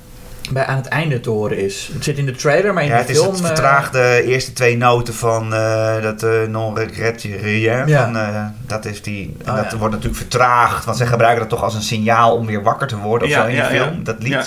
[0.54, 1.90] bij aan het einde te horen is.
[1.94, 3.32] Het zit in de trailer, maar in Ja, de het is film...
[3.32, 7.88] het eh, vertraagde eerste twee noten van eh, dat eh non regret rien.
[7.88, 8.04] Ja.
[8.04, 9.78] Van, eh, dat is die, en Oh, dat ja.
[9.78, 12.98] wordt natuurlijk vertraagd, want zij gebruiken dat toch als een signaal om weer wakker te
[12.98, 13.84] worden of Ja, zo in ja, ja.
[13.84, 14.32] film, dat lied.
[14.32, 14.46] Ja.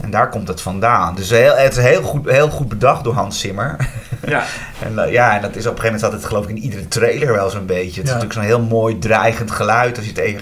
[0.00, 1.14] En daar komt het vandaan.
[1.14, 3.76] Dus heel, het is heel goed, heel goed bedacht door Hans Zimmer.
[4.26, 4.44] Ja.
[4.82, 6.88] En, ja, en dat is op een gegeven moment zat het geloof ik in iedere
[6.88, 8.00] trailer wel zo'n beetje.
[8.00, 8.14] Het is Ja.
[8.14, 9.96] natuurlijk zo'n heel mooi dreigend geluid.
[9.96, 10.40] Als je tegen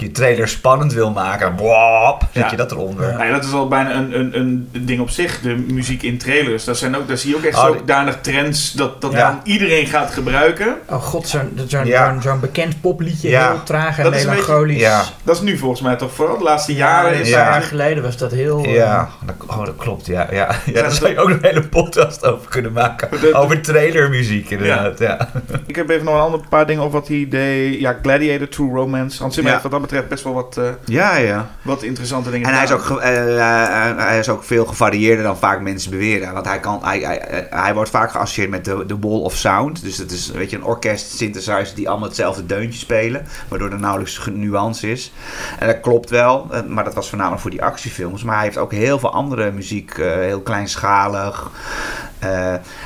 [0.00, 2.50] je trailer spannend wil maken, wop, zet Ja.
[2.50, 3.10] je dat eronder.
[3.10, 3.24] Ja.
[3.24, 6.64] Ja, dat is al bijna een, een, een ding op zich, de muziek in trailers.
[6.64, 9.30] Dat zijn ook, daar zie je ook echt Oh, zodanig trends dat, dat Ja.
[9.30, 10.74] dan iedereen gaat gebruiken.
[10.88, 12.12] Oh god, zo'n zo'n Ja.
[12.12, 13.50] zo'n- zo'n bekend popliedje, Ja.
[13.50, 14.78] heel traag en Dat melancholisch.
[14.80, 15.02] Ja.
[15.22, 17.12] Dat is nu volgens mij toch vooral de laatste jaren.
[17.14, 17.50] een is paar Ja.
[17.50, 18.64] jaar geleden was dat heel...
[18.64, 20.06] eh, Ja, dat, oh, dat klopt.
[20.06, 20.36] Ja, ja.
[20.36, 23.08] ja Ja, daar dat- zou je ook een hele podcast over kunnen maken.
[23.40, 24.98] Over trailermuziek, inderdaad.
[24.98, 25.28] Ja.
[25.66, 27.80] Ik heb even nog een ander paar dingen over wat hij deed.
[27.80, 29.22] Ja, Gladiator, True Romance.
[29.22, 29.58] Hans Zimmer Ja.
[29.60, 31.50] heeft wat dat betreft best wel wat, eh, ja, ja.
[31.62, 35.36] wat interessante dingen En hij is, ook, eh, eh, hij is ook veel gevarieerder dan
[35.38, 36.32] vaak mensen beweren.
[36.32, 39.82] Want hij, kan, hij, hij, hij wordt vaak geassocieerd met de, de wall of sound.
[39.82, 43.26] Dus dat is weet je, een orkest, synthesizer die allemaal hetzelfde deuntje spelen.
[43.48, 45.12] Waardoor er nauwelijks nuance is.
[45.58, 46.46] En dat klopt wel.
[46.68, 48.22] Maar dat was voornamelijk voor die actiefilms.
[48.22, 49.96] Maar hij heeft ook heel veel andere muziek.
[49.96, 51.50] heel kleinschalig.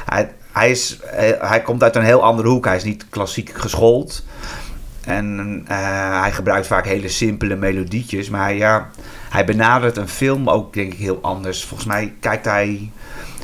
[0.04, 0.98] Hij, hij, is,
[1.38, 2.64] hij komt uit een heel andere hoek.
[2.64, 4.24] Hij is niet klassiek geschoold.
[5.06, 8.30] En eh, hij gebruikt vaak hele simpele melodietjes.
[8.30, 8.90] Maar hij, ja,
[9.30, 11.64] hij benadert een film ook denk ik heel anders.
[11.64, 12.90] Volgens mij kijkt hij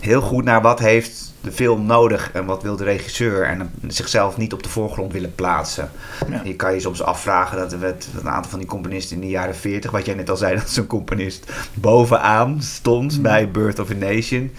[0.00, 3.44] heel goed naar wat heeft de film nodig en wat wil de regisseur.
[3.44, 5.90] En zichzelf niet op de voorgrond willen plaatsen.
[6.30, 6.40] Ja.
[6.44, 9.28] Je kan je soms afvragen dat er met een aantal van die componisten in de
[9.28, 13.90] jaren 40, wat jij net al zei, dat zo'n componist bovenaan stond bij Birth of
[13.90, 14.50] a Nation.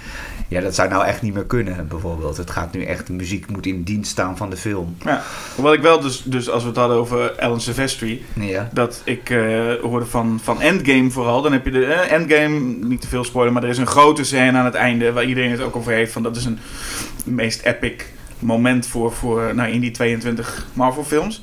[0.52, 2.38] Ja, dat zou nou echt niet meer kunnen, bijvoorbeeld.
[2.38, 4.96] Het gaat nu echt, de muziek moet in dienst staan van de film.
[5.06, 5.22] Ja.
[5.56, 8.70] Wat ik wel dus, dus als we het hadden over Alan Silvestri, Ja.
[8.74, 11.42] dat ik eh, hoorde van, van Endgame vooral.
[11.42, 14.24] Dan heb je de eh, Endgame, niet te veel spoiler, maar er is een grote
[14.24, 16.12] scène aan het einde waar iedereen het ook over heeft.
[16.12, 16.60] Van dat is een
[17.26, 18.04] meest epic
[18.40, 21.42] moment voor, voor nou, in die 22 Marvel films.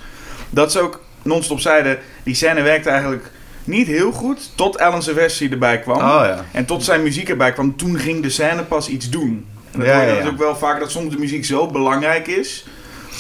[0.51, 3.31] Dat ze ook non-stop zeiden, die scène werkte eigenlijk
[3.69, 5.97] niet heel goed tot Alan Silvestri erbij kwam.
[5.97, 6.45] Oh ja.
[6.53, 9.47] En tot zijn muziek erbij kwam, toen ging de scène pas iets doen.
[9.73, 10.15] En dat Ja, hoor je ja, ja.
[10.19, 12.65] natuurlijk wel vaak dat soms de muziek zo belangrijk is.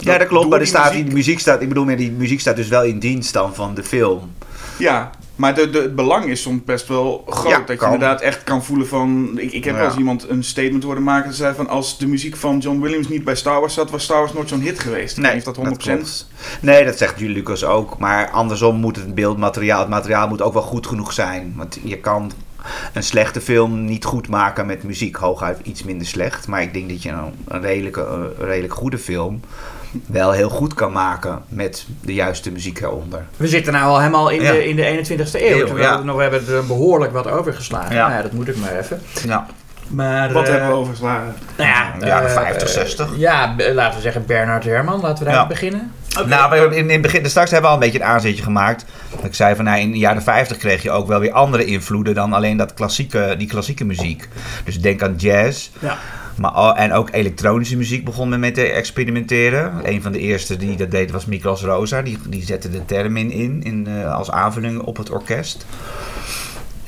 [0.00, 0.44] Ja, dat klopt.
[0.48, 2.68] Maar er die staat, muziek- die muziek staat, ik bedoel, meer, die muziek staat dus
[2.68, 4.30] wel in dienst dan van de film.
[4.76, 7.50] Ja, maar de, de, het belang is soms best wel groot.
[7.50, 7.92] Ja, dat je kan.
[7.92, 9.30] inderdaad echt kan voelen van...
[9.36, 9.78] Ik, ik heb Ja.
[9.80, 11.26] wel eens iemand een statement horen maken.
[11.28, 13.90] Dat zei van als de muziek van John Williams niet bij Star Wars zat...
[13.90, 15.16] was Star Wars nooit zo'n hit geweest.
[15.16, 15.60] Nee, heeft dat 100%?
[15.60, 16.28] klopt.
[16.60, 17.98] Nee, dat zegt Lucas ook.
[17.98, 21.52] Maar andersom moet het beeldmateriaal, het materiaal moet ook wel goed genoeg zijn.
[21.56, 22.32] Want je kan
[22.92, 25.16] een slechte film niet goed maken met muziek.
[25.16, 26.48] Hooguit iets minder slecht.
[26.48, 29.40] Maar ik denk dat je een, een redelijke, een redelijk goede film
[30.06, 33.24] wel heel goed kan maken met de juiste muziek eronder.
[33.36, 34.52] We zitten nou al helemaal in, Ja.
[34.52, 35.56] de, in de 21ste eeuw.
[35.58, 35.98] Eeuw, terwijl ja.
[35.98, 37.94] we, nog, we hebben er behoorlijk wat overgeslagen.
[37.94, 38.00] Ja.
[38.06, 39.00] Nou ja, dat moet ik maar even.
[39.26, 39.46] Ja,
[39.88, 41.34] Maar, Wat eh, hebben we overgeslagen?
[41.56, 43.08] Nou ja, Jaren eh, 50, 60.
[43.16, 45.00] Ja, laten we zeggen Bernard Herrmann.
[45.00, 45.46] Laten we daar Ja.
[45.46, 45.92] beginnen.
[46.26, 48.42] Nou, we hebben in, in het begin, straks hebben we al een beetje een aanzetje
[48.42, 48.84] gemaakt.
[49.14, 51.64] Dat ik zei van, nou, in de jaren 50 kreeg je ook wel weer andere
[51.64, 54.28] invloeden dan alleen dat klassieke, die klassieke muziek.
[54.64, 55.68] Dus denk aan jazz.
[55.78, 55.98] Ja.
[56.40, 59.90] Maar, en ook elektronische muziek begon men mee te experimenteren.
[59.92, 62.02] Een van de eerste die dat deed was Miklos Rosa.
[62.02, 65.66] Die, die zette de termin in, in eh, als aanvulling op het orkest.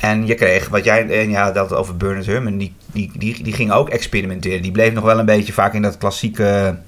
[0.01, 3.53] En je kreeg, wat jij en ja, dat over Bernard Herrmann, die, die, die, die
[3.53, 4.63] ging ook experimenteren.
[4.63, 6.79] Die bleef nog wel een beetje vaak in dat klassieke,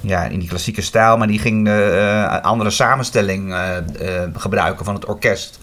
[0.00, 4.84] ja, in die klassieke stijl, maar die ging eh, een andere samenstelling eh, eh, gebruiken
[4.84, 5.58] van het orkest.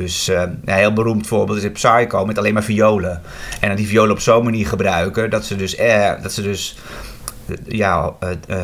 [0.00, 3.22] Dus eh, een heel beroemd voorbeeld is Psycho met alleen maar violen.
[3.60, 6.76] En dan die violen op zo'n manier gebruiken dat ze dus, eh, dat ze dus
[7.50, 8.12] eh, ja,
[8.46, 8.58] eh,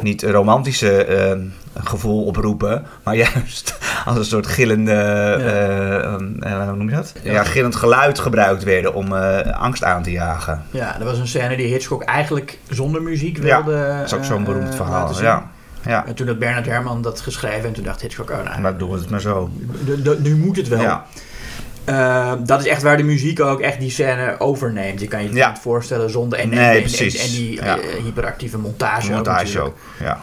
[0.00, 1.40] niet romantische
[1.74, 7.12] gevoel oproepen, maar juist als een soort gillende, eh, hoe noem je dat?
[7.22, 10.62] Ja, gillend geluid gebruikt werden om angst aan te jagen.
[10.70, 14.24] Ja, dat was een scène die Hitchcock eigenlijk zonder muziek Ja, wilde Dat is ook
[14.24, 15.20] zo'n beroemd verhaal.
[15.20, 15.50] Ja,
[15.86, 16.06] ja.
[16.06, 18.90] En toen had Bernard Herrmann dat geschreven en toen dacht Hitchcock, oh nou, maar doen
[18.90, 19.50] we het maar zo.
[20.18, 20.80] nu moet het wel.
[20.80, 21.06] Ja.
[21.84, 25.00] Eh, dat is echt waar de muziek ook echt die scène overneemt.
[25.00, 25.48] Je kan je het Ja.
[25.50, 26.38] niet voorstellen zonder...
[26.38, 27.16] En, en- Nee, en, precies.
[27.16, 27.78] En, en die Ja.
[27.78, 29.76] eh, hyperactieve montage, montage ook.
[30.00, 30.20] Ja.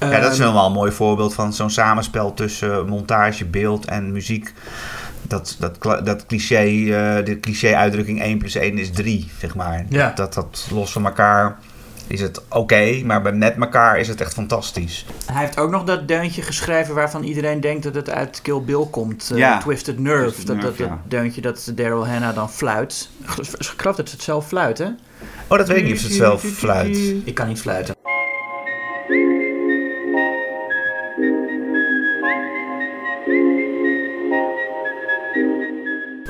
[0.00, 4.12] ja, dat is Ehm, wel een mooi voorbeeld van zo'n samenspel tussen montage, beeld en
[4.12, 4.52] muziek.
[5.22, 9.84] Dat, dat, dat cliché, eh, de cliché-uitdrukking 1 plus 1 is 3, zeg maar.
[9.88, 10.06] Ja.
[10.14, 11.58] Dat, dat, dat los van elkaar
[12.08, 15.06] is het oké, maar bij met elkaar is het echt fantastisch.
[15.32, 18.86] Hij heeft ook nog dat deuntje geschreven waarvan iedereen denkt dat het uit Kill Bill
[18.90, 19.30] komt.
[19.32, 19.58] eh, Ja.
[19.58, 20.22] Twisted Nerve.
[20.32, 21.02] Twisted dat, dat, Nerve, dat ja.
[21.08, 23.08] deuntje dat Daryl Hannah dan fluit.
[23.58, 24.86] Ik geloof dat ze het zelf fluit, hè?
[25.46, 26.96] Oh, dat weet ik niet of het zelf fluit.
[27.24, 27.94] Ik kan niet fluiten.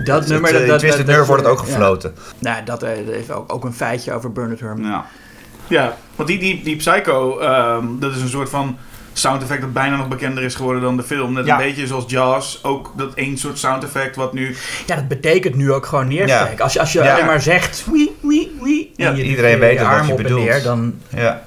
[0.05, 0.53] Dat nummer...
[0.53, 1.65] Dat, eh, dat, Twisted dat- Nerve wordt het ook ja.
[1.65, 2.15] gefloten.
[2.39, 4.89] Nou, dat eh, dat is ook, ook een feitje over Bernard Herrmann.
[4.91, 5.05] Ja.
[5.69, 8.79] Ja, want die, die, die Psycho, ehm, dat is een soort van
[9.13, 11.33] sound effect dat bijna nog bekender is geworden dan de film.
[11.33, 11.53] Net Ja.
[11.59, 14.57] een beetje zoals Jaws, ook dat één soort sound effect wat nu...
[14.87, 16.65] Ja, dat betekent nu ook gewoon neerstrijken.
[16.65, 17.25] Als je, als je Ja.
[17.25, 17.85] maar zegt...
[17.93, 20.45] Wie, wie, wie, en je iedereen weet je wat je op en bedoelt.
[20.45, 20.95] neer, dan...
[21.17, 21.47] Ja.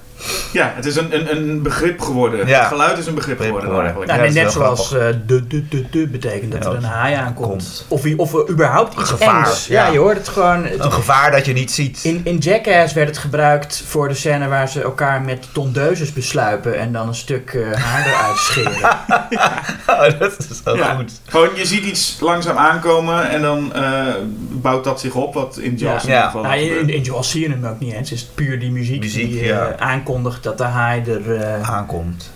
[0.53, 2.47] Ja, het is een, een, een begrip geworden.
[2.47, 2.59] Ja.
[2.59, 4.05] Het geluid is een begrip Begrip geworden geworden.
[4.05, 4.11] eigenlijk.
[4.11, 7.15] Nou, Ja, net zoals eh, de, de, de, de betekent dat Ja, er een haai
[7.15, 7.47] aankomt.
[7.49, 7.85] komt.
[7.87, 9.67] Of, of er überhaupt iets Gevaar, engs.
[9.67, 9.85] Ja.
[9.85, 9.91] ja.
[9.91, 10.65] je hoort het gewoon.
[10.65, 11.99] het- Een gevaar dat je niet ziet.
[12.03, 16.77] in, in Jackass werd het gebruikt voor de scène waar ze elkaar met tondeuses besluipen
[16.79, 18.89] en dan een stuk eh, haar eruit scheren.
[19.87, 20.95] Oh, dat is wel Ja.
[20.95, 21.11] goed.
[21.27, 24.03] Gewoon, je ziet iets langzaam aankomen en dan eh,
[24.51, 26.07] bouwt dat zich op, wat in Jaws Ja.
[26.07, 28.09] in ieder geval Nou, in, in Jaws zie je hem ook niet eens.
[28.09, 29.75] Het is puur die muziek, Muziek, die eh, ja.
[30.11, 32.31] Aankondigt dat de haai er, eh, Aankomt.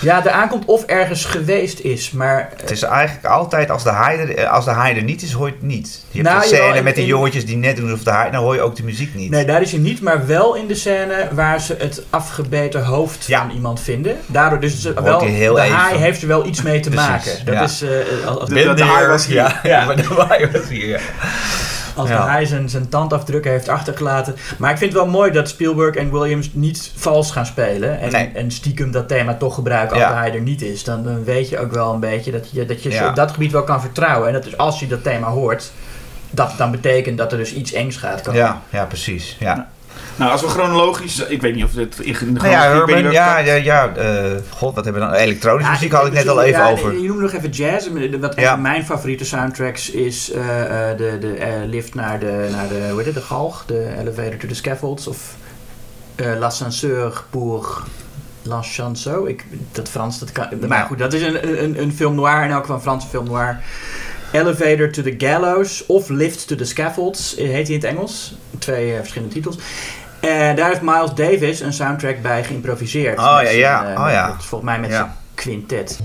[0.00, 2.10] ja, er aankomt of ergens geweest is.
[2.10, 5.22] Maar Het is eigenlijk altijd, als de haai er, eh, als de haai er niet
[5.22, 6.04] is, hoor je het niet.
[6.10, 8.30] Je hebt Nou, jawel, scène met die in- jongetjes die net doen alsof de haai...
[8.30, 9.30] Dan hoor je ook de muziek niet.
[9.30, 13.26] Nee, daar is hij niet, maar wel in de scène waar ze het afgebeten hoofd
[13.26, 13.40] Ja.
[13.40, 14.16] van iemand vinden.
[14.26, 15.76] Daardoor dus ze Hoort wel, heel de even.
[15.76, 17.44] haai heeft er wel iets mee te Precies, maken.
[17.44, 17.62] Dat ja.
[17.62, 19.36] is, eh, als, De- de, de haai was hier.
[19.36, 19.84] Ja, ja.
[19.84, 20.98] maar de haai was hier, ja.
[21.96, 22.26] Als Ja.
[22.26, 24.34] haai zijn, zijn tandafdrukken heeft achtergelaten.
[24.58, 28.00] Maar ik vind het wel mooi dat Spielberg en Williams niet vals gaan spelen.
[28.00, 28.30] En, Nee.
[28.34, 30.12] en stiekem dat thema toch gebruiken als Ja.
[30.12, 30.84] haai er niet is.
[30.84, 33.08] Dan, dan weet je ook wel een beetje dat je, dat je Ja.
[33.08, 34.26] op dat gebied wel kan vertrouwen.
[34.28, 35.70] En dat is als je dat thema hoort,
[36.30, 38.40] dat dan betekent dat er dus iets engs gaat komen.
[38.40, 39.36] Ja, ja, precies.
[39.40, 39.68] Ja.
[40.16, 41.18] Nou, als we chronologisch...
[41.18, 43.94] Ik weet niet of dit in de Nou ja, ja, ja, ja.
[43.94, 45.16] eh, God, wat hebben we dan?
[45.16, 46.92] Elektronische Ja, muziek had ik net al even ja, over.
[46.98, 47.88] Je noemde nog even jazz.
[48.20, 52.48] Wat een van mijn favoriete soundtracks is eh, eh, de, de eh, lift naar de,
[52.50, 55.06] naar de, hoe heet het, de galg, de elevator to the scaffolds.
[55.06, 55.34] Of
[56.14, 57.82] eh, l'ascenseur pour.
[59.26, 60.46] Ik, dat Frans, dat kan.
[60.68, 60.84] Maar Ja.
[60.84, 63.58] goed, dat is een, een, een film noir, in elk geval een Franse film noir.
[64.32, 68.34] Elevator to the Gallows of Lift to the Scaffolds eh, heet hij in het Engels.
[68.58, 69.56] Twee eh, verschillende titels.
[70.26, 73.18] En daar heeft Miles Davis een soundtrack bij geïmproviseerd.
[73.18, 73.94] Oh, ja, zijn, ja.
[73.94, 74.26] eh, Oh, ja.
[74.26, 74.96] met- Volgens mij met Ja.
[74.96, 75.98] zijn quintet.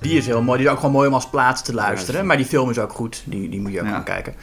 [0.00, 0.58] Die is heel mooi.
[0.58, 2.26] Die is ook gewoon mooi om als plaats te luisteren.
[2.26, 3.22] Maar die film is ook goed.
[3.24, 3.92] Die, die moet je ook Ja.
[3.92, 4.34] gaan kijken.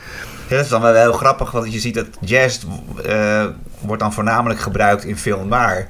[0.47, 2.59] Ja, dat is dan wel heel grappig, want je ziet dat jazz
[3.05, 3.45] eh,
[3.79, 5.87] wordt dan voornamelijk gebruikt in film waar.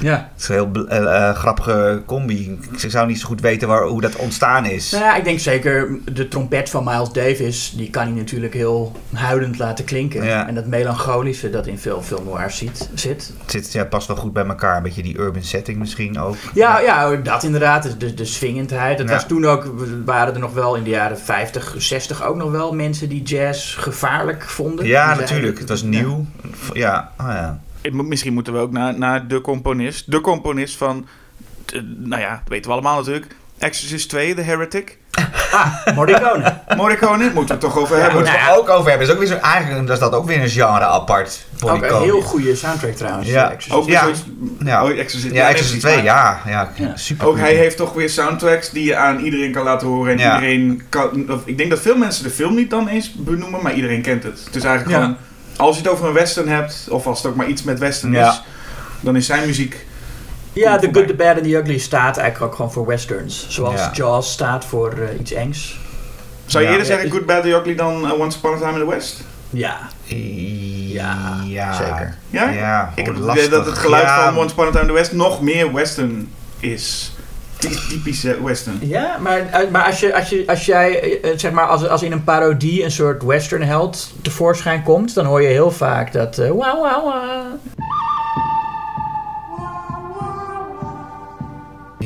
[0.00, 0.30] Ja.
[0.32, 2.58] Het is een heel eh, eh, grappige combi.
[2.82, 4.90] Ik zou niet zo goed weten waar, hoe dat ontstaan is.
[4.90, 8.96] Nou ja, ik denk zeker de trompet van Miles Davis, die kan hij natuurlijk heel
[9.14, 10.24] huidend laten klinken.
[10.24, 10.46] Ja.
[10.48, 13.32] En dat melancholische dat in veel film noir ziet, zit.
[13.42, 14.76] Het zit, ja, past wel goed bij elkaar.
[14.76, 16.36] Een beetje die urban setting misschien ook.
[16.54, 17.94] Ja, ja, dat inderdaad.
[17.98, 18.98] De, de, swingendheid.
[18.98, 19.14] Dat Ja.
[19.14, 19.72] was toen ook,
[20.04, 23.76] waren er nog wel in de jaren 50, 60 ook nog wel mensen die jazz
[23.98, 24.86] gevaarlijk vonden.
[24.86, 25.58] Ja, natuurlijk.
[25.58, 26.26] Het was nieuw.
[26.72, 27.60] Ja, oh ja.
[27.92, 30.10] Moet- Misschien moeten we ook naar, naar de componist.
[30.10, 31.06] De componist van...
[31.96, 33.34] nou ja, dat weten we allemaal natuurlijk.
[33.58, 34.98] Exorcist 2, The Heretic.
[35.52, 36.54] Ah, Morricone.
[36.76, 38.20] Morricone, moeten we het toch over Ja, hebben.
[38.20, 38.58] Moeten nou we ja.
[38.60, 39.06] ook over hebben.
[39.08, 41.46] Is ook weer zo, eigenlijk is dat ook weer een genre apart.
[41.64, 43.28] ook een heel goede soundtrack trouwens.
[43.28, 43.44] Ja.
[43.50, 43.74] Exorcist.
[43.76, 44.00] Ook weer Ja.
[44.00, 44.22] zoiets...
[44.64, 44.84] Ja.
[44.84, 46.40] Oh, Exorcist, Ja, nee, Exorcist precies, 2, maar ja.
[46.46, 46.96] ja, Ja.
[46.96, 47.26] super.
[47.26, 50.12] Ook hij heeft toch weer soundtracks die je aan iedereen kan laten horen.
[50.12, 50.34] En Ja.
[50.34, 51.24] iedereen kan...
[51.32, 54.22] of ik denk dat veel mensen de film niet dan eens benoemen, maar iedereen kent
[54.22, 54.42] het.
[54.44, 55.02] Het is eigenlijk Ja.
[55.02, 55.16] gewoon...
[55.56, 58.12] Als je het over een western hebt, of als het ook maar iets met western
[58.12, 58.28] Ja.
[58.30, 58.42] is...
[59.00, 59.86] Dan is zijn muziek...
[60.52, 60.88] Ja, The.
[60.92, 63.46] Good, The Bad and The Ugly staat eigenlijk ook gewoon voor westerns.
[63.48, 63.90] Zoals Ja.
[63.92, 65.78] Jaws staat voor eh, iets engs.
[66.46, 66.76] Zou je Ja.
[66.76, 69.24] eerder zeggen Good, Bad, The Ugly dan uh, Once Upon a Time in the West?
[69.50, 69.76] Ja.
[70.04, 72.16] Ja, Ja, zeker.
[72.30, 72.48] Ja?
[72.50, 74.80] Ja, Ik heb oh, het idee dat het geluid Ja, van Once Upon a Time
[74.82, 77.12] in the West nog meer western is.
[77.58, 78.78] Ty- Typisch eh, western.
[78.82, 82.02] Ja, maar, eh, maar als, je, als, je, als jij, eh, zeg maar, als, als
[82.02, 86.38] in een parodie een soort western held tevoorschijn komt, dan hoor je heel vaak dat.
[86.38, 87.42] eh, wauw, wauw, wauw.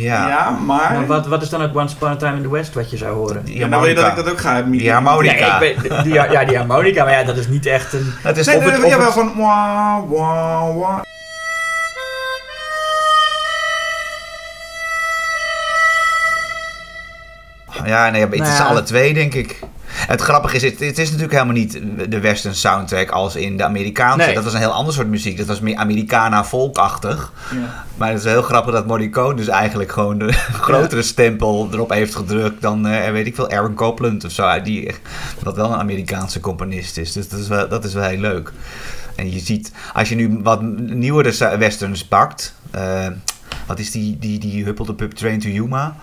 [0.02, 0.92] Ja, Ja, maar...
[0.92, 2.96] Maar wat, wat is dan het Once Upon a Time in the West wat je
[2.96, 3.42] zou horen?
[3.44, 4.22] Ja, dan wil je dat ik harmonica.
[4.22, 4.62] dat ook ga.
[4.62, 5.58] Die harmonica.
[5.58, 8.12] Nee, ik weet, die, ja, die harmonica, maar ja, dat is niet echt een.
[8.22, 9.32] Het is Nee, nee, het, het- van...
[9.36, 10.98] Wah, wah, wah.
[17.84, 18.64] Ja, nee, het Nou is ja.
[18.64, 19.58] alle twee, denk ik.
[19.94, 23.64] Het grappige is, het, het is natuurlijk helemaal niet de western soundtrack als in de
[23.64, 24.26] Amerikaanse.
[24.26, 24.34] Nee.
[24.34, 25.36] Dat was een heel ander soort muziek.
[25.36, 27.32] Dat was meer Americana volkachtig.
[27.54, 27.84] Ja.
[27.96, 30.32] Maar het is heel grappig dat Morricone dus eigenlijk gewoon de
[30.66, 34.62] grotere stempel erop heeft gedrukt dan, eh, weet ik veel, Aaron Copland of zo.
[34.62, 34.94] Die,
[35.42, 37.12] wat wel een Amerikaanse componist is.
[37.12, 38.52] Dus dat is wel, dat is wel heel leuk.
[39.14, 42.54] En je ziet, als je nu wat nieuwere westerns pakt...
[42.70, 43.06] eh,
[43.66, 45.96] wat is die, die, die Huppel de Pup Train to Yuma?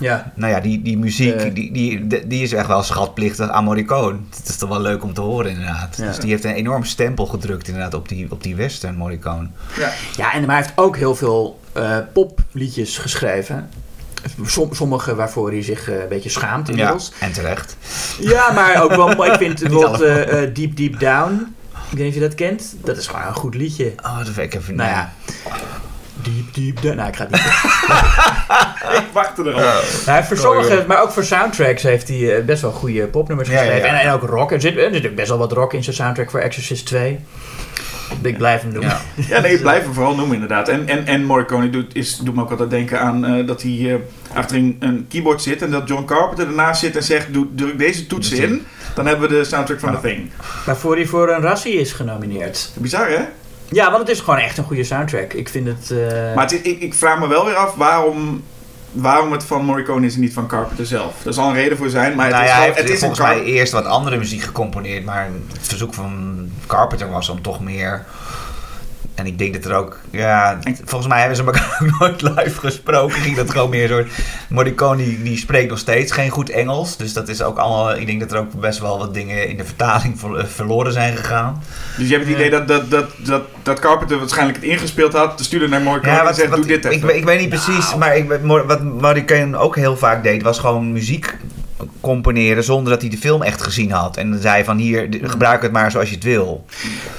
[0.00, 0.32] Ja.
[0.34, 1.54] Nou ja, die, die muziek, Eh.
[1.54, 4.18] die, die, die is echt wel schatplichtig aan Morricone.
[4.36, 5.96] Het is toch wel leuk om te horen inderdaad.
[5.96, 6.06] Ja.
[6.06, 9.48] Dus die heeft een enorm stempel gedrukt inderdaad op die, op die western Morricone.
[9.78, 9.92] Ja.
[10.16, 13.68] Ja, en maar hij heeft ook heel veel eh, popliedjes geschreven.
[14.44, 17.12] Som, sommige waarvoor hij zich eh, een beetje schaamt Ja, inmiddels.
[17.20, 17.76] en terecht.
[18.20, 19.26] Ja, maar ook wel.
[19.26, 21.54] Ik vind bijvoorbeeld eh, Deep Deep Down.
[21.90, 22.74] Ik weet niet of je dat kent.
[22.84, 23.92] Dat is gewoon een goed liedje.
[24.04, 25.12] Oh, dat weet ik even Nou ja,
[26.14, 26.96] Deep, deep, down.
[26.96, 27.40] Nou, ik ga het niet
[29.02, 30.22] Ik wachtte er al.
[30.22, 33.86] Voor sommige, maar ook voor soundtracks heeft hij eh, best wel goede popnummers ja, geschreven.
[33.86, 34.00] ja.
[34.00, 34.52] En, en ook rock.
[34.52, 37.18] Er zit, er best wel wat rock in zijn soundtrack voor Exorcist 2.
[38.22, 38.82] Ik blijf hem doen.
[38.82, 39.00] Ja.
[39.28, 40.68] Ja, nee, ik blijf hem vooral noemen inderdaad.
[40.68, 43.92] En, en, en Morricone doet, is, doet me ook altijd denken aan eh, dat hij
[43.92, 43.94] eh,
[44.36, 47.78] achter een, een keyboard zit en dat John Carpenter ernaast zit en zegt, doe, druk
[47.78, 48.66] deze toets Toets in.
[48.94, 49.98] Dan hebben we de soundtrack van Ja.
[50.00, 50.30] The Thing.
[50.66, 52.70] Waarvoor hij voor een Razzie is genomineerd.
[52.78, 53.20] Bizar hè?
[53.72, 55.32] Ja, want het is gewoon echt een goede soundtrack.
[55.32, 55.90] Ik vind het...
[55.90, 58.42] eh, Maar het is, ik, ik vraag me wel weer af waarom,
[58.92, 61.24] waarom het van Morricone is en niet van Carpenter zelf.
[61.26, 62.96] Er zal een reden voor zijn, maar het nou is, ja, hij gewoon, heeft het
[62.96, 67.28] is een volgens mij eerst wat andere muziek gecomponeerd, maar het verzoek van Carpenter was
[67.28, 68.04] om toch meer.
[69.14, 72.60] En ik denk dat er ook, ja, volgens mij hebben ze elkaar ook nooit live
[72.60, 73.20] gesproken.
[73.20, 74.26] Ging dat gewoon meer een soort.
[74.48, 77.96] Morricone die, die spreekt nog steeds geen goed Engels, dus dat is ook allemaal.
[77.96, 80.92] Ik denk dat er ook best wel wat dingen in de vertaling ver- eh, verloren
[80.92, 81.62] zijn gegaan.
[81.96, 85.38] Dus je hebt het idee dat, dat, dat, dat, dat Carpenter waarschijnlijk het ingespeeld had,
[85.38, 87.08] de stuurde naar Morricone en zegt, doe dit ik, even.
[87.08, 90.92] ik, ik weet niet precies, maar ik, wat Morricone ook heel vaak deed, was gewoon
[90.92, 91.36] muziek
[92.00, 94.16] componeren zonder dat hij de film echt gezien had.
[94.16, 96.64] En zei van hier, gebruik het maar zoals je het wil.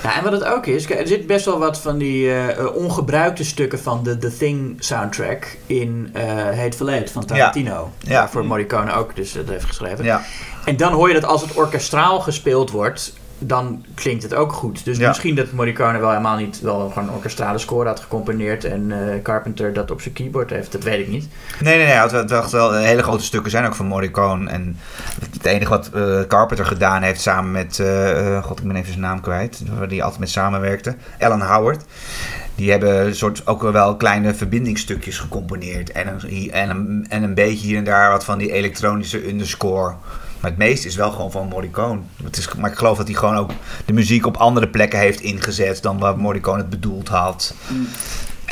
[0.03, 2.75] Ja, en wat het ook is, er zit best wel wat van die eh, eh,
[2.75, 6.25] ongebruikte stukken van de The Thing soundtrack in eh
[6.57, 7.91] Hateful Eight van Tarantino.
[7.99, 8.19] Ja.
[8.19, 10.05] Waarvoor Morricone ook dus dat heeft geschreven.
[10.05, 10.21] Ja.
[10.65, 13.13] En dan hoor je dat als het orkestraal gespeeld wordt,
[13.45, 14.85] dan klinkt het ook goed.
[14.85, 15.07] Dus Ja.
[15.07, 19.21] misschien dat Morricone wel helemaal niet wel gewoon een orkestrale score had gecomponeerd en eh,
[19.21, 20.71] Carpenter dat op zijn keyboard heeft.
[20.71, 21.27] Dat weet ik niet.
[21.59, 21.95] Nee, nee, nee.
[21.95, 24.49] Het, het, wel, hele grote stukken zijn ook van Morricone.
[24.49, 24.77] En
[25.33, 27.79] het enige wat eh, Carpenter gedaan heeft samen met...
[27.79, 29.61] eh, eh, God, ik ben even zijn naam kwijt.
[29.77, 30.95] Waar die altijd mee samenwerkte.
[31.19, 31.83] Alan Howard.
[32.55, 35.91] Die hebben een soort ook wel kleine verbindingstukjes gecomponeerd.
[35.91, 39.93] En een, en, een, en een beetje hier en daar wat van die elektronische underscore.
[40.43, 41.99] Maar het meeste is wel gewoon van Morricone.
[42.23, 43.51] Het is, maar ik geloof dat hij gewoon ook
[43.85, 47.53] de muziek op andere plekken heeft ingezet dan waar Morricone het bedoeld had.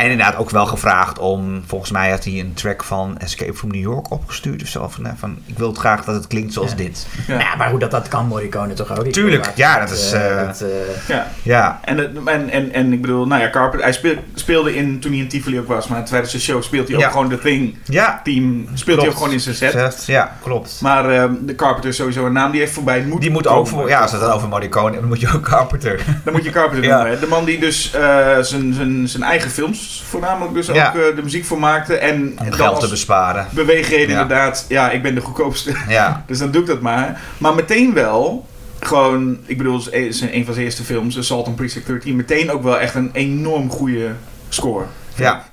[0.01, 3.71] En inderdaad ook wel gevraagd om, volgens mij had hij een track van Escape from
[3.71, 4.87] New York opgestuurd of zo.
[4.87, 6.75] Van, nou, van ik wil het graag dat het klinkt zoals Ja.
[6.77, 7.07] dit.
[7.27, 7.37] Ja.
[7.37, 9.05] Nou, maar hoe dat, dat kan Morricone toch ook?
[9.07, 10.67] Tuurlijk, ja, dat, dat is, eh, eh, dat, eh,
[11.07, 11.27] Ja.
[11.43, 15.11] Ja, En, en, en, en ik bedoel, nou ja, Carpenter, hij speel- speelde in, toen
[15.11, 17.09] hij in Tivoli ook was, maar tijdens de show speelt hij ook Ja.
[17.09, 18.21] gewoon de Thing ja.
[18.23, 19.71] team, speelt hij ook gewoon in zijn set.
[19.71, 20.79] Zegt- Ja, klopt.
[20.81, 23.67] Maar ehm, de Carpenter is sowieso een naam die heeft voorbij moet Die moet ook
[23.67, 25.99] voor, ja, als het dan over Morricone dan moet je ook Carpenter.
[26.23, 26.95] Dan moet je Carpenter Ja.
[26.95, 27.13] noemen.
[27.13, 27.19] hè.
[27.19, 28.01] De man die dus eh,
[28.41, 30.87] zijn zijn zijn eigen films voornamelijk dus Ja.
[30.87, 31.95] ook eh, de muziek voor maakte.
[31.97, 33.47] En, Om geld te besparen.
[33.51, 34.21] beweegreden Ja.
[34.21, 35.73] inderdaad, ja, ik ben de goedkoopste.
[35.87, 37.21] Ja, Dus dan doe ik dat maar.
[37.37, 38.45] Maar meteen wel,
[38.79, 42.51] gewoon, ik bedoel, is een een van zijn eerste films, Assault on Precinct 13, meteen
[42.51, 44.09] ook wel echt een enorm goede
[44.49, 44.85] score.
[45.15, 45.45] ja,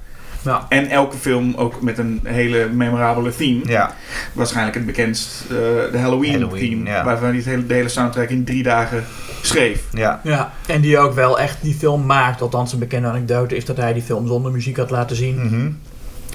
[0.43, 0.67] ja.
[0.69, 3.61] En elke film ook met een hele memorabele theme.
[3.65, 3.95] ja.
[4.33, 5.49] Waarschijnlijk het bekendst, eh,
[5.93, 6.91] de Halloween, Halloween, theme.
[6.91, 7.05] ja.
[7.05, 9.05] Waarvan hij het hele, de hele soundtrack in drie dagen
[9.43, 9.83] schreef.
[9.93, 10.21] ja.
[10.23, 12.41] Ja, en die ook wel echt die film maakt.
[12.43, 15.47] Althans, een bekende anekdote is dat hij die film zonder muziek had laten zien.
[15.47, 15.71] Mhm.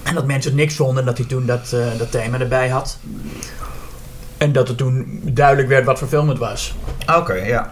[0.03, 2.69] En dat mensen het niks vonden en dat hij toen dat, eh, dat thema erbij
[2.69, 2.97] had.
[4.37, 6.75] En dat het toen duidelijk werd wat voor film het was.
[7.15, 7.71] Oké, ja.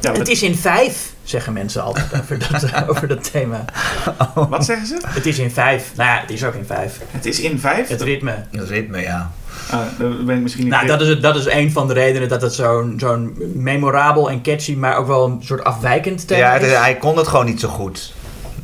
[0.00, 3.64] Ja, Het is in vijf, zeggen mensen altijd over dat, eh, over dat thema.
[4.50, 4.98] wat zeggen ze?
[5.06, 5.92] Het is in vijf.
[5.96, 7.00] Nou ja, het is ook in vijf.
[7.10, 7.88] Het is in vijf?
[7.88, 8.34] Het ritme.
[8.50, 9.30] Dat ritme, ja.
[9.70, 11.92] Ah, dat ben ik misschien niet Nou, dat is, het, dat is een van de
[11.94, 16.40] redenen dat het zo'n zo'n memorabel en catchy, maar ook wel een soort afwijkend thema
[16.40, 16.76] Ja, het- is.
[16.76, 18.12] hij kon het gewoon niet zo goed.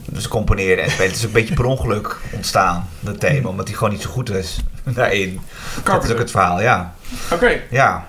[0.05, 1.07] Dus componeren en spelen.
[1.11, 3.49] Het is een beetje per ongeluk ontstaan, dat thema.
[3.49, 5.41] Omdat hij gewoon niet zo goed is daarin.
[5.85, 6.95] Dat is ook het verhaal, ja.
[7.33, 7.61] Oké.
[7.71, 8.07] Ja.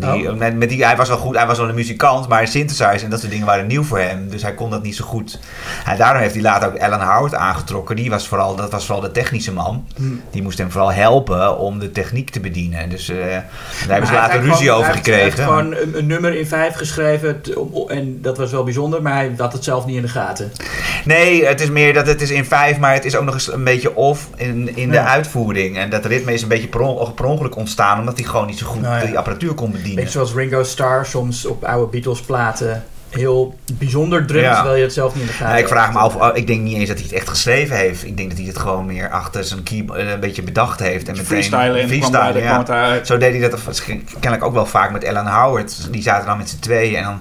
[0.00, 0.36] Die, Oh.
[0.38, 3.10] met, met die, hij was wel goed, hij was wel een muzikant, maar synthesizer en
[3.10, 4.28] dat soort dingen waren nieuw voor hem.
[4.28, 5.38] Dus hij kon dat niet zo goed.
[5.84, 7.96] En daarom heeft hij later ook Alan Howard aangetrokken.
[7.96, 9.86] Die was vooral, dat was vooral de technische man.
[9.96, 10.20] Hmm.
[10.30, 12.88] Die moest hem vooral helpen om de techniek te bedienen.
[12.88, 13.44] Dus eh, daar
[13.88, 15.52] hebben ze later ruzie gewoon- over heeft- hij heeft gekregen.
[15.58, 17.42] gewoon een, een nummer in vijf geschreven
[17.88, 20.52] en dat was wel bijzonder, maar hij had het zelf niet in de gaten.
[21.04, 23.52] Nee, het is meer dat het is in vijf, maar het is ook nog eens
[23.52, 25.78] een beetje off in, in de uitvoering.
[25.78, 28.66] En dat ritme is een beetje per, per ongeluk ontstaan, omdat hij gewoon niet zo
[28.66, 29.06] goed Nou ja.
[29.06, 29.86] die apparatuur kon bedienen.
[29.94, 34.54] Beetje zoals Ringo Starr soms op oude Beatles platen heel bijzonder drumt, Ja.
[34.54, 36.46] terwijl je het zelf niet in de gaten Ja, ik vraag me af, oh, ik
[36.46, 38.04] denk niet eens dat hij het echt geschreven heeft.
[38.04, 41.08] Ik denk dat hij het gewoon meer achter zijn keyboard een beetje bedacht heeft.
[41.08, 43.04] En meteen Freestylen en ja.
[43.04, 43.82] Zo deed hij dat
[44.20, 45.92] kennelijk ook wel vaak met Alan Howard.
[45.92, 47.20] Die zaten dan met z'n tweeën en dan...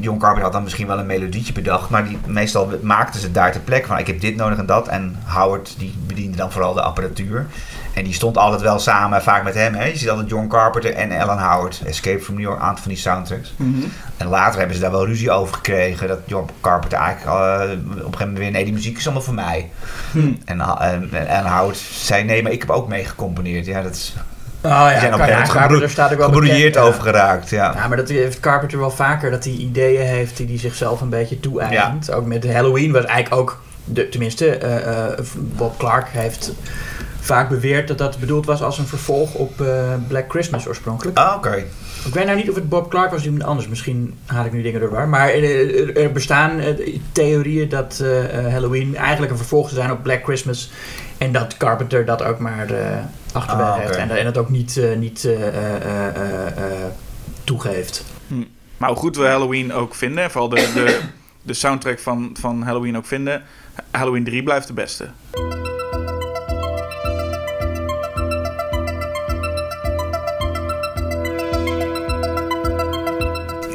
[0.00, 3.34] John Carpenter had dan misschien wel een melodietje bedacht, maar die, meestal maakten ze het
[3.34, 3.98] daar ter plekke van.
[3.98, 4.88] Ik heb dit nodig en dat.
[4.88, 7.46] En Howard die bediende dan vooral de apparatuur.
[7.98, 9.74] En die stond altijd wel samen, vaak met hem.
[9.74, 9.84] Hè.
[9.84, 11.82] Je ziet altijd John Carpenter en Alan Howard.
[11.86, 13.54] Escape from New York, aantal van die soundtracks.
[13.56, 13.86] Mhm.
[14.16, 16.08] En later hebben ze daar wel ruzie over gekregen.
[16.08, 18.50] Dat John Carpenter eigenlijk eh, op een gegeven moment weer...
[18.50, 19.70] Nee, die muziek is allemaal voor mij.
[20.12, 20.32] Hm.
[20.44, 22.24] En, en, en Howard zei...
[22.24, 23.66] Nee, maar ik heb ook mee gecomponeerd.
[23.66, 24.14] Ja, dat is...
[24.62, 26.80] Oh ja, Die zijn op een Carpenter staat ook wel ja.
[26.80, 27.50] over geraakt.
[27.50, 27.72] Ja.
[27.74, 31.08] Ja, maar dat heeft Carpenter wel vaker, dat hij ideeën heeft die hij zichzelf een
[31.08, 32.12] beetje toe-eigent.
[32.12, 36.52] Ook met Halloween was eigenlijk ook de, tenminste, eh, Bob Clark heeft
[37.20, 41.18] vaak beweerd dat dat bedoeld was als een vervolg op eh, Black Christmas oorspronkelijk.
[41.18, 41.64] Ah, oké.
[42.04, 43.68] Ik weet nou niet of het Bob Clark was of iemand anders.
[43.68, 45.08] Misschien haal ik nu dingen door waar.
[45.08, 49.80] Maar eh, er, er bestaan eh, theorieën dat eh, eh, Halloween eigenlijk een vervolg zou
[49.80, 50.70] zijn op Black Christmas.
[51.18, 52.96] En dat Carpenter dat ook maar eh
[53.32, 53.96] achterwege Ah, heeft.
[53.96, 56.64] En, en dat ook niet, eh, niet eh, eh, eh, eh, eh,
[57.44, 58.04] toegeeft.
[58.76, 61.00] Maar hoe goed we Halloween ook vinden, en vooral de, de,
[61.42, 63.42] de soundtrack van, van Halloween ook vinden,
[63.90, 65.08] Halloween 3 blijft de beste.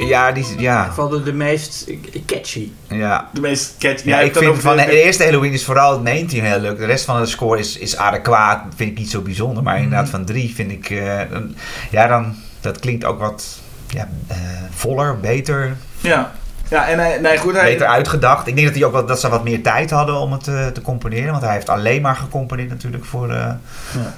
[0.07, 1.91] Ja, die, In ja, ieder geval de, de meest
[2.25, 2.71] catchy.
[2.89, 3.29] ja.
[3.33, 4.07] De meest catchy.
[4.07, 6.77] Ja, ik vind van de- de eerste Halloween is vooral het main team heel leuk.
[6.77, 8.61] De rest van de score is, is adequaat.
[8.75, 9.63] Vind ik niet zo bijzonder.
[9.63, 10.89] Maar inderdaad van drie vind ik...
[10.89, 11.19] eh,
[11.91, 12.35] ja, dan...
[12.61, 14.37] Dat klinkt ook wat ja, eh,
[14.69, 15.75] voller, beter.
[16.01, 16.31] Ja,
[16.69, 18.47] ja en hij, nee, goed, hij, Beter uitgedacht.
[18.47, 20.67] Ik denk dat, hij ook wat, dat ze wat meer tijd hadden om het eh,
[20.67, 21.31] te componeren.
[21.31, 23.59] Want hij heeft alleen maar gecomponeerd natuurlijk voor, Ja.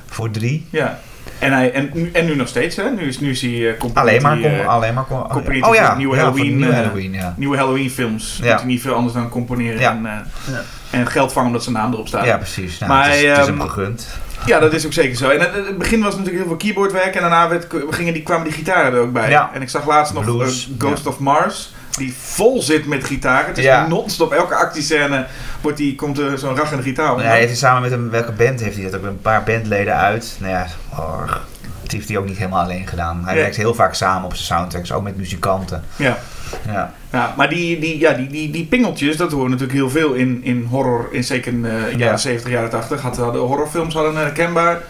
[0.09, 0.67] voor drie.
[0.69, 0.99] Ja,
[1.39, 2.89] en, hij, en, nu- en nu nog steeds, hè?
[2.89, 4.39] Nu is, nu is hij uh, Alleen maar...
[4.39, 7.33] com- alleen maar oh hij ja, nieuwe ja, Halloween, nieuwe eh, Halloween, ja.
[7.37, 8.39] nieuwe Halloween films.
[8.43, 8.55] Ja.
[8.55, 9.91] Hij niet veel anders dan componeren Ja.
[9.91, 10.61] en, eh, Ja.
[10.89, 12.25] en geld vangen omdat zijn naam erop staat.
[12.25, 12.79] Ja, precies.
[12.79, 14.07] Nou, Maar het, is, hij, het is ehm, hem gegund.
[14.45, 15.29] Ja, dat is ook zeker zo.
[15.29, 18.43] En het, het begin was natuurlijk heel veel keyboardwerk en daarna werd, gingen die, kwamen
[18.43, 19.29] die gitaren er ook bij.
[19.29, 19.49] Ja.
[19.53, 21.09] En ik zag laatst nog Blues, Ghost ja.
[21.09, 23.47] of Mars, die vol zit met gitaren.
[23.47, 23.87] Het is Ja.
[23.87, 25.25] non-stop, elke actiescène
[25.61, 27.19] wordt die, komt er zo'n raggende gitaar op.
[27.19, 29.05] Ja, hij heeft hij samen met een, welke band heeft hij dat ook?
[29.05, 30.35] Een paar bandleden uit.
[30.39, 31.27] Nou ja, oh,
[31.81, 33.21] dat heeft hij ook niet helemaal alleen gedaan.
[33.25, 33.41] Hij Ja.
[33.41, 35.83] werkt heel vaak samen op zijn soundtracks, ook met muzikanten.
[35.95, 36.17] Ja.
[36.67, 40.13] Ja, Ja, maar die, die, ja, die, die, die pingeltjes, dat horen natuurlijk heel veel
[40.13, 42.17] in, in horror, in zeker in de jaren Ja.
[42.17, 43.01] 70, jaren 80.
[43.01, 44.81] Hadden, de horrorfilms hadden een herkenbaar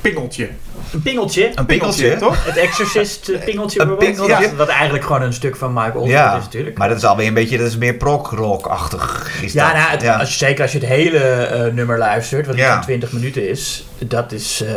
[0.00, 0.48] pingeltje.
[0.92, 1.52] Een pingeltje.
[1.54, 2.44] een pingeltje, toch?
[2.46, 4.16] Het Exorcist eh, pingeltje Een bijvoorbeeld.
[4.26, 4.48] pingeltje.
[4.48, 6.78] Wat, wat eigenlijk gewoon een stuk van Mike Oldfield Ja, is natuurlijk.
[6.78, 9.30] maar dat is alweer een beetje, dat is meer prog-rock-achtig.
[9.52, 9.76] Ja, dat.
[9.76, 10.16] nou, het- ja.
[10.18, 12.72] Als je, zeker als je het hele eh, nummer luistert, wat Ja.
[12.74, 14.74] van 20 minuten is, dat, is eh,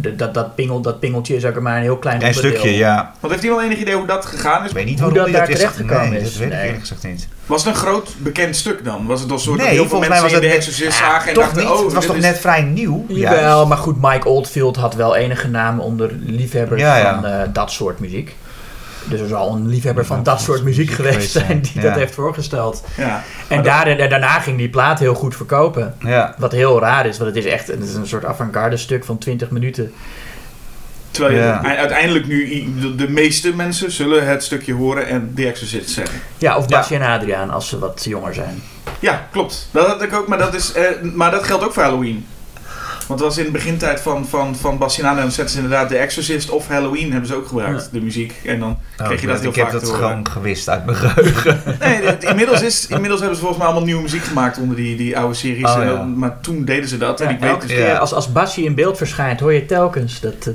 [0.00, 3.12] de- dat, dat, pingel, dat pingeltje is ook maar een heel klein een stukje, ja.
[3.20, 4.68] Want heeft iemand enig idee hoe dat gegaan is?
[4.70, 5.56] Ik weet niet Hoe waarom dat hij daar is.
[5.58, 6.24] terechtgekomen nee, is.
[6.24, 6.62] dat weet ik Nee.
[6.64, 7.28] eerlijk gezegd niet.
[7.46, 9.06] Was het een groot bekend stuk dan?
[9.06, 10.70] Was het een soort dat Nee, heel veel volgens mij mensen was in het de
[10.70, 11.70] net- Exorcist Ja, zagen en dachten, niet?
[11.72, 13.04] oh, het was toch is- net vrij nieuw?
[13.08, 17.14] Jawel, maar goed, Mike Oldfield had wel enige naam onder liefhebbers Ja, ja.
[17.14, 18.36] van eh, dat soort muziek.
[19.04, 21.80] Dus er zal een liefhebber van dat soort muziek geweest zijn die Ja.
[21.82, 22.84] dat heeft voorgesteld.
[22.96, 23.22] Ja.
[23.48, 25.94] En daar, en daarna ging die plaat heel goed verkopen.
[26.00, 26.34] Ja.
[26.38, 29.18] Wat heel raar is, want het is echt het is een soort avant-garde stuk van
[29.18, 29.92] 20 minuten.
[31.10, 31.64] Terwijl je Ja.
[31.64, 36.20] u- uiteindelijk nu, de, de meeste mensen zullen het stukje horen en The Exorcist zeggen.
[36.38, 36.78] Ja, of Ja.
[36.78, 38.62] Basje en Adriaan als ze wat jonger zijn.
[39.00, 39.68] Ja, klopt.
[39.70, 40.84] Dat had ik ook, maar dat, is, eh,
[41.14, 42.26] maar dat geldt ook voor Halloween.
[43.08, 45.88] Want het was in de begintijd van, van, van Bastiaan en dan zetten ze inderdaad
[45.88, 48.34] The Exorcist of Halloween hebben ze ook gebruikt, de muziek.
[48.44, 50.96] En dan kreeg je dat heel Oh, ik heb vaak dat gewoon gewist uit mijn
[50.96, 51.62] geheugen.
[51.80, 54.96] Nee, het- inmiddels, is, inmiddels hebben ze volgens mij allemaal nieuwe muziek gemaakt onder die,
[54.96, 55.70] die oude series.
[55.74, 56.02] Oh, ja.
[56.02, 57.20] Maar toen deden ze dat.
[57.20, 60.50] en ik weet elke dus, als, als Basje in beeld verschijnt, hoor je telkens dat...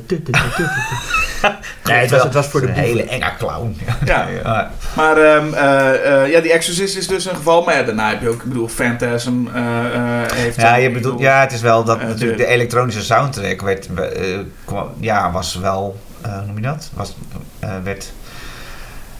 [1.94, 2.89] nee, het was, het was voor de een boeven.
[2.91, 3.78] hele enge clown.
[4.06, 4.28] Ja.
[4.44, 4.72] Ja.
[4.96, 7.64] Maar ehm, eh, eh, ja, die Exorcist is dus een geval.
[7.64, 9.62] Maar ja, daarna heb je ook, ik bedoel, Phantasm eh,
[9.96, 10.56] eh, heeft...
[10.62, 14.39] Ja, je bedoelt, bedoel, ja, het is wel dat natuurlijk de- elektronische soundtrack werd, eh,
[14.66, 16.89] kwam- ja, was wel, eh, hoe noem je dat?
[16.94, 17.16] Was,
[17.60, 18.12] eh, werd,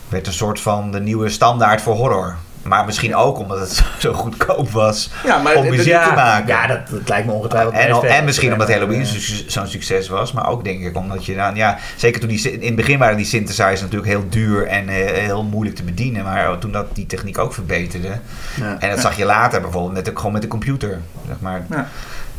[0.09, 2.36] werd een soort van de nieuwe standaard voor horror.
[2.64, 6.47] Maar misschien ook omdat het zo goedkoop was Ja, maar om muziek te maken.
[6.47, 8.03] Ja, dat, dat lijkt me ongetwijfeld.
[8.03, 9.05] En, misschien omdat Halloween Ja.
[9.05, 12.51] zo- zo'n succes was, maar ook denk ik omdat je dan, ja, zeker toen die,
[12.51, 16.24] in het begin waren die synthesizers natuurlijk heel duur en eh, heel moeilijk te bedienen,
[16.24, 18.20] maar toen dat die techniek ook verbeterde,
[18.55, 18.76] Ja.
[18.80, 21.66] en dat zag je later bijvoorbeeld met de, gewoon met de computer, zeg maar.
[21.70, 21.88] Ja.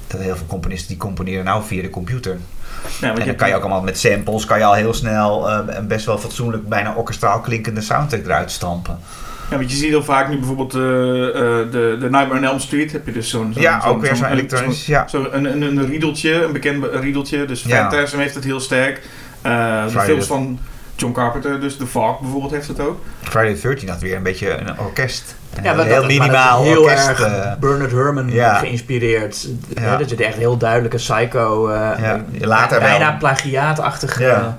[0.06, 2.38] Dat heel veel componisten die componeren nou via de computer.
[3.00, 5.50] Ja, En je dan kan je ook allemaal met samples, kan je al heel snel
[5.50, 8.98] eh, een best wel fatsoenlijk, bijna orkestraal klinkende soundtrack eruit stampen.
[9.50, 11.34] Ja, want je ziet heel vaak nu bijvoorbeeld eh, eh,
[11.70, 12.92] de, de Nightmare on Elm Street.
[12.92, 13.52] Heb je dus zo'n...
[13.56, 15.08] ja, ook weer zo'n elektronisch, ja.
[15.08, 17.44] Zo een, een, een riedeltje, een bekend riedeltje.
[17.44, 17.88] Dus Ja.
[17.88, 19.00] Phantasm heeft het heel sterk.
[19.42, 20.58] Eh, de films van
[20.96, 23.00] John Carpenter, dus The Fog bijvoorbeeld, heeft het ook.
[23.22, 25.34] Friday the 13 had weer een beetje een orkest.
[25.56, 27.08] Een Ja, maar heel dat- maar minimaal dat heel orkest.
[27.08, 28.54] erg Bernard Herrmann ja.
[28.54, 29.48] geïnspireerd.
[29.74, 29.82] Ja.
[29.82, 29.98] Ja.
[30.00, 33.18] Er zit echt heel duidelijke psycho, eh, Ja, later bijna wel.
[33.18, 34.54] plagiaatachtige.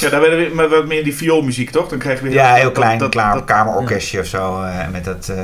[0.00, 0.08] Ja.
[0.08, 1.88] Daar werden we met wat meer die vioolmuziek, toch?
[1.88, 4.62] Dan krijg je weer Ja, heel dat- klein dat- klaar, dat- kamerorkestje of zo.
[4.62, 5.28] eh, met dat.
[5.28, 5.36] eh,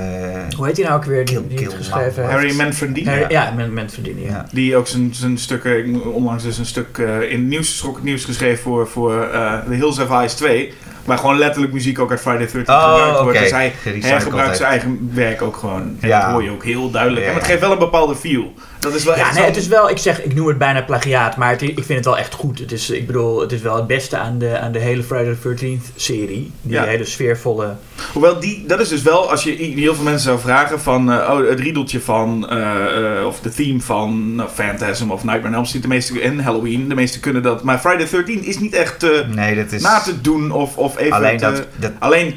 [0.57, 2.33] Hoe heet hij nou ook weer die, Kill- die Kill het geschreven heeft?
[2.35, 3.07] Harry Manfredini.
[3.09, 3.53] Harry- ja.
[3.57, 4.27] Ja.
[4.29, 4.47] ja.
[4.53, 8.05] Die ook zijn, zijn stukken, onlangs dus een stuk eh, in het nieuws, schrok het
[8.05, 10.73] nieuws geschreven voor, voor eh, The Hills Have Eyes 2.
[11.05, 13.39] Waar gewoon letterlijk muziek ook uit Friday 13 Oh, gebruikt wordt.
[13.39, 14.57] Dus hij hergebruikt heeft.
[14.57, 15.97] zijn eigen werk ook gewoon.
[16.01, 16.21] En Ja.
[16.21, 17.25] dat hoor je ook heel duidelijk.
[17.25, 18.53] Ja, En het geeft wel een bepaalde feel.
[18.85, 20.59] Dat is wel Ja, echt nee, zo'n- het is wel, ik zeg, ik noem het
[20.59, 22.59] bijna plagiaat, maar het, ik vind het wel echt goed.
[22.59, 25.37] Het is, ik bedoel, het is wel het beste aan de, aan de hele Friday
[25.43, 26.51] the 13th serie.
[26.63, 26.85] Die Ja.
[26.85, 27.77] hele sfeervolle.
[28.13, 31.31] Hoewel, die, dat is dus wel, als je heel veel mensen zou vragen van, eh,
[31.35, 35.55] oh, het riedeltje van, eh, eh, of de theme van nou, Phantasm of Nightmare on
[35.55, 37.63] Elm Street, de meeste, en Halloween, de meeste kunnen dat.
[37.63, 39.83] Maar Friday the 13 is niet echt eh, Nee, dat is...
[39.83, 41.67] na te doen of, of even alleen te- dat...
[41.77, 42.35] dat Alleen...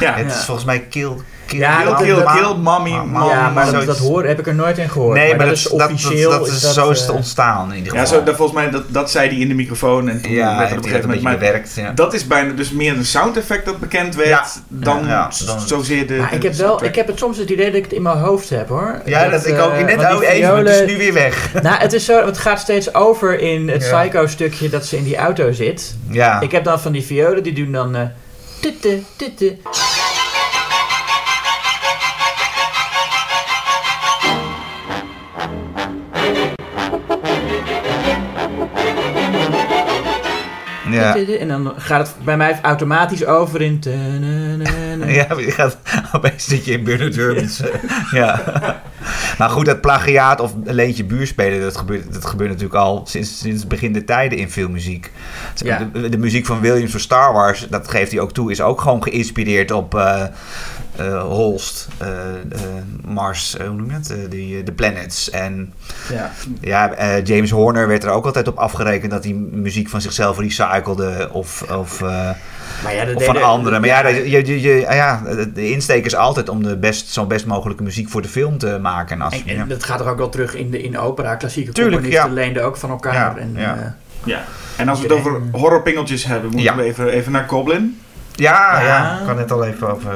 [0.00, 1.12] Ja, het is volgens mij kill...
[1.46, 3.28] kill Ja, kill, kill, dat- kill, mommy, Ma- mom.
[3.28, 5.18] ja, maar dat, hoor, heb ik er nooit in gehoord.
[5.18, 6.30] Nee, maar, dat, is officieel.
[6.30, 8.18] Dat, dat is, zo is het eh, ontstaan in ieder Ja, geval.
[8.18, 10.70] zo, dat, volgens mij, dat, dat zei hij in de microfoon en toen ja, werd
[10.70, 11.22] op een gegeven moment...
[11.22, 11.72] Maar bewerkt.
[11.74, 11.92] Ja.
[11.92, 14.44] dat is bijna dus meer een sound effect dat bekend werd Ja.
[14.68, 16.14] dan, Ja, dan- zozeer de...
[16.16, 18.02] Maar de ik heb, wel, ik heb het soms het idee dat ik het in
[18.02, 19.00] mijn hoofd heb hoor.
[19.04, 19.72] Ja, dat, ik ook.
[19.72, 21.50] eh, Net oh, even, maar het is nu weer weg.
[21.62, 24.00] Nou, het is zo, het gaat steeds over in het Ja.
[24.00, 25.96] psycho-stukje dat ze in die auto zit.
[26.10, 26.40] Ja.
[26.40, 27.96] Ik heb dan van die violen, die doen dan...
[27.96, 28.02] eh
[28.60, 29.56] tutte, tutte.
[40.96, 41.38] Ja.
[41.38, 43.82] En dan gaat het bij mij automatisch over in...
[45.06, 45.78] Ja, je gaat
[46.16, 47.62] opeens zit je in Bernard
[48.10, 48.42] ja.
[49.38, 53.38] Maar goed, dat plagiaat of een leentje buurspelen, dat gebeurt, dat gebeurt natuurlijk al sinds,
[53.38, 55.10] sinds begin der tijden in filmmuziek.
[55.54, 55.88] Ja.
[55.92, 58.80] De, de muziek van Williams voor Star Wars, dat geeft hij ook toe, is ook
[58.80, 60.24] gewoon geïnspireerd op eh,
[61.20, 62.40] Holst, eh, eh,
[63.06, 64.10] Mars, eh, hoe noem je het?
[64.10, 65.30] Eh, die, eh, de Planets.
[65.30, 65.72] En
[66.12, 66.30] Ja.
[66.60, 70.38] ja, eh, James Horner werd er ook altijd op afgerekend dat hij muziek van zichzelf
[70.38, 71.62] recyclede of...
[71.62, 72.30] of eh,
[72.84, 73.80] Maar ja, dat of van anderen.
[73.80, 75.22] Maar ja, dat- je, je, je, ja,
[75.54, 78.78] de insteek is altijd om de best, zo'n best mogelijke muziek voor de film te
[78.82, 79.16] maken.
[79.16, 81.34] En als, En, dat gaat er ook wel terug in de, in de opera.
[81.34, 82.34] Klassieke Tuurlijk, componisten ja.
[82.42, 83.14] leenden ook van elkaar.
[83.14, 83.76] Ja, en, ja.
[83.76, 83.86] eh,
[84.24, 84.44] Ja.
[84.76, 86.76] En als we het over horrorpingeltjes hebben, moeten Ja.
[86.76, 88.00] we even, even naar Goblin.
[88.36, 89.18] Ja, ja, Ja.
[89.20, 90.10] ik kan net al even over.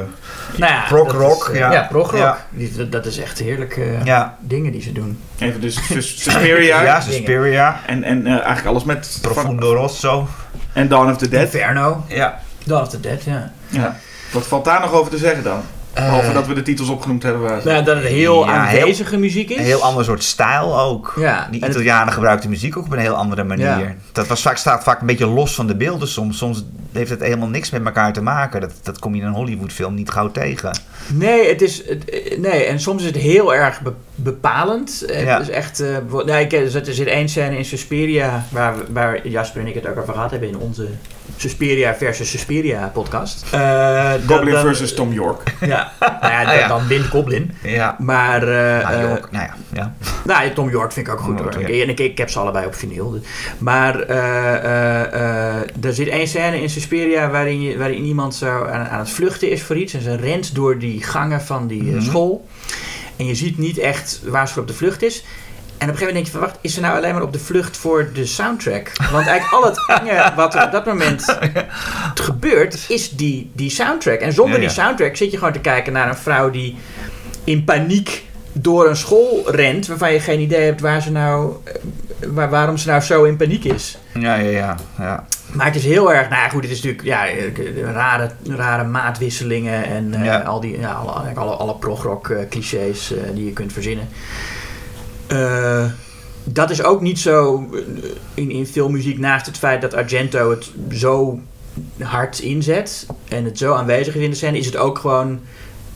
[0.57, 1.71] nou ja, Prog dat rock, is, eh, ja.
[1.71, 2.37] Ja, prog rock.
[2.49, 5.19] Die- dat- dat is echt heerlijke eh, Ja, dingen die ze doen.
[5.39, 6.81] Even dus Sus- Suspiria.
[6.81, 9.17] ja, Suspiria, En, en eh, eigenlijk alles met...
[9.21, 10.27] Profundo Rosso.
[10.73, 11.41] en Dawn of the Dead.
[11.53, 12.05] Inferno.
[12.07, 12.39] Ja.
[12.65, 13.51] Dawn of the Dead, ja.
[13.67, 13.95] Ja.
[14.31, 15.61] Wat valt daar nog over te zeggen dan?
[15.93, 17.61] Behalve Eh, dat we de titels opgenoemd hebben.
[17.63, 19.57] Nou, dat het heel Ja, aanwezige muziek is.
[19.57, 21.13] Een heel ander soort stijl ook.
[21.19, 23.65] Ja, Die en het- Italianen gebruikten muziek ook op een heel andere manier.
[23.65, 23.95] Ja.
[24.11, 26.37] Dat was vaak, staat vaak een beetje los van de beelden soms.
[26.37, 28.61] Soms heeft het helemaal niks met elkaar te maken.
[28.61, 30.79] Dat, dat kom je in een Hollywoodfilm niet gauw tegen.
[31.13, 35.03] Nee, het is, het- nee, en soms is het heel erg be- bepalend.
[35.07, 35.39] Het Ja.
[35.39, 39.61] is echt, eh, bijvoorbeeld- nee, ik, er zit één scène in Suspiria, waar, waar Jasper
[39.61, 40.87] en ik het ook over gehad hebben in onze
[41.41, 43.43] Suspiria versus Suspiria podcast.
[43.51, 45.41] Eh, dan- Goblin dan- versus Tom York.
[45.61, 46.67] Ja, nou ja, dan, ja.
[46.67, 47.51] dan wint Goblin.
[47.63, 47.95] Ja.
[47.99, 49.55] Maar, eh, Nou, eh, York, nou ja.
[49.73, 49.93] ja.
[50.23, 51.49] nou, Tom York vind ik ook goed hoor.
[51.53, 53.11] En ik, ik heb ze allebei op vinyl.
[53.11, 53.21] dus-
[53.57, 54.17] Maar eh,
[54.55, 58.99] eh, eh, er zit één scène in Suspiria waarin, je, waarin iemand zo aan, aan
[58.99, 59.93] het vluchten is voor iets.
[59.93, 62.01] En ze rent door die gangen van die eh, Mhm.
[62.01, 62.47] school.
[63.15, 65.23] En je ziet niet echt waar ze voor op de vlucht is.
[65.81, 67.33] En op een gegeven moment denk je van, wacht, is ze nou alleen maar op
[67.33, 68.91] de vlucht voor de soundtrack?
[69.11, 71.37] Want eigenlijk al het enge wat er op dat moment
[72.13, 74.19] gebeurt, is die, die soundtrack.
[74.19, 74.67] En zonder Ja, ja.
[74.67, 76.77] die soundtrack zit je gewoon te kijken naar een vrouw die
[77.43, 81.73] in paniek door een school rent, waarvan je geen idee hebt waar ze nou, eh,
[82.27, 83.97] waar, waarom ze nou zo in paniek is.
[84.13, 84.75] Ja, ja, ja.
[84.97, 85.25] ja.
[85.53, 88.83] Maar het is heel erg, nou ja, goed, het is natuurlijk ja, eh, rare, rare
[88.83, 94.07] maatwisselingen en eh, al die, ja, alle, alle, alle progrock clichés die je kunt verzinnen.
[95.31, 95.85] Eh,
[96.43, 97.79] dat is ook niet zo eh,
[98.33, 101.39] in, in filmmuziek naast het feit dat Argento het zo
[101.99, 105.39] hard inzet en het zo aanwezig is in de scène, is het ook gewoon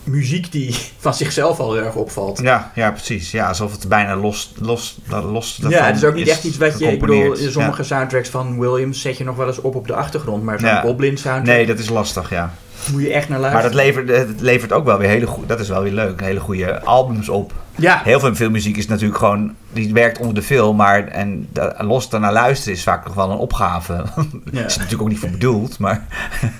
[0.03, 2.39] muziek die van zichzelf al heel erg opvalt.
[2.41, 3.31] Ja, ja, precies.
[3.31, 6.79] Ja, alsof het bijna los, los, los Ja, het is ook niet echt iets wat
[6.79, 6.91] je.
[6.91, 10.43] Ik bedoel, sommige soundtracks van Williams zet je nog wel eens op op de achtergrond.
[10.43, 10.81] Maar zo'n Ja.
[10.81, 12.53] Goblin soundtrack Nee, dat is lastig, ja.
[12.91, 13.77] Moet je echt naar Maar luisteren.
[13.77, 16.39] dat levert, het levert ook wel weer hele goede, dat is wel weer leuk, hele
[16.39, 17.53] goede albums op.
[17.75, 22.09] Ja, Heel veel filmmuziek is natuurlijk gewoon, die werkt onder de film, maar en los
[22.09, 23.93] daarnaar luisteren is vaak nog wel een opgave.
[24.51, 24.65] ja.
[24.65, 26.05] is natuurlijk ook niet voor bedoeld, maar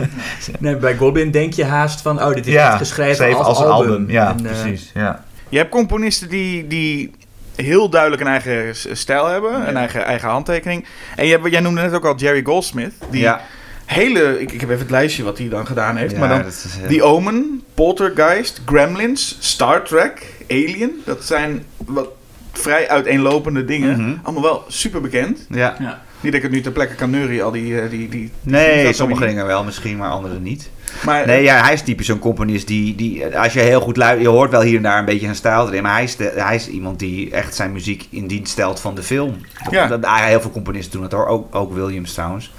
[0.59, 4.09] Nee, bij Goblin denk je haast van, oh, dit is ja, geschreven als, een album.
[4.09, 4.91] Ja, En, eh, precies.
[4.93, 5.23] Ja.
[5.49, 7.11] Je hebt componisten die, die
[7.55, 10.85] heel duidelijk een eigen stijl hebben, een eigen, eigen handtekening.
[11.15, 12.93] En je hebt, jij noemde net ook al Jerry Goldsmith.
[13.09, 13.41] Die ja.
[13.85, 16.11] Hele, ik, ik heb even het lijstje wat hij dan gedaan heeft.
[16.11, 21.01] Ja, maar dan dat is, eh, The Omen, Poltergeist, Gremlins, Star Trek, Alien.
[21.05, 22.07] Dat zijn wat
[22.53, 24.01] vrij uiteenlopende dingen.
[24.01, 24.15] Mhm.
[24.23, 25.45] Allemaal wel super bekend.
[25.49, 25.75] Ja.
[25.79, 26.01] Ja.
[26.21, 27.81] Niet dat ik het nu ter plekke kan neurien, al die...
[27.81, 29.29] eh, die, die Nee, dat sommige niet.
[29.29, 30.69] dingen wel misschien, maar andere niet.
[31.03, 34.23] Maar Nee, ja, hij is typisch zo'n componist die, die, als je heel goed luistert,
[34.23, 36.31] je hoort wel hier en daar een beetje zijn stijl erin, maar hij is, de,
[36.35, 39.35] hij is iemand die echt zijn muziek in dienst stelt van de film.
[39.69, 39.87] Ja.
[39.87, 42.51] Dat, dat, heel veel componisten doen het hoor, ook, ook Williams trouwens.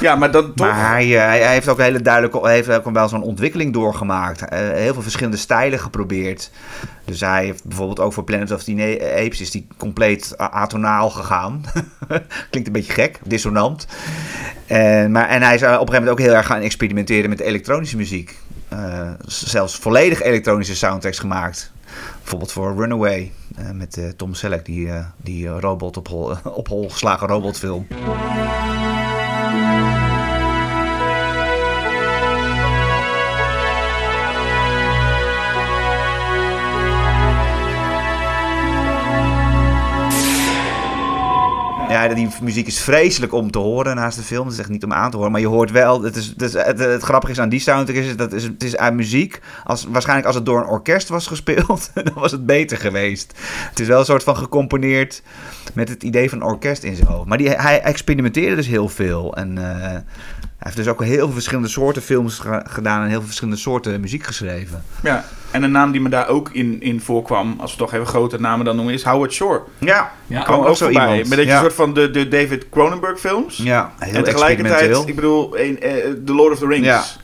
[0.00, 0.66] Ja, maar dan toch...
[0.66, 4.48] Maar hij, eh, hij, heeft ook hele duidelijke, heeft ook wel zo'n ontwikkeling doorgemaakt.
[4.48, 6.50] Eh, heel veel verschillende stijlen geprobeerd.
[7.04, 11.62] Dus hij heeft bijvoorbeeld ook voor Planet of the Apes is die compleet atonaal gegaan.
[12.50, 13.86] Klinkt een beetje gek, dissonant.
[14.66, 17.30] En, maar, en hij is eh, op een gegeven moment ook heel erg gaan experimenteren
[17.30, 18.38] met elektronische muziek.
[18.68, 21.72] Eh, zelfs volledig elektronische soundtracks gemaakt.
[22.18, 26.34] Bijvoorbeeld voor Runaway eh, met eh, Tom Selleck, die, eh, die eh, robot op hol,
[26.60, 27.86] op hol geslagen robotfilm.
[41.88, 44.44] Ja, die muziek is vreselijk om te horen naast de film.
[44.44, 45.32] Het is echt niet om aan te horen.
[45.32, 46.02] Maar je hoort wel.
[46.02, 48.94] Het, is, het, het, grappige is aan die soundtrack is dat is, het is uit
[48.94, 49.40] muziek.
[49.64, 53.32] Als, waarschijnlijk als het door een orkest was gespeeld, dan was het beter geweest.
[53.70, 55.22] Het is wel een soort van gecomponeerd
[55.74, 57.28] met het idee van orkest in zijn hoofd.
[57.28, 59.36] Maar die, hij experimenteerde dus heel veel.
[59.36, 60.02] En eh, hij
[60.58, 64.00] heeft dus ook heel veel verschillende soorten films ge- gedaan en heel veel verschillende soorten
[64.00, 64.82] muziek geschreven.
[65.02, 65.24] Ja,
[65.56, 68.40] en een naam die me daar ook in, in voorkwam, als we toch even grote
[68.40, 69.62] namen dan noemen, is Howard Shore.
[69.78, 71.08] Ja, Ja, Kwam ook ook zo voorbij.
[71.08, 71.28] iemand.
[71.28, 71.60] Met dat Ja.
[71.60, 73.56] soort van de, de David Cronenberg films.
[73.56, 75.08] ja heel en tegelijkertijd, experimenteel.
[75.08, 75.90] ik bedoel, een, eh,
[76.24, 77.18] The Lord of the Rings.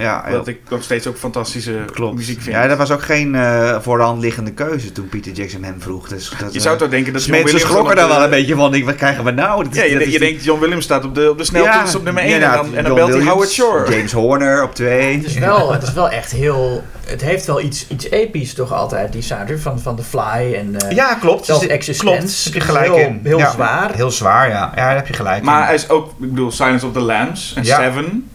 [0.00, 0.24] Ja.
[0.30, 2.16] Wat ik nog steeds ook fantastische Klopt.
[2.16, 2.56] muziek vind.
[2.56, 5.80] Ja, dat was ook geen eh voor de hand liggende keuze toen Peter Jackson hem
[5.80, 6.08] vroeg.
[6.08, 7.72] Dus dat, je zou toch denken dat John mensen Williams...
[7.72, 8.74] schrokken dan daar wel een beetje van.
[8.74, 9.64] Ik, wat krijgen we nou?
[9.64, 12.04] Dat Ja, je, dat je denkt John Williams staat op de, op de sneltoets op
[12.04, 13.94] nummer 1 en dan, en dan belt hij Howard Shore.
[13.96, 15.16] James Horner op 2.
[15.16, 16.84] Het is, wel, het is wel echt heel...
[17.06, 20.76] Het heeft wel iets, iets episch toch altijd, die soundtrack van, van The Fly en...
[20.78, 21.46] eh, Ja, klopt.
[21.46, 22.10] Zelfs Existence.
[22.20, 23.20] Klopt, heb je Het is gelijk heel- in.
[23.24, 23.94] heel Ja, zwaar.
[23.94, 24.72] Heel zwaar, ja.
[24.74, 25.64] Ja, daar heb je gelijk Maar in.
[25.66, 27.76] hij is ook, ik bedoel, Silence of the Lambs en Ja.
[27.80, 28.28] Seven.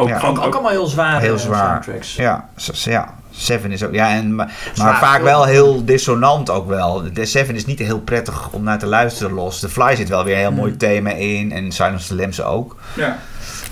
[0.00, 0.20] Ook Ja.
[0.20, 1.68] ook, ook allemaal heel zware Heel eh, zwaar.
[1.82, 2.14] soundtracks.
[2.14, 3.14] Ja, s- ja.
[3.32, 3.92] Seven is ook...
[3.94, 5.24] Ja, en, maar Zwaar maar vaak film.
[5.24, 7.12] wel heel dissonant ook wel.
[7.12, 9.58] De Seven is niet heel prettig om naar te luisteren los.
[9.60, 10.78] The Fly zit wel weer een heel mooi Hmm.
[10.78, 11.52] thema in.
[11.52, 12.76] En Silence of the Lambs ook.
[12.94, 13.18] ja.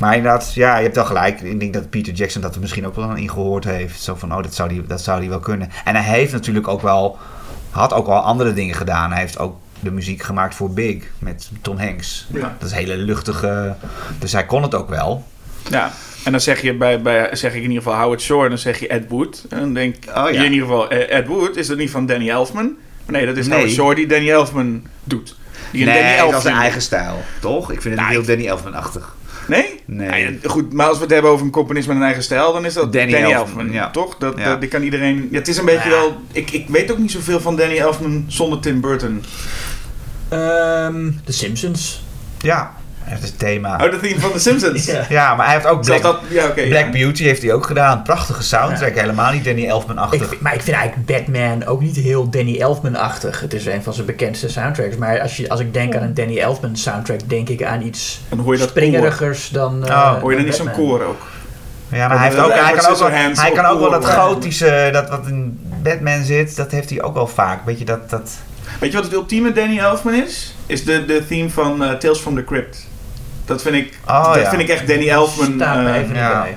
[0.00, 1.40] Maar inderdaad, ja, je hebt wel gelijk.
[1.40, 4.02] Ik denk dat Peter Jackson dat er misschien ook wel in gehoord heeft.
[4.02, 5.70] Zo van, oh, dat zou die, dat zou die wel kunnen.
[5.84, 7.18] En hij heeft natuurlijk ook wel,
[7.70, 9.10] had ook al andere dingen gedaan.
[9.10, 12.26] Hij heeft ook de muziek gemaakt voor Big met Tom Hanks.
[12.32, 12.54] Ja.
[12.58, 13.74] Dat is hele luchtige,
[14.18, 15.24] dus hij kon het ook wel.
[15.70, 15.90] ja.
[16.28, 18.58] En dan zeg je bij, bij zeg ik in ieder geval Howard Shore en dan
[18.58, 19.44] zeg je Ed Wood.
[19.48, 20.28] En dan denk Oh, ja.
[20.28, 22.76] je in ieder geval, eh, Ed Wood, is dat niet van Danny Elfman?
[23.06, 23.54] Nee, dat is Nee.
[23.56, 25.36] Howard Shore die Danny Elfman doet.
[25.72, 27.72] Die een nee, Danny dat is zijn eigen stijl, toch?
[27.72, 29.16] Ik vind het Nou, heel ik- Danny Elfman-achtig.
[29.46, 29.80] Nee?
[29.84, 30.22] Nee.
[30.42, 32.64] Ja, goed, maar als we het hebben over een componist met een eigen stijl, dan
[32.64, 33.72] is dat Danny Danny, Elfman, Elfman.
[33.74, 33.90] ja.
[33.90, 34.16] Toch?
[34.18, 34.44] Dat, Ja.
[34.44, 35.28] dat- die kan iedereen...
[35.30, 35.94] Ja, het is een beetje Ja.
[35.94, 36.16] wel...
[36.32, 39.24] Ik, ik weet ook niet zoveel van Danny Elfman zonder Tim Burton.
[40.28, 42.04] Ehm, The Simpsons.
[42.38, 42.74] Ja,
[43.08, 43.74] hij heeft het thema.
[43.84, 44.84] Oh, de theme van The Simpsons.
[44.92, 45.04] Ja.
[45.08, 46.18] Ja, maar hij heeft ook Black, dat...
[46.28, 46.62] Ja, oké.
[46.68, 46.90] Black ja.
[46.90, 48.02] Beauty heeft hij ook gedaan.
[48.02, 50.40] Prachtige soundtrack, helemaal niet Danny Elfman-achtig.
[50.40, 53.40] maar ik vind eigenlijk Batman ook niet heel Danny Elfman-achtig.
[53.40, 54.96] Het is een van zijn bekendste soundtracks.
[54.96, 58.20] Maar als, je, als ik denk aan een Danny Elfman soundtrack, denk ik aan iets
[58.28, 58.82] Dan hoor je dat koor.
[58.82, 59.86] springerigers dan.
[59.86, 61.26] eh, Oh, Hoor je dan dan niet zo'n koor ook?
[61.92, 64.88] Ja, maar hij, heeft ook, hij, kan ook wel, hij kan ook wel dat gotische,
[64.92, 67.64] dat wat in Batman zit, dat heeft hij ook wel vaak.
[67.64, 68.30] Weet je, dat, dat...
[68.80, 70.54] Weet je wat het ultieme Danny Elfman is?
[70.66, 72.86] Is de, de theme van eh, Tales from the Crypt.
[73.48, 74.48] Dat vind ik, Oh, dat ja.
[74.50, 75.52] vind ik echt Danny Elfman.
[75.56, 76.44] Staat me eh, even ja.
[76.44, 76.56] niet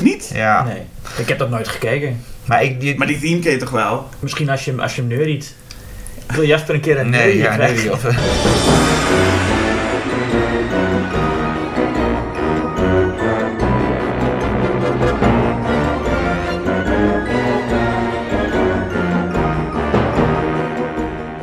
[0.00, 0.30] niet?
[0.34, 0.72] Ja, bij.
[0.72, 0.82] Nee.
[1.18, 2.24] Ik heb dat nooit gekeken.
[2.44, 2.80] maar ik...
[2.80, 4.08] Die, Maar die theme ken je toch wel?
[4.20, 5.54] Misschien als je, hem- als je hem neuriet.
[6.28, 7.90] Ik wil Jasper een keer een Nee, neuriet ja, krijgen.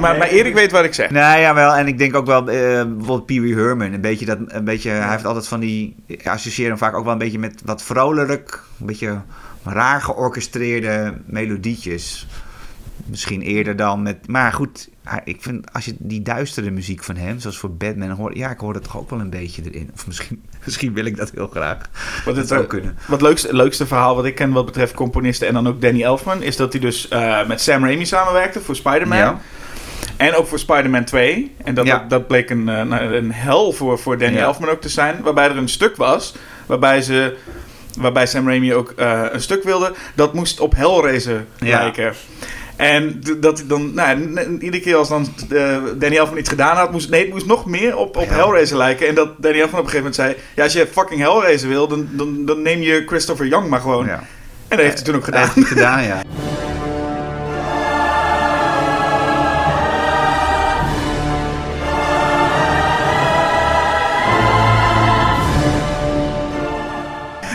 [0.09, 1.09] nee, Maar, Erik weet wat ik zeg.
[1.09, 1.75] Nee, ja, wel.
[1.75, 2.45] En ik denk ook wel, eh,
[2.85, 3.93] bijvoorbeeld Pee Wee Herman.
[3.93, 7.03] Een beetje dat, een beetje, hij heeft altijd van die, ik associeer hem vaak ook
[7.03, 9.21] wel een beetje met wat vrolijk, een beetje
[9.63, 12.27] raar georchestreerde melodietjes.
[13.05, 14.89] Misschien eerder dan met, maar goed,
[15.23, 18.59] ik vind als je die duistere muziek van hem, zoals voor Batman, hoort, ja, ik
[18.59, 19.89] hoor het toch ook wel een beetje erin.
[19.93, 21.89] Of misschien, misschien wil ik dat heel graag.
[22.25, 22.97] Wat het, zou eh, kunnen.
[23.07, 26.41] wat leukste, leukste verhaal wat ik ken wat betreft componisten en dan ook Danny Elfman,
[26.41, 29.17] is dat hij dus eh, met Sam Raimi samenwerkte voor Spider-Man.
[29.17, 29.39] Ja.
[30.17, 31.55] En ook voor Spider-Man 2.
[31.63, 31.97] En dat, Ja.
[31.97, 34.43] dat, dat bleek een, eh, nou, een hel voor, voor Danny Ja.
[34.43, 35.19] Elfman ook te zijn.
[35.23, 36.35] Waarbij er een stuk was,
[36.65, 37.35] waarbij, ze,
[37.99, 39.93] waarbij Sam Raimi ook eh, een stuk wilde.
[40.15, 41.79] Dat moest op Hellraiser Ja.
[41.81, 42.13] lijken.
[42.75, 47.09] En dat dan, nou, iedere keer als dan eh, Danny Elfman iets gedaan had, moest,
[47.09, 48.33] nee, het moest nog meer op, op Ja.
[48.33, 49.07] Hellraiser lijken.
[49.07, 51.87] En dat Danny Elfman op een gegeven moment zei, ja, als je fucking Hellraiser wil,
[51.87, 54.05] dan, dan, dan neem je Christopher Young maar gewoon.
[54.05, 54.13] Ja.
[54.67, 55.49] En dat heeft hij toen ook gedaan.
[55.49, 56.21] gedaan, ja.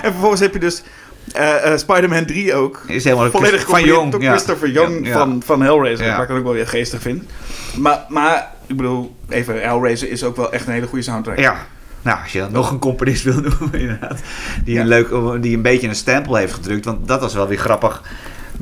[0.09, 0.83] En vervolgens heb je dus
[1.33, 2.83] eh, eh, Spider-Man 3 ook.
[2.87, 4.13] Is helemaal Volledig van Jong.
[4.13, 4.31] door ja.
[4.31, 5.13] Christopher Young Ja.
[5.13, 6.13] Van, van Hellraiser.
[6.13, 7.25] Wat ik dan ook wel weer geestig vind.
[7.77, 11.39] Maar, maar ik bedoel, even, Hellraiser is ook wel echt een hele goede soundtrack.
[11.39, 11.67] Ja,
[12.03, 14.21] Nou, als je dan nog een componist wil noemen, inderdaad.
[14.65, 15.09] Die, een leuk,
[15.43, 16.85] die een beetje een stempel heeft gedrukt.
[16.85, 18.03] Want dat was wel weer grappig.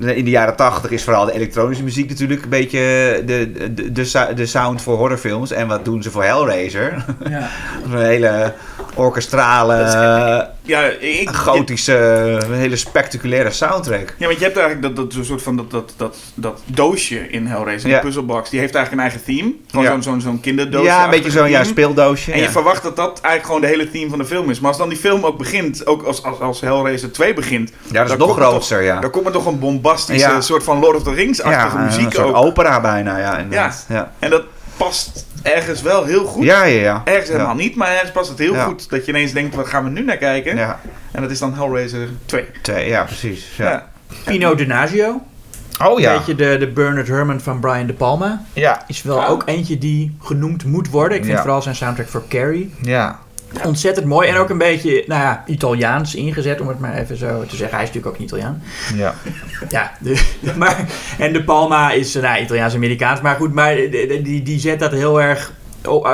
[0.01, 2.78] In de jaren tachtig is vooral de elektronische muziek natuurlijk een beetje
[3.26, 5.51] de, de, de, de sound voor horrorfilms.
[5.51, 7.05] En wat doen ze voor Hellraiser?
[7.28, 7.49] Ja.
[7.92, 8.53] een hele
[8.94, 9.74] orkestrale,
[10.62, 11.94] Ja, ik, gotische,
[12.49, 14.14] een hele spectaculaire soundtrack.
[14.18, 17.47] Ja, want je hebt eigenlijk dat, dat soort van dat, dat, dat, dat doosje in
[17.47, 17.94] Hellraiser, Ja.
[17.94, 19.55] die puzzelbox, die heeft eigenlijk een eigen theme.
[19.70, 19.90] Gewoon Ja.
[19.90, 20.84] zo'n zo'n zo'n kinderdoosje.
[20.86, 22.32] ja, een beetje zo'n ja, speeldoosje.
[22.32, 24.61] En je verwacht dat dat eigenlijk gewoon de hele theme van de film is.
[24.61, 28.03] Maar als dan die film ook begint, ook als, als, als Hellraiser 2 begint, ja,
[28.03, 29.01] dat is nog er groter, ja.
[29.01, 30.41] dan komt er toch een bombastische Ja.
[30.41, 32.37] soort van Lord of the Rings-achtige ja, muziek een soort ook.
[32.45, 33.39] opera bijna, ja.
[33.39, 33.84] inderdaad.
[33.89, 34.43] Ja, En dat
[34.76, 36.45] past ergens wel heel goed.
[36.45, 36.80] ja, ja.
[36.80, 37.03] ja.
[37.05, 37.32] Ergens ja.
[37.32, 38.64] helemaal niet, maar ergens past het heel Ja.
[38.64, 38.91] goed.
[38.91, 40.57] Dat je ineens denkt, wat gaan we nu naar kijken?
[40.57, 40.80] Ja,
[41.12, 42.45] En dat is dan Hellraiser 2.
[42.62, 43.53] twee, ja precies.
[43.57, 43.70] Ja.
[43.70, 43.89] Ja.
[44.24, 45.20] Pino Donaggio,
[45.84, 46.16] Oh ja.
[46.16, 48.43] beetje de, de Bernard Herrmann van Brian De Palma.
[48.53, 49.26] Ja, Is wel Ja.
[49.26, 51.16] ook eentje die genoemd moet worden.
[51.18, 51.43] Ik vind Ja.
[51.43, 53.18] vooral zijn soundtrack voor Carrie ja.
[53.64, 54.28] Ontzettend mooi.
[54.28, 57.76] En ook een beetje, nou ja, Italiaans ingezet, om het maar even zo te zeggen.
[57.76, 58.62] Hij is natuurlijk ook een Italiaan.
[58.94, 59.14] ja.
[59.68, 60.22] Ja, de-
[60.59, 60.84] maar,
[61.18, 63.20] en De Palma is eh, nou, Italiaans-Amerikaans.
[63.20, 65.53] Maar goed, maar de- de- die, die zet dat heel erg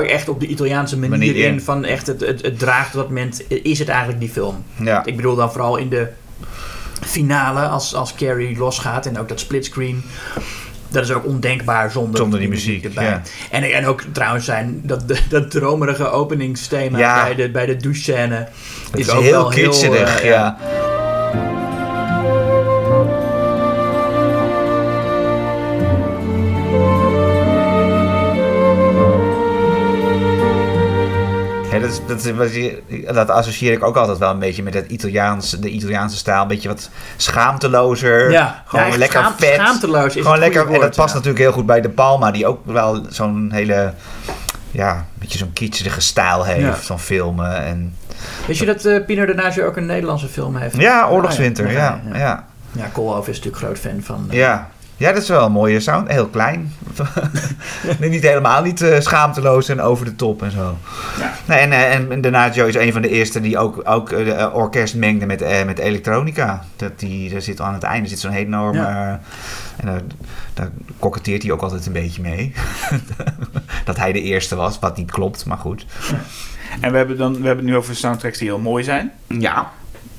[0.06, 1.60] echt op de Italiaanse manier, Manier in.
[1.60, 4.64] Van echt, het, het, het draagt op dat moment, is het eigenlijk die film.
[4.76, 5.04] ja.
[5.04, 6.08] Ik bedoel dan vooral in de
[7.06, 10.04] finale, als, als Carrie losgaat en ook dat splitscreen.
[10.92, 13.04] Dat is ook ondenkbaar zonder, Zonder die muziek, erbij.
[13.04, 13.22] ja.
[13.50, 17.24] En, en ook trouwens zijn dat, dat dromerige openingsthema Ja.
[17.24, 18.48] bij de, bij de douchescène.
[18.90, 20.28] Het is, ook heel wel kitscherig, eh.
[20.28, 20.56] Ja,
[32.06, 36.42] dat, dat, associeer ik ook altijd wel een beetje met het Italiaans, de Italiaanse stijl.
[36.42, 38.30] Een beetje wat schaamtelozer.
[38.30, 39.54] Ja, gewoon ja, lekker schaam- vet.
[39.54, 40.66] Schaamteloos is Gewoon lekker.
[40.72, 41.14] En dat past ja.
[41.14, 43.92] natuurlijk heel goed bij De Palma, die ook wel zo'n hele.
[44.70, 47.56] Ja, een beetje zo'n kitscherige stijl heeft van filmen.
[47.64, 47.96] En,
[48.46, 50.76] Wist je dat eh Pino Donaggio ook een Nederlandse film heeft?
[50.76, 52.00] ja, Oorlogswinter, Ah, ja.
[52.12, 52.44] ja.
[52.72, 52.90] ja.
[53.20, 54.26] Is natuurlijk groot fan van.
[54.30, 54.68] eh, Ja.
[55.02, 56.08] Ja, dat is wel een mooie sound.
[56.08, 56.72] Heel klein.
[57.98, 60.76] Nee, niet helemaal niet eh, schaamteloos en over de top en zo.
[61.18, 61.32] Ja.
[61.44, 64.24] Nee, en, eh, en, en Donaggio is een van de eerste die ook, ook eh,
[64.24, 66.64] de, orkest mengde met, eh, met elektronica.
[66.76, 68.78] Dat die, daar zit aan het einde zit zo'n enorme...
[68.78, 69.20] Ja.
[69.76, 70.00] en daar,
[70.54, 72.52] daar koketteert hij ook altijd een beetje mee.
[73.84, 75.86] dat hij de eerste was, wat niet klopt, maar goed.
[76.80, 79.12] En we hebben, dan, we hebben het nu over soundtracks die heel mooi zijn.
[79.26, 79.70] Ja,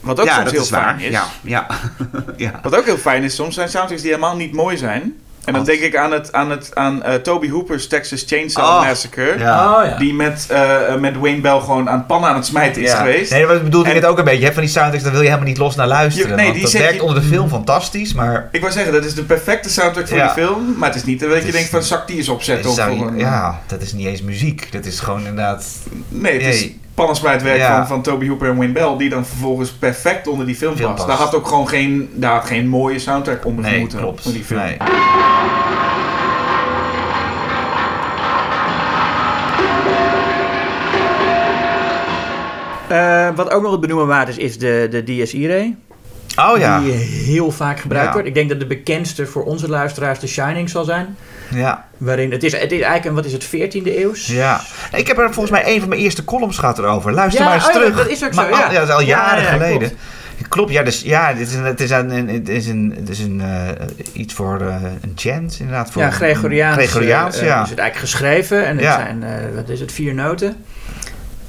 [0.04, 0.84] Wat ook ja soms dat heel is waar.
[0.84, 1.12] fijn is.
[1.12, 1.68] Ja, ja.
[2.38, 2.60] ja.
[2.64, 5.14] Wat ook heel fijn is, soms zijn soundtracks die helemaal niet mooi zijn.
[5.46, 8.82] En dan denk ik aan, het, aan, het, aan eh, Toby Hooper's Texas Chainsaw Oh,
[8.88, 9.36] Massacre.
[9.40, 9.80] Ja.
[9.80, 9.98] Oh ja.
[9.98, 12.98] Die met, eh, met Wayne Bell gewoon aan pannen aan het smijten is Ja.
[12.98, 13.32] geweest.
[13.32, 14.38] Nee, wat bedoelde ik het ook een beetje.
[14.40, 16.30] Je hebt van die soundtracks, daar wil je helemaal niet los naar luisteren.
[16.30, 18.48] Je- nee, want die dat werkt je- onder de film fantastisch, maar...
[18.52, 20.34] Ik wou zeggen, dat is de perfecte soundtrack voor Ja.
[20.34, 20.76] die film.
[20.78, 22.70] Maar het is niet dat je is- denkt van zak die eens opzetten.
[22.70, 24.72] Of je- ja, dat is niet eens muziek.
[24.72, 25.66] Dat is gewoon inderdaad...
[26.10, 27.06] Nee, het is Nee.
[27.06, 27.78] pannensmijtwerk Ja.
[27.78, 28.98] van, van Toby Hooper en Wayne Bell.
[28.98, 31.06] Die dan vervolgens perfect onder die film Film past.
[31.06, 31.18] past.
[31.18, 34.00] Daar had ook gewoon geen, daar had geen mooie soundtrack onder Nee, moeten.
[34.00, 34.22] klopt.
[34.22, 34.60] Voor die film.
[34.62, 34.78] Nee.
[42.88, 45.76] Eh, wat ook nog het benoemen waard is, is de, de DSI-ray.
[46.36, 46.80] Oh ja.
[46.80, 48.14] Die heel vaak gebruikt Ja.
[48.14, 48.28] wordt.
[48.28, 51.16] Ik denk dat de bekendste voor onze luisteraars The Shining zal zijn.
[51.50, 51.86] Ja.
[51.98, 54.28] Waarin, het, is, het is eigenlijk een, wat is het, 14e eeuws?
[54.28, 54.62] ja.
[54.96, 57.12] Ik heb er volgens mij een van mijn eerste columns gehad erover.
[57.14, 57.96] Luister Ja, maar eens oh ja, terug.
[57.98, 58.66] dat is ook Maar zo, ja.
[58.68, 59.78] al- dat is al Ja, jaren ja, geleden.
[59.80, 59.96] klopt.
[60.50, 63.20] Klopt, ja, dus, ja dit is een, het is een, het is een, het is
[63.20, 65.92] een eh, iets voor eh, een chant, inderdaad.
[65.92, 67.64] Voor Ja, Gregoriaans, Gregoriaans, eh, ja.
[67.64, 68.66] is het eigenlijk geschreven.
[68.66, 68.96] En het Ja.
[68.96, 69.24] zijn,
[69.56, 70.56] wat is het, vier noten.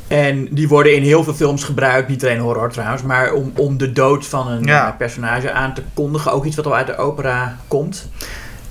[0.09, 2.09] En die worden in heel veel films gebruikt.
[2.09, 3.03] Niet alleen horror trouwens.
[3.03, 4.89] Maar om, om de dood van een Ja.
[4.89, 6.33] eh, personage aan te kondigen.
[6.33, 8.09] Ook iets wat al uit de opera komt.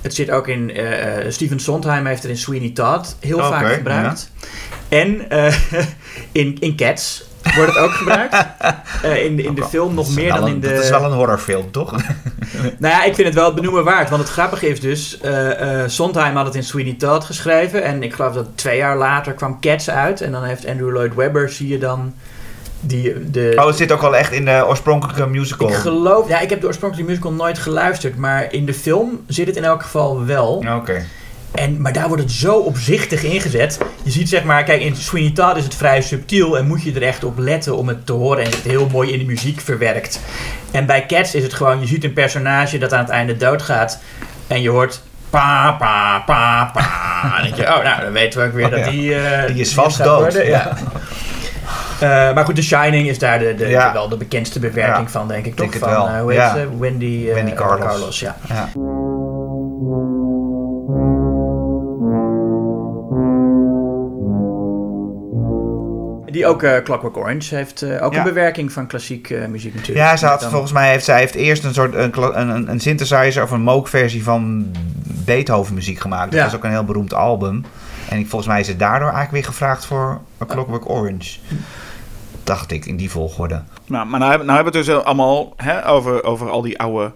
[0.00, 0.70] Het zit ook in...
[0.74, 4.30] eh, Steven Sondheim heeft het in Sweeney Todd heel vaak gebruikt.
[4.88, 5.28] En
[6.32, 7.24] in, in Cats
[7.56, 8.36] wordt het ook gebruikt.
[9.02, 10.68] Eh, in, in de Ook al- film nog meer dan een- in de...
[10.74, 11.92] Dat is wel een horrorfilm, toch?
[12.78, 14.10] Nou ja, ik vind het wel het benoemen waard.
[14.10, 15.20] Want het grappige is dus...
[15.20, 17.82] eh eh, Sondheim had het in Sweeney Todd geschreven.
[17.82, 20.20] En ik geloof dat twee jaar later kwam Cats uit.
[20.20, 22.14] En dan heeft Andrew Lloyd Webber, zie je dan...
[22.80, 25.68] Die, de, Oh, het zit ook wel echt in de oorspronkelijke musical.
[25.68, 26.28] ik geloof...
[26.28, 28.16] Ja, ik heb de oorspronkelijke musical nooit geluisterd.
[28.16, 30.64] Maar in de film zit het in elk geval wel.
[30.76, 31.04] Oké.
[31.54, 33.78] En, maar daar wordt het zo opzichtig ingezet.
[34.02, 36.92] Je ziet zeg maar, kijk, in Sweeney Todd is het vrij subtiel en moet je
[36.92, 38.44] er echt op letten om het te horen.
[38.44, 40.20] En het heel mooi in de muziek verwerkt.
[40.70, 44.00] En bij Cats is het gewoon, je ziet een personage dat aan het einde doodgaat.
[44.46, 45.00] En je hoort
[45.30, 46.82] pa, pa, pa, pa.
[47.36, 48.90] En denk je, oh, nou, dan weten we ook weer Oh, dat ja.
[48.90, 49.14] die...
[49.14, 50.20] eh, Die is vast dood.
[50.20, 50.72] worden, Ja.
[52.00, 53.92] Eh, maar goed, The Shining is daar de, de, Ja.
[53.92, 55.56] wel de bekendste bewerking van, denk ik.
[55.56, 55.80] denk toch?
[55.80, 56.08] het van, wel.
[56.14, 56.78] eh, hoe heet ze?
[56.78, 58.20] Wendy, Wendy Carlos.
[58.20, 58.36] ja.
[58.48, 58.68] Ja.
[66.34, 68.18] Die ook eh, Clockwork Orange heeft eh, ook Ja.
[68.18, 70.06] een bewerking van klassiek eh, muziek natuurlijk.
[70.06, 72.80] Ja, ze had, Dan- volgens mij heeft zij heeft eerst een soort een, een, een-
[72.80, 74.70] synthesizer of een moog-versie van
[75.24, 76.30] Beethoven muziek gemaakt.
[76.30, 76.44] Dat Ja.
[76.44, 77.64] was ook een heel beroemd album.
[78.08, 81.38] En ik, volgens mij is het daardoor eigenlijk weer gevraagd voor A Clockwork Orange.
[82.44, 83.62] Dacht ik, in die volgorde.
[83.86, 86.78] Nou, maar nou hebben, nou hebben we het dus allemaal hè, over, over al die
[86.78, 87.12] oude,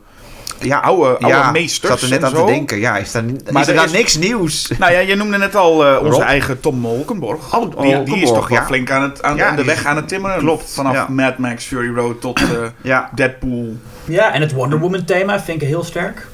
[0.61, 2.47] Ja, oude, oude ja, meesters Ik zat er net aan zo.
[2.47, 2.79] te denken.
[2.79, 4.71] Ja, is er, is Maar er er dan is- niks nieuws?
[4.79, 6.21] Nou ja, je noemde net al eh, onze Rob?
[6.23, 7.57] eigen Tom Molkenborg.
[7.57, 8.65] Oh, die, die is toch wel ja.
[8.67, 10.39] flink aan, het, aan, Ja, aan de weg is- aan het timmeren.
[10.39, 11.07] Klopt, Vanaf ja.
[11.09, 12.47] Mad Max Fury Road tot eh,
[12.83, 13.11] Ja.
[13.15, 13.77] Deadpool.
[14.05, 16.27] Ja, en het Wonder Woman thema vind ik heel sterk.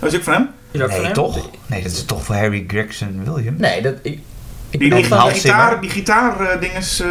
[0.00, 0.48] Dat is ook van hem?
[0.70, 1.14] Is ook van Nee, hem?
[1.14, 1.50] toch?
[1.66, 3.60] Nee, dat is toch voor Harry Gregson Williams?
[3.60, 3.94] Nee, dat...
[4.02, 4.18] Ik,
[4.70, 7.08] ik Die, gitaar, die gitaar eh, dinges, eh,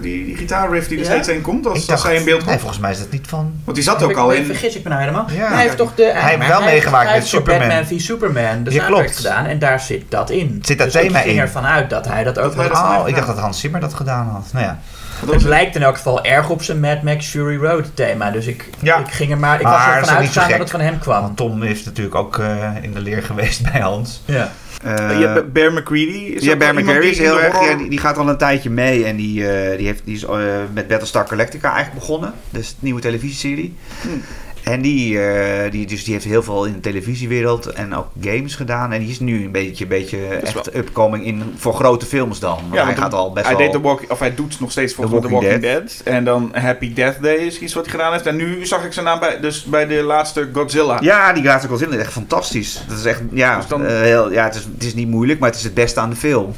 [0.00, 1.10] die, die gitaarriff die er Ja?
[1.10, 2.50] steeds heen komt als, als hij in beeld komt.
[2.50, 3.52] Nee, volgens mij is dat niet van...
[3.64, 4.44] Want die zat ook ik- al in...
[4.46, 5.26] Vergis ik me nou helemaal.
[5.30, 5.48] Ja.
[5.52, 6.10] hij heeft toch de...
[6.14, 7.68] Hij heeft wel meegemaakt met Superman.
[7.68, 9.16] Batman v Superman de Ja, soundtrack klopt.
[9.16, 10.58] gedaan en daar zit dat in.
[10.62, 11.40] Zit dat dus thema ik ging in?
[11.42, 13.00] ervan uit dat hij dat ook Dat had.
[13.02, 14.48] Oh, ik dacht dat Hans Zimmer dat gedaan had.
[14.52, 14.78] Nou ja.
[15.24, 18.30] dat Het lijkt in elk geval erg op zijn Mad Max Fury Road thema.
[18.30, 18.96] Dus ik, Ja.
[18.98, 19.56] ik ging er maar...
[19.56, 21.22] Ik Maar was ervan ook niet zo uitgegaan dat het van hem kwam.
[21.22, 24.22] Want Tom is natuurlijk ook eh, in de leer geweest bij Hans.
[24.24, 24.50] Ja.
[24.82, 26.34] Eh, je hebt Bear McCready.
[26.34, 27.60] Is ja, Bear McCreary is heel erg.
[27.64, 30.24] Ja, die, die gaat al een tijdje mee en die, eh, die, heeft, die is
[30.24, 30.38] eh,
[30.72, 32.32] met Battlestar Galactica eigenlijk begonnen.
[32.50, 33.74] Dus de nieuwe televisieserie.
[34.00, 34.22] Hmm.
[34.70, 38.54] En die, eh, die, dus die heeft heel veel in de televisiewereld en ook games
[38.54, 38.92] gedaan.
[38.92, 42.58] En die is nu een beetje, beetje echt upcoming in, voor grote films dan.
[42.62, 43.72] Want Ja, hij gaat al best hij wel...
[43.72, 46.00] deed walk, of hij doet nog steeds volgens mij The Walking Walking Dead.
[46.14, 48.26] En dan Happy Death Day is iets wat hij gedaan heeft.
[48.26, 50.98] En nu zag ik zijn naam bij, dus bij de laatste Godzilla.
[51.00, 52.84] Ja, die laatste Godzilla is echt fantastisch.
[52.88, 55.38] Dat is echt, ja, Dus dan- eh, heel, ja het, is, het is niet moeilijk,
[55.38, 56.54] maar het is het beste aan de film.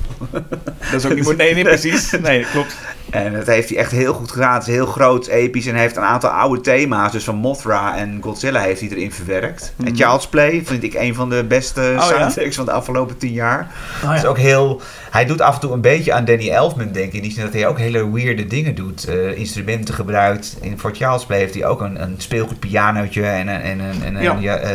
[0.90, 1.36] Dat is ook niet mooi.
[1.36, 2.10] Nee, nee, precies.
[2.10, 2.76] Nee, klopt.
[3.10, 4.54] En dat heeft hij echt heel goed gedaan.
[4.54, 7.12] Het is heel groot, episch en hij heeft een aantal oude thema's.
[7.12, 9.72] Dus van Mothra en Godzilla heeft hij erin verwerkt.
[9.84, 11.92] En Child's Play vind ik een van de beste Mhm.
[11.92, 12.00] ja?
[12.02, 13.66] soundtracks van de afgelopen tien jaar.
[14.04, 14.80] Oh, is ook heel...
[15.10, 17.12] Hij doet af en toe een beetje aan Danny Elfman, denk ik.
[17.12, 19.04] In die zin dat hij ook hele weirde dingen doet.
[19.04, 20.56] Eh, instrumenten gebruikt.
[20.60, 23.60] In, voor Child's Play heeft hij ook een, een speelgoedpianootje en een...
[23.60, 24.56] En, een- en, een- Ja.
[24.56, 24.70] eh,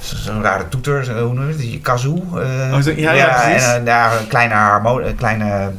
[0.00, 1.82] zo- Zo'n rare toeter, zo- hoe noem je het?
[1.82, 2.22] Kazoo.
[2.32, 3.66] Oh, zo- ja, ja, precies.
[3.68, 5.70] En een, ja, een kleine, harmo een kleine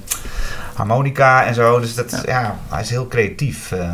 [0.76, 1.80] harmonica en zo.
[1.80, 2.60] Dus dat, ja.
[2.70, 3.72] hij is heel creatief.
[3.72, 3.90] eh.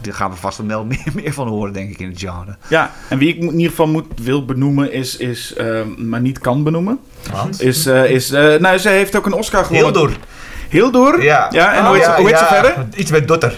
[0.00, 2.56] Daar gaan we vast wel meer, meer van horen, denk ik, in het genre.
[2.68, 6.38] Ja, en wie ik in ieder geval moet, wil benoemen is, is ehm, maar niet
[6.38, 6.98] kan benoemen.
[7.32, 7.60] Want?
[7.62, 9.92] Is, eh, is eh, nou, ze heeft ook een Oscar Heel gewonnen.
[9.92, 10.10] door.
[10.68, 11.22] Heel door?
[11.22, 11.48] Ja.
[11.50, 12.74] Ja, en Oh, hoe heet, ze, ja, hoe heet ze ja, verder?
[12.94, 13.52] Iets met dotter.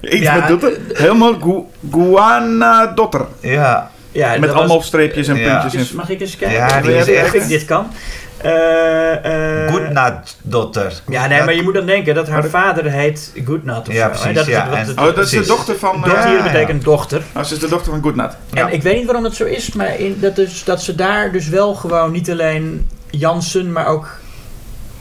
[0.00, 0.72] Iets Ja, met dotter.
[0.92, 3.24] Helemaal gu Guana Dotter.
[3.40, 3.90] Ja.
[4.12, 5.50] Ja, Met allemaal was- streepjes en Ja.
[5.60, 5.80] puntjes.
[5.80, 5.96] Dus in.
[5.96, 6.56] mag ik eens kijken?
[6.58, 7.86] Ja, die of is ik- echt- of ik dit kan?
[8.36, 10.92] Eh, eh, Goodnut dotter.
[11.08, 14.34] Ja, nee, maar je moet dan denken dat haar vader heet Goodnut of Ja, precies?
[14.34, 14.68] Dat is ja.
[14.96, 15.94] Oh, dat is de dochter van...
[15.94, 16.42] eh, Dochter Ja, ja.
[16.42, 17.22] betekent dochter.
[17.36, 18.36] oh, ze is de dochter van Goodnut.
[18.54, 21.32] En ik weet niet waarom dat zo is, maar in, dat, is, dat ze daar
[21.32, 24.08] dus wel gewoon niet alleen Jansen, maar ook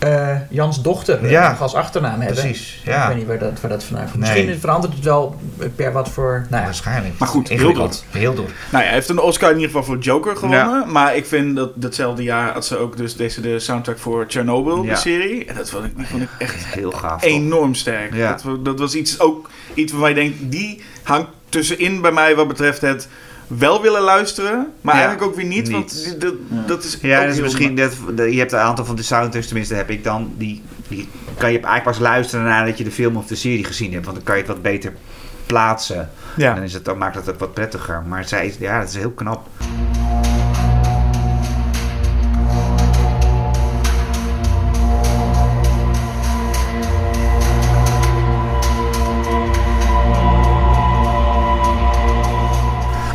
[0.06, 1.50] eh, Jans dochter eh, Ja.
[1.50, 2.44] nog als achternaam hebben.
[2.44, 3.08] Precies, Ik ja.
[3.08, 4.24] weet niet waar dat, waar dat vandaan komt.
[4.24, 4.34] Nee.
[4.44, 5.36] Misschien verandert het wel
[5.76, 6.46] per wat voor...
[6.50, 6.64] Nou ja.
[6.68, 7.14] Waarschijnlijk.
[7.18, 8.06] Maar goed, heel Ingewikkeld.
[8.12, 8.46] Heel door.
[8.46, 10.92] Nou ja, hij heeft een Oscar in ieder geval voor Joker gewonnen.
[10.92, 14.84] Maar ik vind dat datzelfde jaar had ze ook dus deze de soundtrack voor Chernobyl,
[14.84, 14.94] Ja.
[14.94, 15.46] de serie.
[15.46, 17.22] En dat vond ik, vond ik echt Heel gaaf.
[17.22, 17.30] toch?
[17.30, 18.14] enorm sterk.
[18.14, 18.38] Ja.
[18.44, 22.48] Dat, dat was iets, ook iets waarvan je denkt, die hangt tussenin bij mij wat
[22.48, 23.08] betreft het
[23.48, 25.64] wel willen luisteren, maar Ja, eigenlijk ook weer niet.
[25.64, 25.72] niet.
[25.72, 26.34] Want dat,
[26.68, 29.46] dat is Ja, ook dat is misschien dat, je hebt een aantal van de soundtracks,
[29.48, 33.16] tenminste heb ik dan, die, die kan je eigenlijk pas luisteren nadat je de film
[33.16, 34.94] of de serie gezien hebt, want dan kan je het wat beter
[35.46, 36.10] plaatsen.
[36.36, 36.54] Ja.
[36.54, 38.04] Dan is het, dan maakt het ook wat prettiger.
[38.08, 39.48] Maar zij, is- ja, dat is heel knap.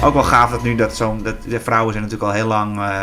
[0.04, 1.20] Ook wel gaaf dat nu dat zo'n.
[1.22, 2.78] Dat, de vrouwen zijn natuurlijk al heel lang.
[2.78, 3.02] eh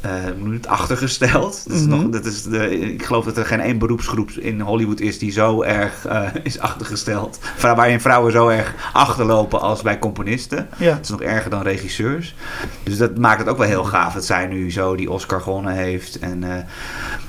[0.00, 1.64] eh, achtergesteld.
[1.66, 1.90] Dat is Mhm.
[1.90, 5.30] nog, dat is de, ik geloof dat er geen één beroepsgroep in Hollywood is die
[5.32, 7.38] zo erg eh, is achtergesteld.
[7.60, 10.68] Waarin vrouwen zo erg achterlopen als bij componisten.
[10.76, 10.92] Ja.
[10.94, 12.34] Het is nog erger dan regisseurs.
[12.82, 15.72] Dus dat maakt het ook wel heel gaaf dat zij nu zo die Oscar gewonnen
[15.72, 16.18] heeft.
[16.18, 16.62] En eh,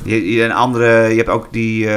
[0.04, 1.90] je, je- een andere, je hebt ook die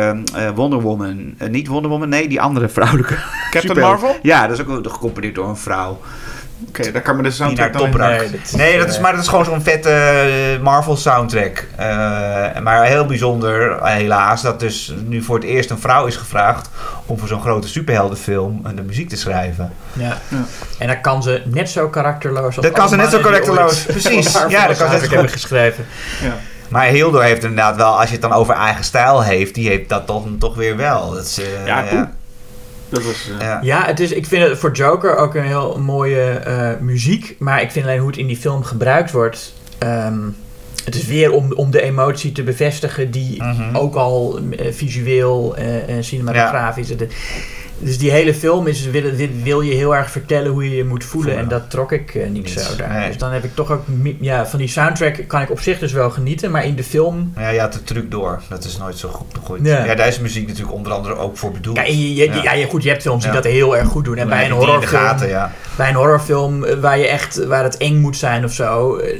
[0.54, 1.34] Wonder Woman.
[1.50, 3.18] Niet Wonder Woman, nee, die andere vrouwelijke.
[3.50, 4.16] Captain Marvel?
[4.22, 6.00] Ja, dat is ook gecomponeerd door een vrouw.
[6.68, 7.90] Oké, daar kan me de Die soundtrack dan.
[7.90, 11.66] Nee, dat is, Nee, dat is, maar dat is gewoon zo'n vette eh, Marvel soundtrack.
[11.76, 11.86] Eh,
[12.62, 16.68] maar heel bijzonder, eh, helaas, dat dus nu voor het eerst een vrouw is gevraagd
[17.06, 19.72] om voor zo'n grote superheldenfilm de muziek te schrijven.
[19.92, 20.18] Ja.
[20.28, 20.44] Ja.
[20.78, 24.32] En dan kan ze net zo karakterloos als Dat kan ze net zo karakterloos, precies.
[24.48, 25.86] Ja, dat kan ze net zo hebben geschreven.
[26.22, 26.34] Ja.
[26.70, 29.88] Maar Hildur heeft inderdaad wel, als je het dan over eigen stijl heeft, die heeft
[29.88, 31.10] dat toch, toch weer wel.
[31.10, 32.04] Dat is, eh, Ja, cool.
[32.90, 33.30] Dat was...
[33.38, 33.58] eh, Ja.
[33.62, 37.36] Ja, het is, ik vind het voor Joker ook een heel mooie eh, muziek.
[37.38, 39.52] Maar ik vind alleen hoe het in die film gebruikt wordt.
[39.78, 40.18] ehm,
[40.84, 43.76] het is weer om, om de emotie te bevestigen die Mhm.
[43.76, 46.86] ook al eh, visueel eh, en cinematografisch.
[46.96, 47.06] de-
[47.82, 49.02] Dus die hele film is, wil,
[49.42, 51.38] wil, je heel erg vertellen hoe je je moet voelen.
[51.38, 52.92] En dat trok ik eh, niet zo daar.
[52.92, 53.06] nee.
[53.06, 53.82] Dus dan heb ik toch ook...
[54.20, 56.50] Ja, van die soundtrack kan ik op zich dus wel genieten.
[56.50, 57.32] Maar in de film...
[57.36, 58.42] Ja, je had de truc door.
[58.48, 59.08] Dat is nooit zo
[59.42, 59.58] goed.
[59.62, 59.84] Ja.
[59.84, 59.94] Ja.
[59.94, 61.76] daar is muziek natuurlijk onder andere ook voor bedoeld.
[61.76, 62.52] Ja, je, je- Ja.
[62.52, 62.66] ja.
[62.66, 63.40] goed, je hebt films die Ja.
[63.40, 64.16] dat heel erg goed doen.
[64.16, 65.02] En bij een horrorfilm...
[65.02, 65.52] gaten, ja.
[65.76, 69.18] bij een horrorfilm waar je echt waar het eng moet zijn of zo, eh,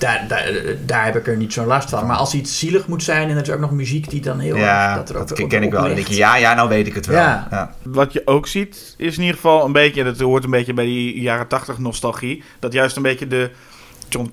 [0.00, 0.52] daar, daar,
[0.86, 2.06] daar heb ik er niet zo'n last van.
[2.06, 4.54] Maar als iets zielig moet zijn en er is ook nog muziek die dan heel
[4.54, 5.82] erg Ja, dat er ook dat op- ken ik wel.
[5.94, 7.18] Denk je, ja, ja, nou weet ik het wel.
[7.20, 7.46] Ja.
[7.50, 7.74] Ja.
[7.82, 10.84] Wat je ook ziet, is in ieder geval een beetje, dat hoort een beetje bij
[10.84, 13.50] die jaren 80 nostalgie, dat juist een beetje de
[14.08, 14.28] John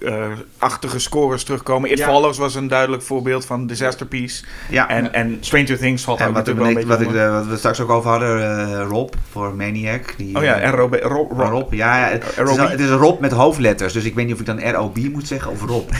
[0.00, 1.90] Carpenter-achtige scores terugkomen.
[1.90, 2.06] It Ja.
[2.06, 4.44] Follows was een duidelijk voorbeeld van Disaster Piece.
[4.70, 4.88] Ja.
[4.88, 7.32] En, en Stranger Things valt En ook wat, ik, natuurlijk wel een wat, ik, eh,
[7.32, 10.14] wat we straks ook over hadden, eh, Rob voor Maniac.
[10.16, 11.50] Die, Oh ja, eh, en Rob, Rob, Rob.
[11.50, 11.72] Rob.
[11.72, 14.46] ja, het, het is, het is Rob met hoofdletters, dus ik weet niet of ik
[14.46, 15.90] dan ROB moet zeggen of Rob.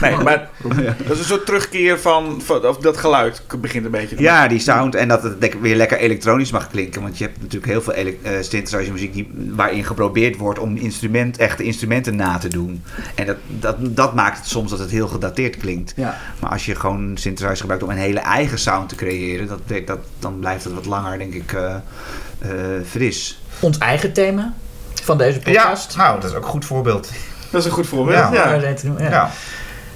[0.00, 0.48] Nee, maar
[1.06, 4.16] dat is een soort terugkeer van, van of dat geluid begint een beetje.
[4.16, 7.02] te Ja, die sound en dat het weer lekker elektronisch mag klinken.
[7.02, 11.36] Want je hebt natuurlijk heel veel eh, synthesizer muziek die, waarin geprobeerd wordt om instrument,
[11.36, 12.82] echte instrumenten na te doen.
[13.14, 15.92] En dat, dat, dat maakt het soms dat het heel gedateerd klinkt.
[15.96, 16.16] Ja.
[16.40, 19.98] Maar als je gewoon synthesizer gebruikt om een hele eigen sound te creëren, dat, dat,
[20.18, 21.74] dan blijft het wat langer, denk ik, eh,
[22.38, 22.50] eh,
[22.88, 23.40] fris.
[23.60, 24.52] Ons eigen thema
[25.02, 25.96] van deze podcast.
[25.96, 27.10] nou, dat is ook een goed voorbeeld.
[27.50, 28.18] Dat is een goed voorbeeld.
[28.18, 28.32] Ja.
[28.32, 28.52] Ja.
[28.54, 29.10] Ja, ja.
[29.10, 29.30] Ja,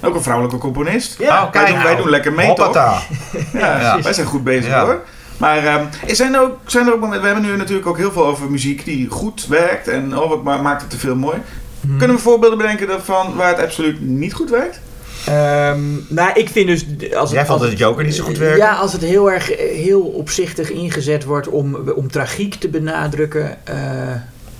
[0.01, 1.19] Ook een vrouwelijke componist.
[1.19, 2.65] Ja, Oh, wij, doen, wij doen lekker mee, toch?
[2.65, 2.99] Hoppata.
[3.53, 4.01] Ja, Ja.
[4.01, 4.83] wij zijn goed bezig Ja.
[4.85, 5.01] hoor.
[5.37, 7.97] Maar ehm, er zijn, er ook, zijn er ook momenten, we hebben nu natuurlijk ook
[7.97, 11.15] heel veel over muziek die goed werkt en oh, wat ma- maakt het te veel
[11.15, 11.37] mooi.
[11.85, 11.97] Hmm.
[11.97, 14.79] Kunnen we voorbeelden bedenken van waar het absoluut niet goed werkt?
[15.25, 16.85] Ehm, nou, ik vind dus...
[17.15, 18.57] Als Jij het, vond als de Joker niet zo goed werken?
[18.57, 23.57] Ja, als het heel erg eh, heel opzichtig ingezet wordt om, om tragiek te benadrukken.
[23.65, 23.75] eh,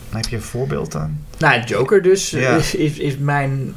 [0.10, 1.18] Heb je een voorbeeld dan?
[1.38, 2.56] nou, Joker dus Ja.
[2.56, 3.76] is, is, is mijn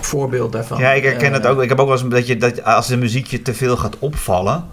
[0.00, 0.78] voorbeeld daarvan.
[0.78, 1.62] Ja, ik herken Eh, het ook.
[1.62, 3.96] Ik heb ook wel eens een beetje dat als de muziek je te veel gaat
[3.98, 4.64] opvallen.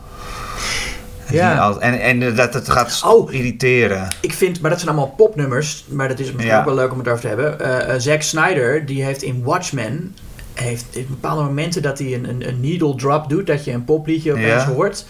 [1.31, 1.75] Ja.
[1.79, 3.33] En, en dat het gaat Oh.
[3.33, 4.07] irriteren.
[4.21, 6.59] Ik vind, maar dat zijn allemaal popnummers, maar dat is misschien Ja.
[6.59, 7.59] ook wel leuk om het over te hebben.
[7.59, 10.15] Eh, eh, Zack Snyder, die heeft in Watchmen,
[10.53, 13.83] heeft, heeft bepaalde momenten dat hij een, een, een needle drop doet, dat je een
[13.85, 14.65] popliedje opeens Ja.
[14.65, 15.05] hoort.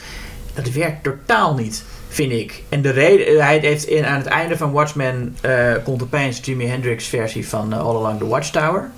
[0.53, 2.63] Dat werkt totaal niet, vind ik.
[2.69, 6.65] En de reden, hij heeft in, aan het einde van Watchmen, eh, komt opeens Jimi
[6.65, 8.89] Hendrix versie van eh, All Along the Watchtower.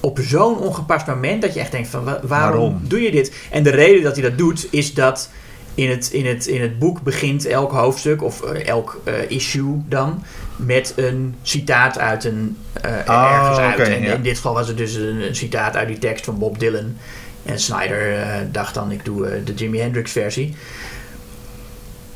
[0.00, 2.80] Op zo'n ongepast moment dat je echt denkt van wa- waarom, Waarom?
[2.82, 3.32] doe je dit?
[3.50, 5.30] En de reden dat hij dat doet is dat
[5.74, 9.82] in het, in het, in het boek begint elk hoofdstuk of eh, elk eh, issue
[9.88, 10.22] dan
[10.56, 13.88] met een citaat uit een eh, Oh, ergens uit.
[13.88, 14.12] en ja.
[14.14, 16.96] in dit geval was het dus een, een citaat uit die tekst van Bob Dylan.
[17.42, 20.56] En Snyder dacht dan ik doe de Jimi Hendrix versie.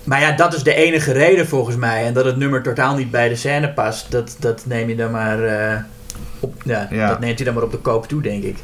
[0.05, 2.05] Maar ja, dat is de enige reden volgens mij.
[2.05, 5.10] En dat het nummer totaal niet bij de scène past, dat, dat neem je dan
[5.10, 5.39] maar
[6.40, 6.62] op.
[6.64, 7.09] Ja, Ja.
[7.09, 8.56] dat neemt hij dan maar op de koop toe, denk ik.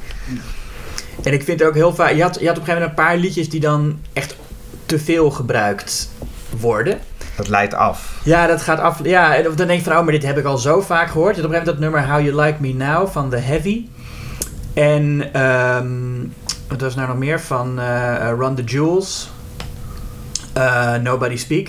[1.23, 2.13] En ik vind ook heel vaak.
[2.13, 4.37] Je had, je had op een gegeven moment een paar liedjes die dan echt
[4.99, 6.11] te veel gebruikt
[6.61, 6.99] worden.
[7.37, 8.21] Dat leidt af.
[8.25, 9.01] Ja, dat gaat af.
[9.03, 11.37] Ja, en dan denk je van, oh, maar dit heb ik al zo vaak gehoord.
[11.37, 13.87] Had op een gegeven moment dat nummer How You Like Me Now van The Heavy.
[14.75, 15.87] En ehm
[16.69, 19.31] wat was nou nog meer van eh, eh, Run the Jewels.
[20.53, 21.69] Eh, Nobody Speak.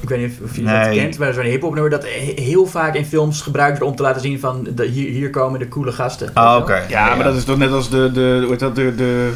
[0.00, 0.98] Ik weet niet of, of je dat Nee.
[0.98, 3.90] kent, maar dat is zo'n hip-hop nummer dat he- heel vaak in films gebruikt wordt
[3.90, 6.30] om te laten zien van de, hier, hier komen de coole gasten.
[6.34, 6.82] Oh, oké.
[6.88, 9.32] Ja, maar dat is toch net als de, de, hoe heet dat, de, de,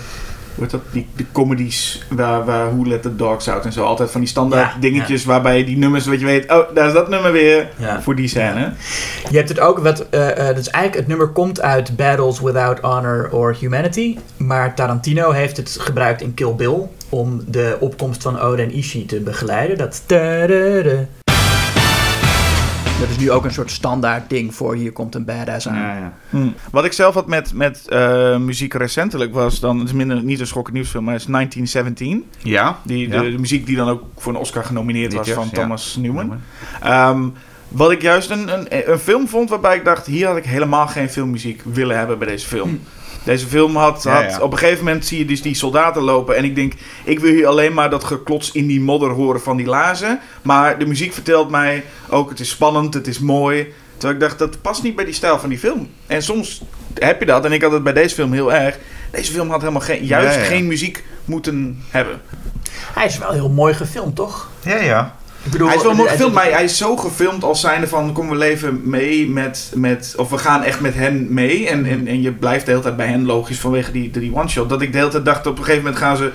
[0.63, 3.85] heet dat, die, de comedies waar, waar Who Let the Dogs Out en zo.
[3.85, 6.93] Altijd van die standaard Ja, dingetjes waarbij die nummers, wat je weet, oh, daar is
[6.93, 8.03] dat nummer weer Ja.
[8.03, 8.73] voor die scène.
[9.31, 12.79] Je hebt het ook, wat, eh, dat is eigenlijk, het nummer komt uit Battles Without
[12.81, 14.17] Honor or Humanity.
[14.37, 16.79] Maar Tarantino heeft het gebruikt in Kill Bill
[17.09, 19.79] om de opkomst van Oda en Ishii te begeleiden.
[19.79, 20.03] Dat.
[20.07, 21.07] tadada.
[23.01, 25.75] Dat is nu ook een soort standaard ding voor hier komt een badass aan.
[25.77, 26.13] Ja, ja.
[26.31, 26.49] Hm.
[26.71, 30.41] Wat ik zelf had met, met eh, muziek recentelijk was dan, het is minder, niet
[30.41, 32.31] een schokkend nieuwsfilm, maar het is 1917.
[32.39, 32.79] Ja?
[32.83, 33.23] Die, Ja.
[33.23, 35.61] de, de muziek die dan ook voor een Oscar genomineerd was van ja.
[35.61, 36.41] Thomas Newman.
[36.83, 37.29] Ehm,
[37.69, 40.87] wat ik juist een, een, een film vond waarbij ik dacht, hier had ik helemaal
[40.87, 42.81] geen filmmuziek willen hebben bij deze film.
[43.25, 44.41] Deze film had, Ja, had ja.
[44.41, 46.73] op een gegeven moment zie je dus die soldaten lopen en ik denk,
[47.05, 50.21] ik wil hier alleen maar dat geklots in die modder horen van die lazen.
[50.43, 53.73] Maar de muziek vertelt mij ook, het is spannend, het is mooi.
[53.97, 55.89] Terwijl ik dacht, dat past niet bij die stijl van die film.
[56.07, 56.63] En soms
[56.95, 58.79] heb je dat, en ik had het bij deze film heel erg.
[59.11, 60.47] Deze film had helemaal geen, juist Ja, ja.
[60.47, 62.21] geen muziek moeten hebben.
[62.95, 64.51] Hij is wel heel mooi gefilmd, toch?
[64.63, 65.17] Ja, ja.
[65.49, 68.13] Ik bedoel, Hij is wel mooi gefilmd, maar hij is zo gefilmd als zijnde van...
[68.13, 69.73] kom, we leven mee met...
[69.75, 71.69] met of we gaan echt met hen mee.
[71.69, 74.69] En, en, en je blijft de hele tijd bij hen, logisch, vanwege die, die one-shot.
[74.69, 76.31] Dat ik de hele tijd dacht, op een gegeven moment gaan ze...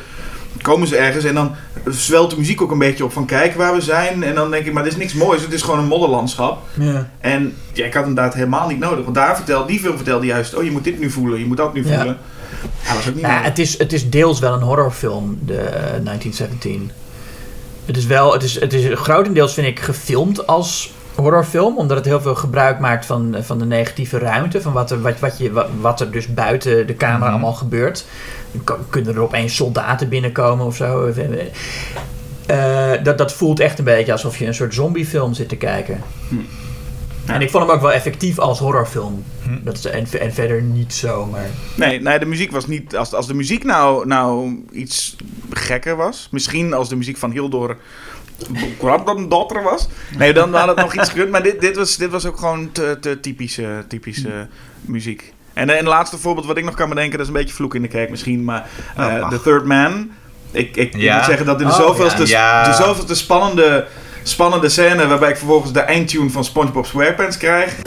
[0.61, 3.73] komen ze ergens en dan zwelt de muziek ook een beetje op van kijk waar
[3.73, 4.23] we zijn.
[4.23, 5.41] En dan denk ik, maar dit is niks moois.
[5.41, 6.61] Het is gewoon een modderlandschap.
[6.73, 7.09] Ja.
[7.19, 9.03] En ja, ik had inderdaad helemaal niet nodig.
[9.03, 11.57] Want daar vertelde, die film vertelde juist, oh je moet dit nu voelen, je moet
[11.57, 11.95] dat nu Ja.
[11.95, 12.17] voelen.
[12.83, 15.57] Ja, dat was ook niet Nou, het, is, het is deels wel een horrorfilm, de
[15.57, 15.73] eh,
[16.03, 16.91] 1917.
[17.85, 22.05] Het is wel, het is, het is grotendeels vind ik gefilmd als horrorfilm, omdat het
[22.05, 25.51] heel veel gebruik maakt van, van de negatieve ruimte, van wat er, wat, wat, je,
[25.51, 27.31] wat, wat er dus buiten de camera Mhm.
[27.31, 28.05] allemaal gebeurt.
[28.51, 31.11] Dan kunnen er opeens soldaten binnenkomen of zo.
[32.45, 36.01] Eh, dat, dat voelt echt een beetje alsof je een soort zombiefilm zit te kijken.
[36.29, 36.35] Hm.
[37.25, 37.33] Ja.
[37.33, 39.23] En ik vond hem ook wel effectief als horrorfilm.
[39.43, 39.63] Hm.
[39.63, 41.45] Dat is, en, en verder niet zo, maar...
[41.75, 42.95] Nee, nee, de muziek was niet.
[42.95, 45.15] Als, als de muziek nou, nou iets
[45.49, 47.77] gekker was, misschien als de muziek van Hildur
[49.29, 49.87] Dotter was,
[50.17, 51.31] nee, dan had het nog iets gekund.
[51.31, 54.47] Maar dit, dit, was, dit was ook gewoon te, te typische, typische
[54.81, 55.33] muziek.
[55.53, 57.81] En een laatste voorbeeld wat ik nog kan bedenken, dat is een beetje vloek in
[57.81, 59.29] de kerk misschien, maar Oh, mag.
[59.29, 60.11] The Third Man.
[60.51, 61.15] Ik, ik, ik Ja.
[61.15, 62.63] moet zeggen dat in de Oh, zoveelste, ja.
[62.63, 63.87] de zoveelste spannende,
[64.23, 67.81] spannende scène, waarbij ik vervolgens de eindtune van SpongeBob SquarePants krijg.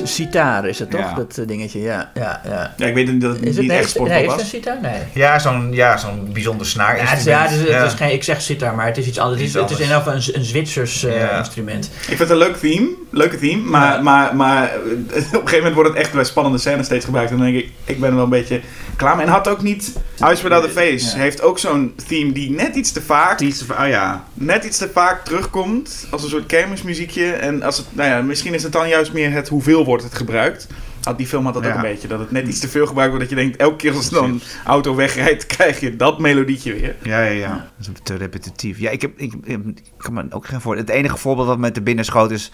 [0.00, 1.14] De s- sitaar is het toch, Ja.
[1.14, 1.80] dat eh, dingetje?
[1.80, 2.74] Ja, ja, ja.
[2.76, 4.42] Ja, ik weet niet dat het Is het, niet echt is, SpongeBob nee, is was.
[4.42, 4.78] het een sitaar?
[4.82, 5.00] Nee.
[5.14, 6.96] Ja, zo'n ja, zo'n bijzonder snaar.
[6.96, 9.06] Ja, het is, ja, het is, het is geen, ik zeg sitar, maar het is
[9.06, 9.40] iets anders.
[9.40, 11.38] Het is, het is in elk geval een, een Zwitsers eh, Ja.
[11.38, 11.84] instrument.
[11.84, 14.00] Ik vind het een leuk theme, leuke theme, maar, Ja.
[14.02, 17.30] maar, maar eh, op een gegeven moment wordt het echt bij spannende scènes steeds gebruikt.
[17.30, 18.60] En dan denk ik, ik ben er wel een beetje
[18.96, 19.26] klaar mee.
[19.26, 21.22] En had ook niet, Eyes Without a Face Ja.
[21.22, 24.24] heeft ook zo'n theme die net iets te vaak, Die is- Oh ja.
[24.34, 27.32] net iets te vaak terugkomt als een soort kermismuziekje.
[27.32, 30.14] En als het, nou ja, misschien is het dan juist meer het hoeveel wordt het
[30.14, 30.66] gebruikt.
[31.04, 33.12] Had die film had dat ook een beetje, dat het net iets te veel gebruikt
[33.12, 33.30] wordt.
[33.30, 36.96] Dat je denkt, elke keer als dan een auto wegrijdt, krijg je dat melodietje weer.
[37.02, 37.70] Ja, ja, ja.
[37.76, 38.78] Dat is te repetitief.
[38.78, 40.76] Ja, ik, heb, ik, ik kan me ook geen voor.
[40.76, 42.52] Het enige voorbeeld wat me te binnen schoot is.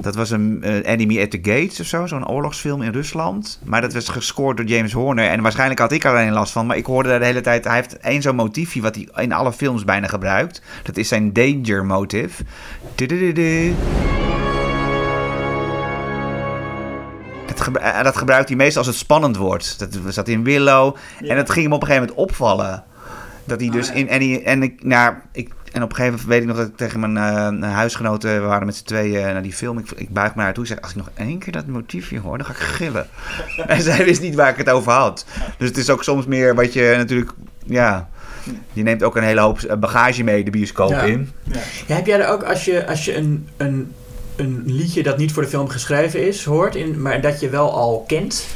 [0.00, 2.06] Dat was een eh, Enemy at the Gates of zo.
[2.06, 3.60] Zo'n oorlogsfilm in Rusland.
[3.64, 5.28] Maar dat was gescoord door James Horner.
[5.28, 6.66] En waarschijnlijk had ik er alleen last van.
[6.66, 7.64] Maar ik hoorde daar de hele tijd.
[7.64, 10.62] Hij heeft één zo'n motiefje wat hij in alle films bijna gebruikt.
[10.82, 12.44] Dat is zijn danger motive.
[17.60, 19.78] Eh, dat gebruikt hij meestal als het spannend wordt.
[19.78, 20.96] Dat zat in Willow.
[21.20, 22.84] En dat ging hem op een gegeven moment opvallen.
[23.44, 24.00] Dat hij dus Ah, ja.
[24.00, 24.08] in.
[24.08, 26.66] En, hij- en, ik, nou, ik, en op een gegeven moment weet ik nog dat
[26.68, 28.40] ik tegen mijn eh, huisgenoten.
[28.40, 29.78] We waren met z'n tweeën naar die film.
[29.78, 30.64] Ik, ik buig me naar haar toe.
[30.64, 33.06] Ik zeg: Als ik nog één keer dat motiefje hoor, dan ga ik gillen.
[33.66, 35.26] en zij wist niet waar ik het over had.
[35.58, 37.30] Dus het is ook soms meer wat je natuurlijk.
[37.66, 38.08] Ja.
[38.72, 41.02] Je neemt ook een hele hoop eh, bagage mee de bioscoop Ja.
[41.02, 41.30] in.
[41.86, 43.92] Ja, heb jij er ook, als je, als je een, een,
[44.36, 47.72] een liedje dat niet voor de film geschreven is, hoort, in, maar dat je wel
[47.72, 48.46] al kent,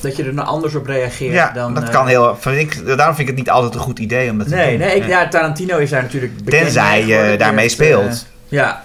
[0.00, 1.74] dat je er nou anders op reageert Ja, dan...
[1.74, 2.36] dat eh, kan heel.
[2.40, 4.70] Vind ik, daarom vind ik het niet altijd een goed idee om dat te Nee,
[4.78, 4.86] doen.
[4.86, 8.26] nee ik, ja, Tarantino is daar natuurlijk bekend Tenzij je daarmee heeft, eh, speelt.
[8.48, 8.84] ja.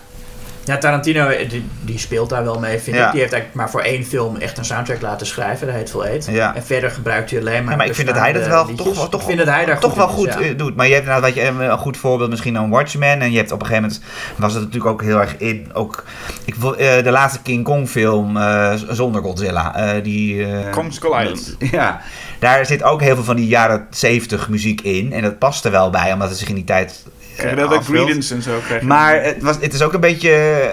[0.67, 3.05] Ja, Tarantino, eh, die, die speelt daar wel mee, vind Ja.
[3.05, 3.11] ik.
[3.11, 5.67] Die heeft eigenlijk maar voor één film echt een soundtrack laten schrijven.
[5.67, 6.27] Dat heet Full Eight.
[6.31, 6.55] Ja.
[6.55, 9.09] En verder gebruikt hij alleen maar Ja, maar ik vind dat hij dat wel toch,
[9.09, 10.39] toch, Ik vind dat hij daar toch goed wel goed is, ja.
[10.41, 10.75] eh, doet.
[10.75, 13.21] Maar je hebt inderdaad wat je, een een goed voorbeeld misschien een Watchmen.
[13.21, 14.03] En je hebt op een gegeven moment
[14.37, 15.69] was het natuurlijk ook heel erg in.
[15.73, 16.03] Ook,
[16.45, 19.75] ik, eh, de laatste King Kong film eh, zonder Godzilla.
[19.75, 21.55] eh, die, eh, Kong Skull Island.
[21.71, 22.01] Ja,
[22.39, 25.13] daar zit ook heel veel van die jaren 70 muziek in.
[25.13, 27.05] En dat past er wel bij, omdat het zich in die tijd.
[27.37, 27.83] Krijg je dat ook.
[27.83, 28.51] Greedence en zo.
[28.81, 30.67] Maar het, was, het is ook een beetje eh,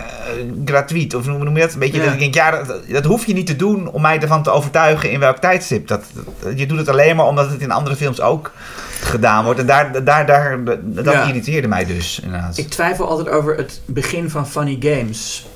[0.64, 1.14] gratuit.
[1.14, 1.72] Of hoe noem je dat?
[1.72, 2.04] Een beetje Ja.
[2.04, 4.50] dat ik denk, ja, dat, dat hoef je niet te doen om mij ervan te
[4.50, 5.88] overtuigen in welk tijdstip.
[5.88, 6.04] Dat,
[6.42, 8.52] dat- je doet het alleen maar omdat het in andere films ook
[9.00, 9.60] gedaan wordt.
[9.60, 11.26] En daar, daar, daar, dat Ja.
[11.26, 12.58] irriteerde mij dus, inderdaad.
[12.58, 15.46] Ik twijfel altijd over het begin van Funny Games.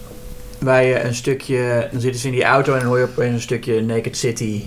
[0.58, 3.34] Waar je een stukje, dan zitten ze in die auto en dan hoor je opeens
[3.34, 4.62] een stukje Naked City.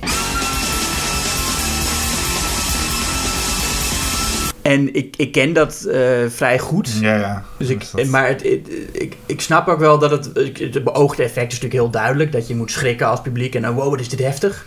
[4.61, 6.89] En ik, ik ken dat eh, vrij goed.
[7.01, 7.43] ja, ja.
[7.57, 10.29] Dus ik, Dus dat- maar het, het- ik, ik snap ook wel dat het,
[10.59, 12.31] het beoogde effect is natuurlijk heel duidelijk.
[12.31, 14.65] Dat je moet schrikken als publiek en dan wow, wat is dit heftig.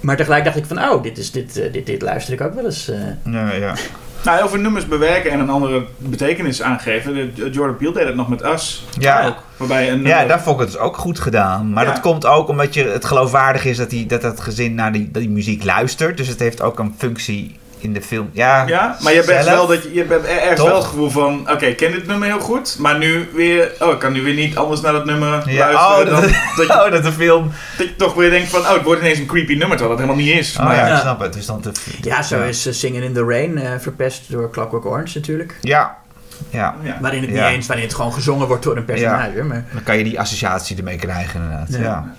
[0.00, 2.54] Maar tegelijk dacht ik van, oh, dit, is, dit, eh, dit, dit luister ik ook
[2.54, 2.88] wel eens.
[2.88, 2.98] eh.
[3.32, 3.74] ja, ja.
[4.24, 7.14] Nou, over nummers bewerken en een andere betekenis aangeven.
[7.34, 8.84] De- Jordan Peele deed het nog met Us.
[8.98, 9.26] Ja.
[9.26, 9.36] Ook.
[9.56, 11.72] Waarbij een Ja, daar vond ik het dus ook goed gedaan.
[11.72, 11.92] Maar Ja.
[11.92, 15.10] dat komt ook omdat je, het geloofwaardig is dat, die, dat het gezin naar die,
[15.10, 16.16] die muziek luistert.
[16.16, 18.30] Dus het heeft ook een functie in de film.
[18.32, 19.44] Ja, Ja, maar je hebt Zelf?
[19.44, 20.68] wel dat je, je hebt er- ergens Toch?
[20.68, 23.92] wel het gevoel van, oké, ik ken dit nummer heel goed, maar nu weer, oh,
[23.92, 26.20] ik kan nu weer niet anders naar dat nummer Ja, luisteren oh, dan
[26.56, 27.50] dat- je, Oh, dat de film.
[27.78, 29.98] dat je toch weer denkt van, oh, het wordt ineens een creepy nummer, terwijl dat
[30.06, 30.56] helemaal niet is.
[30.58, 30.94] Oh maar ja, Ja.
[30.94, 31.32] ik snap het.
[31.32, 31.70] Dus dan te,
[32.02, 35.56] Ja, zo is eh, Singing in the Rain eh, verpest door Clockwork Orange natuurlijk.
[35.60, 35.96] Ja,
[36.50, 36.74] ja.
[37.00, 37.46] Waarin het Ja.
[37.46, 39.42] niet eens, waarin het gewoon gezongen wordt door een personage.
[39.42, 41.68] Maar, Dan kan je die associatie ermee krijgen, inderdaad.
[41.70, 42.14] Ja.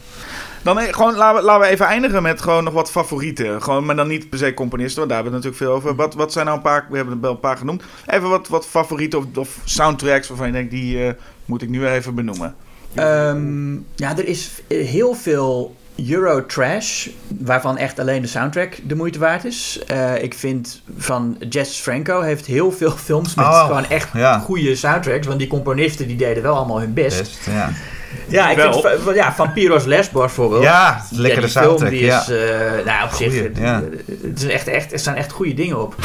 [0.67, 3.61] Dan eh, gewoon, laten we, laten we even eindigen met gewoon nog wat favorieten.
[3.61, 6.03] Gewoon, maar dan niet per se componisten, want daar hebben we het natuurlijk veel over.
[6.03, 7.83] Wat, wat zijn nou een paar, we hebben er wel een paar genoemd.
[8.05, 11.13] Even wat, wat favorieten of, of soundtracks waarvan je denkt, die eh,
[11.45, 12.55] moet ik nu even benoemen.
[12.93, 15.75] Ehm, ja, er is heel veel
[16.09, 19.79] Eurotrash, waarvan echt alleen de soundtrack de moeite waard is.
[19.87, 24.39] Eh, ik vind van Jess Franco heeft heel veel films met Oh, gewoon echt ja.
[24.39, 25.27] goede soundtracks.
[25.27, 27.19] Want die componisten die deden wel allemaal hun best.
[27.19, 27.71] Best, ja.
[28.27, 28.81] Ja, ik Wel.
[28.81, 30.63] vind ja, Vampiros Lesbos bijvoorbeeld.
[30.63, 32.21] Ja, lekkere die film soundtrack, die ja.
[32.21, 33.83] is, eh, nou op zich, het, ja.
[34.21, 35.95] het is echt, echt, er staan echt goede dingen op.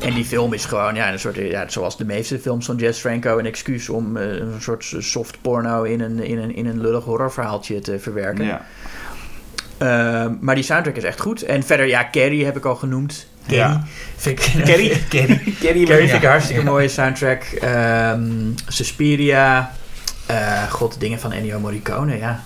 [0.00, 3.00] En die film is gewoon, ja, een soort, ja, zoals de meeste films van Jess
[3.00, 6.80] Franco, een excuus om eh, een soort soft porno in een, in een, in een
[6.80, 8.44] lullig horrorverhaaltje te verwerken.
[8.44, 8.66] Ja.
[9.78, 11.42] Ehm, maar die soundtrack is echt goed.
[11.42, 13.26] En verder, ja, Carrie heb ik al genoemd.
[13.46, 13.64] Carrie.
[13.64, 13.84] Ja.
[14.16, 15.02] Vind ik, Kerry.
[15.08, 15.40] Kerry.
[15.62, 17.42] Carrie vind ik een hartstikke mooie soundtrack.
[17.42, 18.22] Ehm
[18.68, 19.72] Suspiria.
[20.26, 22.42] Eh, God, dingen van Ennio Morricone, ja.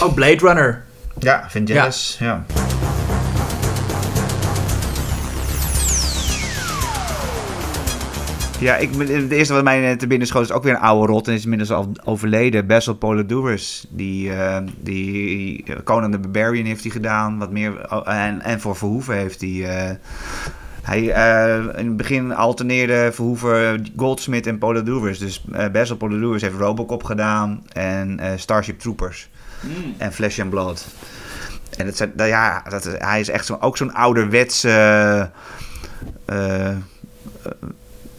[0.00, 0.84] Oh, Blade Runner.
[1.18, 2.16] Ja, Vangelis.
[2.18, 2.26] Ja.
[2.26, 2.44] Ja,
[8.62, 11.28] ik, het eerste wat mij te binnen schoot is ook weer een oude rot.
[11.28, 12.66] En is inmiddels al overleden.
[12.66, 13.86] Basil Polidorus.
[13.88, 17.38] Die, eh die Conan the Barbarian heeft hij gedaan.
[17.38, 19.64] Wat meer, oh, en, en voor Verhoeven heeft hij...
[19.64, 19.96] eh,
[20.82, 25.18] hij eh, in het begin alterneerde Verhoeven Goldsmith en Polidorus.
[25.18, 27.62] Dus eh Basil Polidorus heeft Robocop gedaan.
[27.72, 29.28] En eh, Starship Troopers.
[29.98, 30.86] En Flesh and Blood.
[31.76, 34.68] En het zijn, nou ja, dat, hij is echt zo, ook zo'n ouderwetse.
[36.24, 36.76] eh,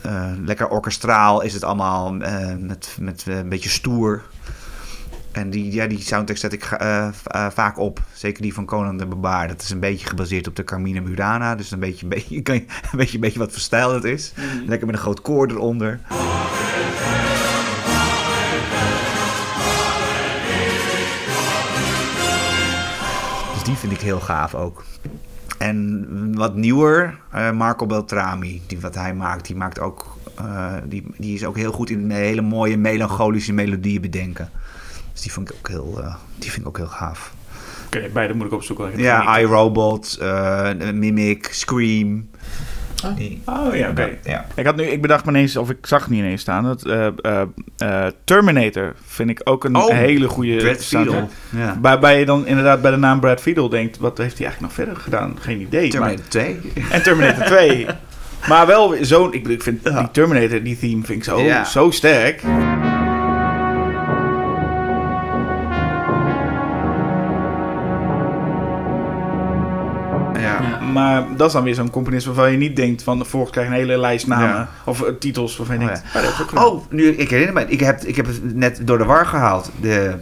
[0.03, 2.17] eh, lekker orkestraal is het allemaal.
[2.21, 4.21] eh, met met eh, een beetje stoer.
[5.31, 6.77] En die, ja, die soundtrack zet ik
[7.53, 8.01] vaak op.
[8.13, 9.47] Zeker die van Conan de Barbaar.
[9.47, 11.55] Dat is een beetje gebaseerd op de Carmina Burana.
[11.55, 12.61] Dus een beetje, een beetje, kan je,
[12.91, 14.33] een beetje, een beetje wat voor stijl het is.
[14.65, 15.99] Lekker met een groot koor eronder.
[23.53, 24.83] Dus die vind ik heel gaaf ook.
[25.63, 31.03] En wat nieuwer, eh, Marco Beltrami, die wat hij maakt, die maakt ook, eh, die,
[31.17, 34.49] die is ook heel goed in hele mooie melancholische melodieën bedenken.
[35.11, 37.33] Dus die vind ik ook heel, eh, die vind ik ook heel gaaf.
[37.85, 38.99] Oké, beide moet ik opzoeken.
[38.99, 40.19] Ja, iRobot,
[40.93, 42.29] Mimic, Scream.
[43.15, 44.09] Die, Oh ja, oké.
[44.23, 44.45] ja.
[44.55, 47.05] Ik, had nu, ik bedacht me ineens, of ik zag niet ineens staan, dat eh,
[47.21, 47.41] eh,
[47.77, 50.85] eh, Terminator vind ik ook een Oh, hele goede Brad.
[50.85, 51.29] Fiedel.
[51.49, 51.77] Ja.
[51.81, 54.85] Waarbij je dan inderdaad bij de naam Brad Fiedel denkt, wat heeft hij eigenlijk nog
[54.85, 55.35] verder gedaan?
[55.39, 55.89] Geen idee.
[55.89, 56.57] Terminator 2.
[56.75, 57.85] Maar, en Terminator 2.
[58.49, 61.63] Maar wel zo'n, ik, ik vind die Terminator, die theme vind ik zo, Ja.
[61.63, 62.41] zo sterk.
[70.93, 73.73] Maar dat is dan weer zo'n componist waarvan je niet denkt van, volgens krijg je
[73.73, 74.47] een hele lijst namen.
[74.47, 74.69] Ja.
[74.85, 76.65] Of eh, titels waarvan je Oh, denkt, ah.
[76.65, 79.71] Oh, nu, ik herinner me, ik heb, ik heb het net door de war gehaald.
[79.81, 80.15] De,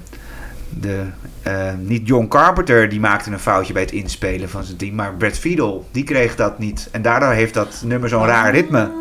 [0.69, 1.03] de,
[1.41, 5.13] eh, niet John Carpenter, die maakte een foutje bij het inspelen van zijn team, maar
[5.13, 6.89] Brad Fiedel, die kreeg dat niet.
[6.91, 8.91] En daardoor heeft dat nummer zo'n raar ritme.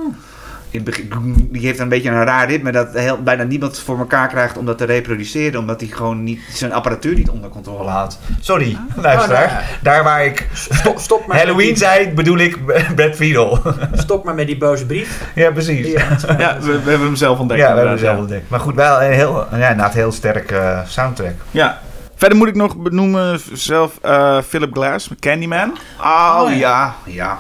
[0.71, 3.99] In het begin, die heeft een beetje een raar ritme dat heel, bijna niemand voor
[3.99, 7.89] elkaar krijgt om dat te reproduceren, omdat hij gewoon niet, zijn apparatuur niet onder controle
[7.89, 8.19] had.
[8.41, 9.45] Sorry, luisteraar.
[9.45, 9.69] Oh, nou ja.
[9.83, 12.59] Daar waar ik Stop, stop, maar Halloween zei, bedoel ik
[12.97, 13.63] Brad Fiedel.
[13.93, 15.21] stop maar met die boze brief.
[15.35, 15.87] ja, precies.
[15.87, 16.07] Ja,
[16.39, 17.61] Ja, we, we hebben hem zelf ontdekt.
[17.61, 18.51] Ja, we hebben het zelf ontdekt.
[18.51, 21.35] Maar goed, wel een heel, ja, inderdaad heel sterk eh, soundtrack.
[21.51, 21.81] Ja.
[22.15, 25.71] Verder moet ik nog benoemen zelf eh, Philip Glass Candyman.
[26.01, 26.57] Oh, ja.
[26.57, 27.39] ja, ja.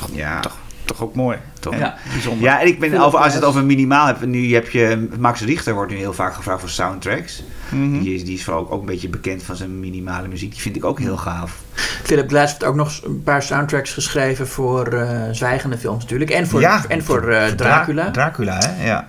[0.00, 0.40] Toch, Ja.
[0.40, 0.56] toch,
[0.88, 1.38] toch ook mooi.
[1.60, 1.94] Toch Ja.
[2.12, 2.44] bijzonder.
[2.44, 5.40] Ja, en ik ben over, als je het over minimaal hebt, nu heb je Max
[5.40, 7.42] Richter wordt nu heel vaak gevraagd voor soundtracks.
[7.68, 8.00] Mhm.
[8.00, 10.50] Die, is, die is vooral ook, ook een beetje bekend van zijn minimale muziek.
[10.52, 11.58] Die vind ik ook heel gaaf.
[12.02, 16.30] Philip Glass heeft ook nog een paar soundtracks geschreven voor eh, zwijgende films natuurlijk.
[16.30, 18.10] En voor, Ja, en voor eh, Dracula.
[18.10, 18.86] Dracula, hè?
[18.86, 19.08] Ja.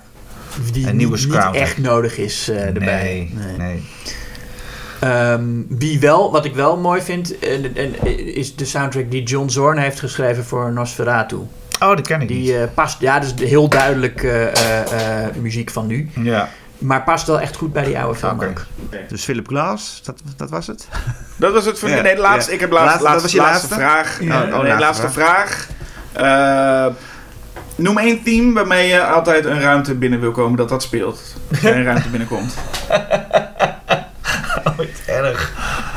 [0.73, 3.29] die een nieuwe niet, niet echt nodig is eh, erbij.
[3.33, 3.83] Nee, nee.
[4.99, 9.49] Ehm, wie wel, wat ik wel mooi vind, en- en- is de soundtrack die John
[9.49, 11.37] Zorn heeft geschreven voor Nosferatu.
[11.79, 12.49] Oh, dat ken ik Die niet.
[12.51, 16.09] eh, past, ja, dat is heel duidelijk eh, eh, eh, muziek van nu.
[16.15, 16.49] ja.
[16.77, 18.65] Maar past wel echt goed bij die oude film ook.
[19.09, 20.87] Dus Philip Glass, dat, dat was het?
[21.37, 22.49] Dat was het voor Ja, nee, de laatste.
[22.49, 22.55] ja.
[22.55, 23.79] Ik heb laatste, Laatste- dat was je laatste, laatste?
[23.79, 24.19] vraag.
[24.21, 24.43] Ja.
[24.43, 25.67] Nee, Oh, nee, laatste laatste vraag.
[26.13, 26.85] Eh,
[27.75, 31.35] noem één theme waarmee je altijd een ruimte binnen wil komen dat dat speelt.
[31.51, 32.53] Als een ruimte binnenkomt.
[34.79, 35.51] Ooit erg.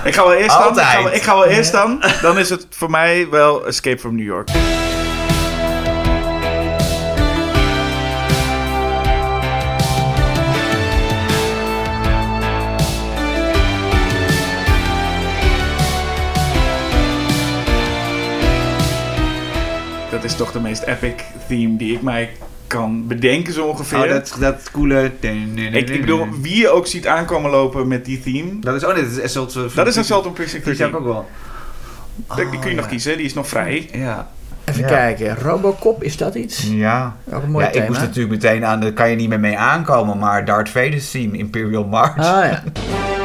[0.05, 0.61] Ik ga wel eerst dan.
[0.63, 0.87] Ik Altijd.
[0.87, 2.03] ga wel, ik ga wel eerst dan.
[2.23, 4.49] Dan is het voor mij wel Escape from New York.
[20.23, 21.15] Dat is toch de meest epic
[21.49, 22.31] theme die ik mij
[22.67, 23.99] kan bedenken zo ongeveer.
[24.03, 25.11] Oh, dat, dat coole...
[25.21, 28.59] ik, ik bedoel, wie je ook ziet aankomen lopen met die theme.
[28.61, 29.75] Dat is, oh nee, dat is Assault...
[29.75, 31.11] Dat is een Assault on Precinct Die zou ik 13.
[31.11, 31.29] ook wel...
[32.37, 33.89] Die die kun je Oh, nog kiezen, die is nog vrij.
[33.93, 34.29] Ja.
[34.65, 34.87] Even Ja.
[34.89, 35.37] kijken.
[35.37, 36.69] Robocop, is dat iets?
[36.71, 37.17] Ja.
[37.33, 37.83] Ook een mooi ja, thema.
[37.85, 41.11] ik moest natuurlijk meteen aan, daar kan je niet meer mee aankomen, maar Darth Vader's
[41.11, 42.17] theme, Imperial March.
[42.19, 42.63] Ah ja.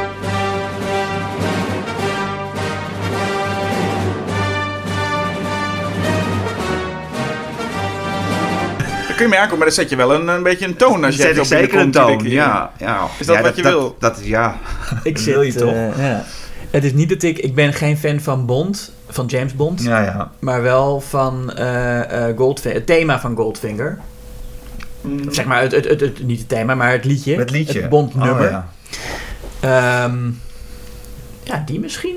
[9.18, 11.16] kun je mee aankomen, maar dan zet je wel een, een beetje een toon als
[11.16, 12.72] je Zet ik zeker een binnenkomt, toon, ja.
[12.78, 13.06] ja.
[13.18, 13.96] Is dat Ja, wat je wil?
[13.98, 14.56] Dat, ja.
[15.02, 15.72] Ik zit, wil je toch?
[15.72, 16.24] eh, ja.
[16.70, 17.38] Het is niet dat ik...
[17.38, 19.82] Ik ben geen fan van Bond, van James Bond.
[19.82, 20.30] Ja, ja.
[20.38, 23.98] Maar wel van eh, eh, Goldfinger, het thema van Goldfinger.
[25.00, 25.32] Mm.
[25.32, 27.36] Zeg maar, het, het, het, het- niet het thema, maar het liedje.
[27.38, 27.80] Het liedje.
[27.80, 28.44] Het Bond-nummer.
[28.44, 28.68] Oh, ja.
[29.60, 30.16] Ehm,
[31.42, 32.16] ja, die misschien.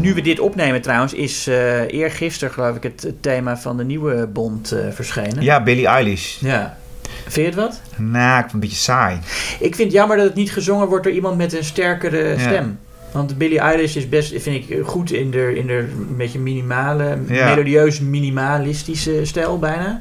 [0.00, 3.84] Nu we dit opnemen trouwens, is eh eergisteren geloof ik het, het thema van de
[3.84, 5.42] nieuwe Bond eh, verschenen.
[5.42, 6.40] ja, Billie Eilish.
[6.40, 6.76] Ja.
[7.22, 7.80] Vind je het wat?
[7.96, 9.18] Nou, ik vind het een beetje saai.
[9.60, 12.38] Ik vind het jammer dat het niet gezongen wordt door iemand met een sterkere Ja.
[12.38, 12.78] stem.
[13.12, 15.78] Want Billie Eilish is best, vind ik, goed in de, in de
[16.08, 17.48] een beetje minimale, Ja.
[17.48, 20.00] melodieus minimalistische stijl bijna.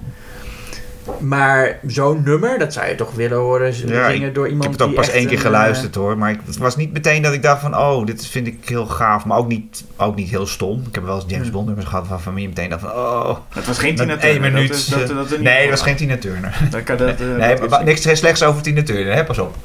[1.20, 4.80] Maar zo'n nummer, dat zou je toch willen horen Ja, zingen door Ik iemand heb
[4.80, 6.18] het ook pas één keer geluisterd hoor.
[6.18, 7.78] Maar ik, het was niet meteen dat ik dacht van...
[7.78, 9.26] Oh, dit vind ik heel gaaf.
[9.26, 10.84] Maar ook niet, ook niet heel stom.
[10.88, 11.50] Ik heb wel eens James.
[11.52, 12.92] Bond nummers gehad waarvan je meteen dacht van...
[12.92, 14.32] Oh, Het was geen Tina Turner.
[14.32, 14.68] één minuut.
[14.68, 16.58] Dat is, dat, dat, dat nee, dat was geen Tina Turner.
[16.70, 19.14] Dat kan, dat, eh, nee, maar niks slechts over Tina Turner.
[19.14, 19.24] Hè?
[19.24, 19.56] Pas op.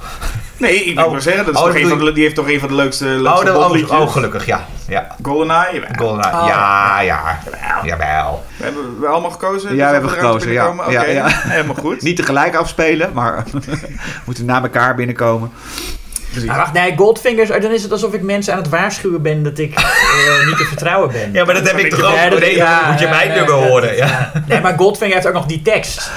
[0.57, 1.13] nee, ik wil Oh.
[1.13, 2.69] maar zeggen, dat is Oh, toch dat een van de, die heeft toch een van
[2.69, 3.99] de leukste, Oh, leukste dat, oh, Bondliedjes.
[3.99, 4.47] oh, gelukkig.
[4.47, 4.67] Ja.
[4.89, 5.07] ja.
[5.23, 5.73] GoldenEye.
[5.73, 5.89] jawel.
[5.99, 6.35] GoldenEye.
[6.35, 6.47] Oh.
[6.49, 7.39] Ja, ja.
[7.85, 8.45] Jawel.
[8.57, 9.69] We hebben we allemaal gekozen?
[9.75, 10.75] Ja, Dus we hebben gekozen, ja.
[10.91, 12.03] Ja, helemaal goed.
[12.03, 13.45] Niet tegelijk afspelen, maar
[14.27, 15.51] moeten na elkaar binnenkomen.
[16.31, 16.51] Precies.
[16.51, 19.59] Ah, wacht, nee, Goldfingers, dan is het alsof ik mensen aan het waarschuwen ben dat
[19.59, 21.33] ik eh, niet te vertrouwen ben.
[21.33, 22.15] Ja, maar dat heb ik toch ook.
[22.15, 23.97] Nee, moet je ja, mijn nee, nummer horen.
[23.97, 26.11] Ja, Nee, maar Goldfinger heeft ook nog die tekst.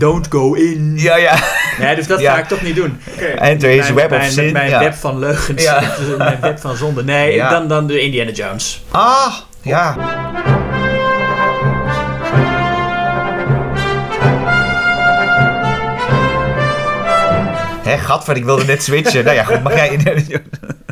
[0.00, 0.92] Don't go in.
[0.96, 1.16] ja.
[1.16, 1.38] ja.
[1.78, 2.32] Nee, dus dat Ja.
[2.34, 2.98] ga ik toch niet doen.
[3.14, 3.24] Oké.
[3.24, 4.52] Enter his Mijn- web of mijn, sin.
[4.52, 4.78] Mijn ja.
[4.80, 5.62] web van leugens.
[5.62, 5.82] Ja.
[6.18, 7.04] Mijn web van zonde.
[7.04, 7.50] Nee, Ja.
[7.50, 8.82] dan, dan de Indiana Jones.
[8.90, 9.96] Ah, ja.
[17.82, 19.24] Hé, gadver, ik wilde net switchen.
[19.24, 19.98] nou ja, goed, mag jij...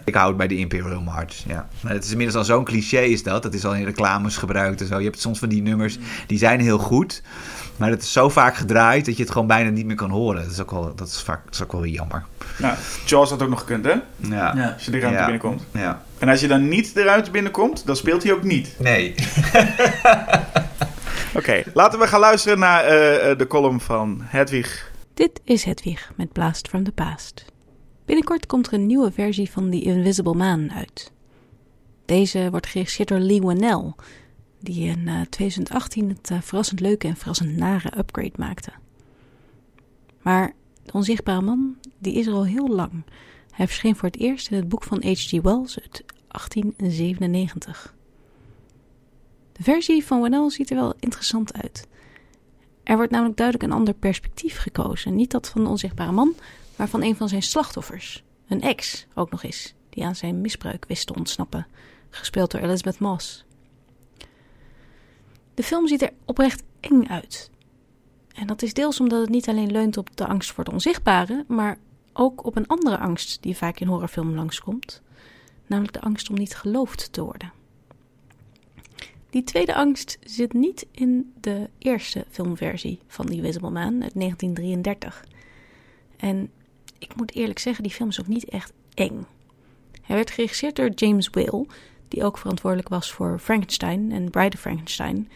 [0.04, 1.68] ik hou het bij de Imperial March, ja.
[1.80, 3.42] Maar het is inmiddels al zo'n cliché is dat.
[3.42, 4.98] Dat is al in reclames gebruikt en zo.
[4.98, 7.22] Je hebt soms van die nummers, die zijn heel goed.
[7.78, 10.42] Maar het is zo vaak gedraaid dat je het gewoon bijna niet meer kan horen.
[10.42, 12.24] Dat is ook wel, dat is vaak, dat is ook wel weer jammer.
[12.58, 12.74] Nou,
[13.06, 13.94] Jaws had ook nog gekund, hè?
[14.16, 14.72] Ja.
[14.74, 15.24] Als je de ruimte Ja.
[15.24, 15.62] binnenkomt.
[15.72, 16.02] ja.
[16.18, 18.74] En als je dan niet de ruimte binnenkomt, dan speelt hij ook niet.
[18.78, 19.14] Nee.
[21.34, 24.90] Oké, laten we gaan luisteren naar eh, eh, de column van Hedwig.
[25.14, 27.44] Dit is Hedwig met Blast from the Past.
[28.04, 31.12] Binnenkort komt er een nieuwe versie van The Invisible Man uit.
[32.06, 33.94] Deze wordt geregisseerd door Lee Whannell,
[34.60, 38.70] die in eh, 2018 het eh, verrassend leuke en verrassend nare upgrade maakte.
[40.22, 40.52] Maar
[40.82, 43.04] de onzichtbare man, die is er al heel lang.
[43.50, 45.30] Hij verscheen voor het eerst in het boek van H.G.
[45.30, 47.94] Wells uit 1897.
[49.52, 51.86] De versie van Whannell ziet er wel interessant uit.
[52.82, 55.14] Er wordt namelijk duidelijk een ander perspectief gekozen.
[55.14, 56.34] Niet dat van de onzichtbare man,
[56.76, 58.24] maar van een van zijn slachtoffers.
[58.48, 61.66] Een ex ook nog eens, die aan zijn misbruik wist te ontsnappen.
[62.10, 63.44] Gespeeld door Elizabeth Moss.
[65.58, 67.50] De film ziet er oprecht eng uit.
[68.34, 71.44] En dat is deels omdat het niet alleen leunt op de angst voor het onzichtbare,
[71.48, 71.78] maar
[72.12, 75.02] ook op een andere angst die vaak in horrorfilm langskomt.
[75.66, 77.52] Namelijk de angst om niet geloofd te worden.
[79.30, 85.24] Die tweede angst zit niet in de eerste filmversie van The Invisible Man uit 1933.
[86.16, 86.50] En
[86.98, 89.26] ik moet eerlijk zeggen, die film is ook niet echt eng.
[90.02, 91.66] Hij werd geregisseerd door James Whale,
[92.08, 95.28] die ook verantwoordelijk was voor Frankenstein en Bride of Frankenstein.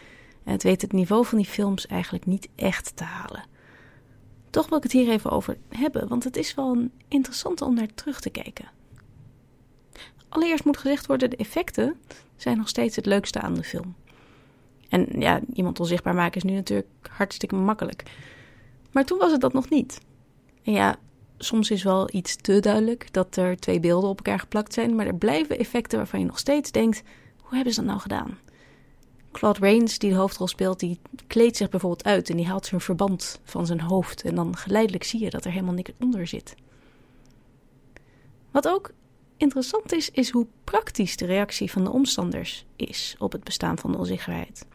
[0.44, 3.44] Het weet het niveau van die films eigenlijk niet echt te halen.
[4.50, 7.74] Toch wil ik het hier even over hebben, want het is wel een interessante om
[7.74, 8.70] naar terug te kijken.
[10.28, 11.96] Allereerst moet gezegd worden, de effecten
[12.36, 13.94] zijn nog steeds het leukste aan de film.
[14.88, 18.02] En ja, iemand onzichtbaar maken is nu natuurlijk hartstikke makkelijk.
[18.90, 20.00] Maar toen was het dat nog niet.
[20.62, 20.96] En ja,
[21.38, 25.06] soms is wel iets te duidelijk dat er twee beelden op elkaar geplakt zijn, maar
[25.06, 27.02] er blijven effecten waarvan je nog steeds denkt:
[27.40, 28.38] hoe hebben ze dat nou gedaan?
[29.32, 32.80] Claude Rains, die de hoofdrol speelt, die kleedt zich bijvoorbeeld uit en die haalt zijn
[32.80, 34.22] verband van zijn hoofd.
[34.22, 36.54] En dan geleidelijk zie je dat er helemaal niks onder zit.
[38.50, 38.92] Wat ook
[39.36, 43.92] interessant is, is hoe praktisch de reactie van de omstanders is op het bestaan van
[43.92, 44.66] de onzichtbaarheid.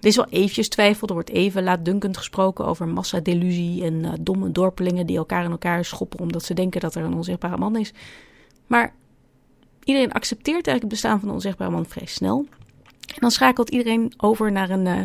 [0.00, 4.52] Er is wel eventjes twijfel, er wordt even laatdunkend gesproken over massadelusie en eh, domme
[4.52, 7.92] dorpelingen die elkaar in elkaar schoppen omdat ze denken dat er een onzichtbare man is.
[8.66, 8.94] Maar
[9.84, 12.46] iedereen accepteert eigenlijk het bestaan van de onzichtbare man vrij snel.
[13.18, 15.00] En dan schakelt iedereen over naar een, eh,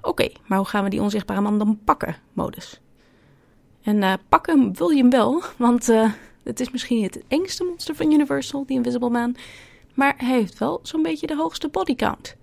[0.00, 2.80] oké, maar hoe gaan we die onzichtbare man dan pakken modus?
[3.82, 6.12] En uh, pakken wil je hem wel, want uh,
[6.42, 9.36] het is misschien het engste monster van Universal, die Invisible Man.
[9.94, 12.36] Maar hij heeft wel zo'n beetje de hoogste body count.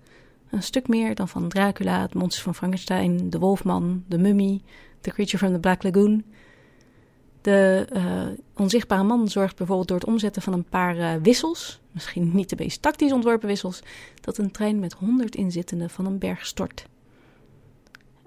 [0.50, 4.60] Een stuk meer dan van Dracula, het monster van Frankenstein, de Wolfman, de Mummy,
[5.00, 6.24] The Creature from the Black Lagoon.
[7.46, 8.22] De uh,
[8.56, 12.56] onzichtbare man zorgt bijvoorbeeld door het omzetten van een paar uh, wissels, misschien niet de
[12.58, 13.82] meest tactisch ontworpen wissels,
[14.20, 16.86] dat een trein met 100 inzittenden van een berg stort.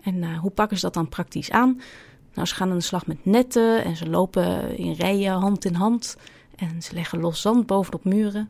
[0.02, 1.82] En uh, hoe pakken ze dat dan praktisch aan?
[2.34, 5.74] Nou, ze gaan aan de slag met netten en ze lopen in rijen hand in
[5.74, 6.18] hand
[6.56, 8.50] en ze leggen los zand bovenop muren.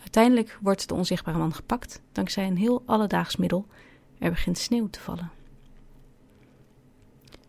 [0.00, 3.66] Uiteindelijk wordt de onzichtbare man gepakt dankzij een heel alledaags middel.
[4.18, 5.30] Er begint sneeuw te vallen.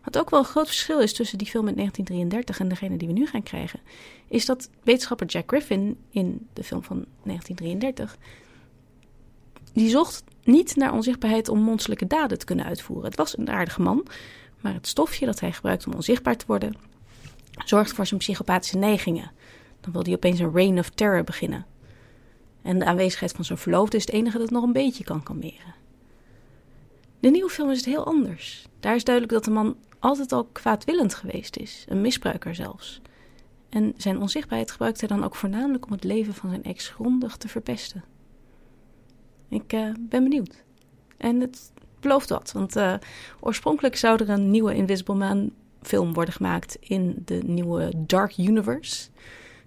[0.04, 3.08] Wat ook wel een groot verschil is tussen die film uit 1933 en degene die
[3.08, 3.80] we nu gaan krijgen,
[4.28, 8.18] is dat wetenschapper Jack Griffin in de film van 1933
[9.72, 13.04] die zocht niet naar onzichtbaarheid om monsterlijke daden te kunnen uitvoeren.
[13.04, 14.06] Het was een aardige man,
[14.60, 16.74] maar het stofje dat hij gebruikt om onzichtbaar te worden
[17.64, 19.30] zorgt voor zijn psychopathische neigingen.
[19.80, 21.66] Dan wil hij opeens een reign of terror beginnen.
[22.62, 25.74] En de aanwezigheid van zijn verloofde is het enige dat nog een beetje kan kalmeren.
[27.20, 28.66] De nieuwe film is het heel anders.
[28.80, 33.00] Daar is duidelijk dat de man altijd al kwaadwillend geweest is, een misbruiker zelfs.
[33.68, 37.36] En zijn onzichtbaarheid gebruikt hij dan ook voornamelijk om het leven van zijn ex grondig
[37.36, 38.04] te verpesten.
[39.48, 40.64] Ik uh, ben benieuwd.
[41.16, 42.94] En het belooft wat, want uh,
[43.40, 45.52] oorspronkelijk zou er een nieuwe Invisible Man
[45.82, 49.08] film worden gemaakt in de nieuwe Dark Universe.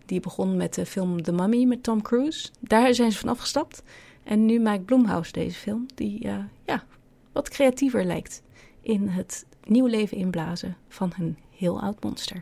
[0.05, 2.49] Die begon met de film The Mummy met Tom Cruise.
[2.59, 3.83] Daar zijn ze van afgestapt.
[4.23, 6.83] En nu maakt Blumhouse deze film, die uh, ja,
[7.31, 8.41] wat creatiever lijkt
[8.81, 12.37] in het nieuw leven inblazen van een heel oud monster.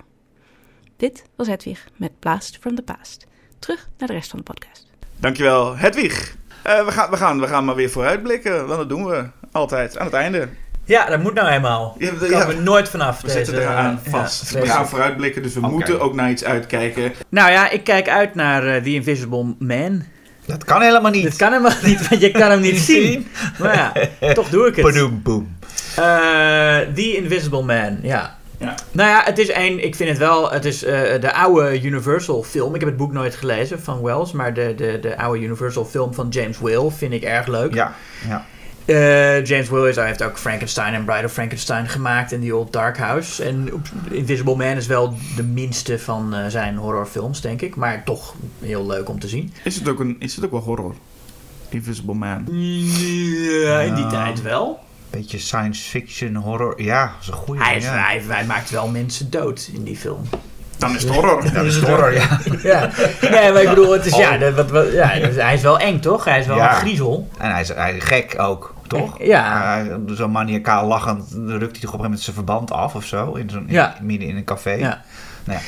[0.97, 3.27] Dit was Hedwig met Blast from the Past.
[3.59, 4.87] Terug naar de rest van de podcast.
[5.17, 6.35] Dankjewel, Hedwig.
[6.67, 9.97] Uh, we, gaan, we, gaan, we gaan maar weer vooruitblikken, want dat doen we altijd
[9.97, 10.49] aan het einde.
[10.83, 11.95] Ja, dat moet nou eenmaal.
[11.99, 13.21] Ja, Daar komen we nooit vanaf.
[13.21, 14.51] We deze, zitten eraan vast.
[14.51, 15.71] Ja, we gaan vooruitblikken, dus we okay.
[15.71, 17.13] moeten ook naar iets uitkijken.
[17.29, 20.03] Nou ja, ik kijk uit naar uh, The Invisible Man.
[20.45, 21.23] Dat kan helemaal niet.
[21.23, 23.27] Dat kan helemaal niet, want je kan hem niet zien.
[23.59, 23.75] Maar
[24.19, 24.85] ja, toch doe ik het.
[24.85, 25.57] Badoom, boom.
[25.99, 28.37] Uh, The Invisible Man, ja.
[28.59, 28.75] Ja.
[28.91, 32.43] Nou ja, het is een, ik vind het wel, het is uh, de oude Universal
[32.43, 32.73] film.
[32.73, 36.13] Ik heb het boek nooit gelezen van Wells, maar de, de, de oude Universal film
[36.13, 37.73] van James Will vind ik erg leuk.
[37.73, 37.93] Ja,
[38.27, 38.45] ja.
[38.85, 42.97] Uh, James Will heeft ook Frankenstein en Bride of Frankenstein gemaakt in The Old Dark
[42.97, 43.43] House.
[43.43, 43.69] En
[44.11, 47.75] Invisible Man is wel de minste van uh, zijn horrorfilms, denk ik.
[47.75, 49.53] Maar toch heel leuk om te zien.
[49.63, 50.95] Is het ook, een, is het ook wel horror?
[51.69, 52.47] Invisible Man?
[53.63, 54.79] Ja, in die tijd wel
[55.17, 56.81] beetje science fiction, horror.
[56.81, 57.63] Ja, dat is een goede.
[57.63, 57.93] Hij, ja.
[57.93, 60.21] hij, hij, maakt wel mensen dood in die film.
[60.77, 61.53] Dan is het horror.
[61.53, 62.39] Dan is het horror, ja.
[62.73, 62.89] ja.
[63.21, 66.25] Nee, maar ik bedoel, het is, ja, wat, wat, ja, hij is wel eng, toch?
[66.25, 66.69] Hij is wel ja.
[66.69, 67.29] een griezel.
[67.37, 69.23] En hij is, hij is gek ook, toch?
[69.23, 69.83] Ja.
[69.83, 73.05] Uh, zo maniacaal lachend rukt hij toch op een gegeven moment zijn verband af of
[73.05, 73.33] zo.
[73.33, 73.95] In zo'n, ja.
[74.01, 74.73] midden in een café.
[74.73, 75.01] Ja.
[75.45, 75.59] Ja.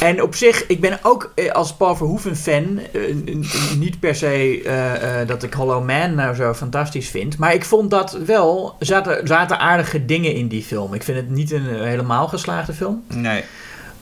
[0.00, 2.80] En op zich, ik ben ook als Paul Verhoeven fan,
[3.78, 7.90] niet per se uh, dat ik Hollow Man nou zo fantastisch vind, maar ik vond
[7.90, 10.94] dat wel, zaten, zaten aardige dingen in die film.
[10.94, 13.04] Ik vind het niet een helemaal geslaagde film.
[13.08, 13.44] Nee.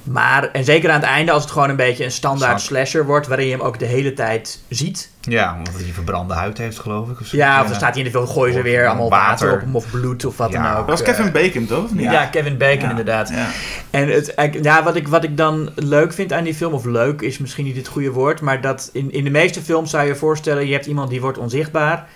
[0.02, 3.26] Maar, en zeker aan het einde, als het gewoon een beetje een standaard slasher wordt,
[3.26, 5.10] waarin je hem ook de hele tijd ziet.
[5.20, 7.20] Ja, omdat hij verbrande huid heeft, geloof ik.
[7.20, 9.46] Of ja, of dan staat hij in de film, gooien ze weer allemaal water.
[9.46, 9.52] water.
[9.54, 10.62] op hem of bloed of wat ja.
[10.62, 10.86] dan ook.
[10.86, 11.88] Dat was Kevin Bacon, toch?
[11.94, 12.90] Ja, ja Kevin Bacon, ja.
[12.90, 13.28] inderdaad.
[13.28, 13.48] Ja.
[13.90, 17.20] En het, ja, wat, ik, wat ik dan leuk vind aan die film, of leuk
[17.20, 20.08] is misschien niet het goede woord, maar dat in, in de meeste films zou je
[20.08, 22.08] je voorstellen, je hebt iemand die wordt onzichtbaar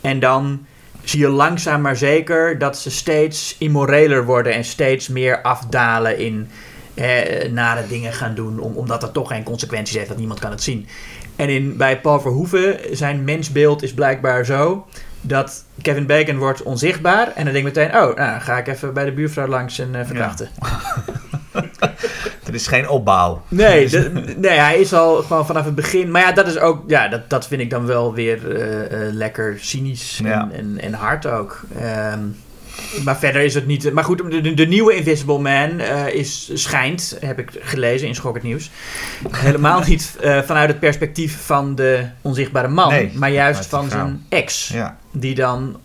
[0.00, 0.66] en dan
[1.04, 6.50] zie je langzaam maar zeker dat ze steeds immoreler worden en steeds meer afdalen in
[6.94, 10.50] eh, nare dingen gaan doen, om, omdat dat toch geen consequenties heeft, dat niemand kan
[10.50, 10.86] het zien.
[11.36, 14.86] En in, bij Paul Verhoeven, zijn mensbeeld is blijkbaar zo
[15.20, 17.32] dat Kevin Bacon wordt onzichtbaar.
[17.34, 19.94] En dan denk ik meteen, oh, nou, ga ik even bij de buurvrouw langs en
[19.94, 20.48] uh, verkrachten.
[20.60, 21.64] Ja.
[22.46, 23.42] er is geen opbouw.
[23.48, 23.88] Nee,
[24.36, 26.10] nee, hij is al gewoon vanaf het begin.
[26.10, 29.12] Maar ja, dat is ook, ja, dat, dat vind ik dan wel weer uh, uh,
[29.12, 30.48] lekker cynisch ja.
[30.52, 31.60] en, en, hard ook.
[32.12, 32.36] Um,
[33.04, 33.92] maar verder is het niet.
[33.92, 38.34] Maar goed, de, de nieuwe Invisible Man uh, is, schijnt, heb ik gelezen in Schok
[38.34, 38.70] het Nieuws.
[39.30, 44.26] Helemaal niet uh, vanuit het perspectief van de onzichtbare man, nee, maar juist van zijn
[44.28, 44.68] ex.
[44.68, 44.98] Ja.
[45.10, 45.76] Die dan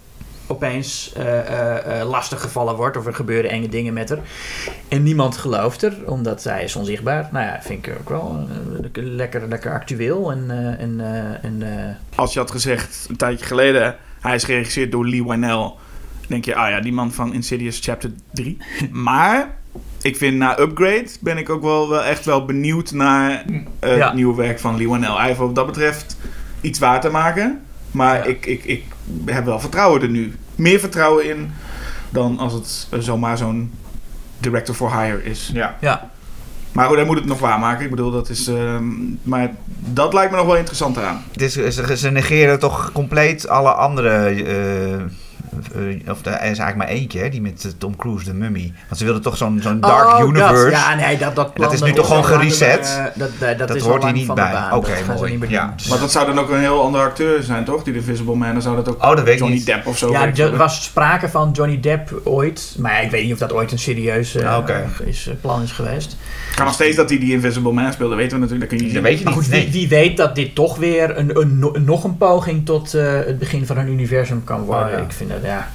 [0.49, 4.19] opeens uh, lastig gevallen wordt of er gebeuren enge dingen met haar.
[4.87, 7.29] En niemand gelooft er, omdat zij is onzichtbaar.
[7.31, 8.47] Nou ja, vind ik ook wel
[8.93, 10.31] lekker, lekker actueel.
[10.31, 11.01] En, en,
[11.41, 11.63] en,
[12.15, 15.71] Als je had gezegd een tijdje geleden, hij is geregisseerd door Lee Wynell
[16.27, 18.57] denk je, ah ja, die man van Insidious Chapter 3.
[18.91, 19.57] maar
[20.01, 23.45] ik vind na Upgrade ben ik ook wel, wel echt wel benieuwd naar
[23.83, 25.15] uh, het nieuwe werk van Lee Wanell.
[25.15, 26.17] Hij heeft wat dat betreft
[26.61, 27.61] iets waar te maken.
[27.91, 28.23] Maar ja.
[28.23, 28.83] ik, ik, ik
[29.25, 30.35] heb wel vertrouwen er nu.
[30.55, 31.51] Meer vertrouwen in
[32.09, 33.71] dan als het zomaar zo'n
[34.39, 35.49] director for hire is.
[35.53, 35.77] Ja.
[35.81, 36.09] Ja.
[36.71, 37.83] Maar goed, hij moet het nog waarmaken.
[37.83, 38.47] Ik bedoel, dat is...
[38.47, 38.83] ehm,
[39.23, 41.23] maar dat lijkt me nog wel interessant eraan.
[41.31, 44.35] Dus ze, ze negeren toch compleet alle andere.
[45.75, 48.33] Eh, eh, of er is eigenlijk maar eentje, hè, die met eh, Tom Cruise, de
[48.33, 48.73] mummy.
[48.87, 50.63] Want ze wilden toch zo'n zo'n Dark Oh, Universe.
[50.63, 52.83] Dat, ja, nee, dat, dat, plan, is nu dat toch gewoon gereset?
[52.83, 54.53] de- eh, dat, dat, dat, Dat is hoort hier niet bij.
[54.71, 55.37] Oké, dat mooi.
[55.37, 55.75] niet Ja.
[55.89, 57.83] Maar dat zou dan ook een heel andere acteur zijn, toch?
[57.83, 58.51] Die de Invisible Man.
[58.53, 59.65] Dan zou dat ook Oh, dat weet ik Johnny niet.
[59.65, 62.75] Depp of zo Ja, er was sprake van Johnny Depp ooit.
[62.79, 64.69] Maar ik weet niet of dat ooit een serieus eh, Ah,
[65.05, 66.17] is, eh, plan is geweest.
[66.55, 68.15] kan nog steeds dat hij die Invisible Man speelde.
[68.15, 68.69] Dat weten we natuurlijk.
[68.71, 69.43] Dat kun je Dat niet weet je Maar niet.
[69.43, 69.63] goed, nee.
[69.63, 73.03] wie, wie weet dat dit toch weer een, een, no- nog een poging tot eh,
[73.13, 74.85] het begin van een universum kan worden.
[74.85, 74.97] Oh, ja.
[74.97, 75.67] Ik vind dat, ja...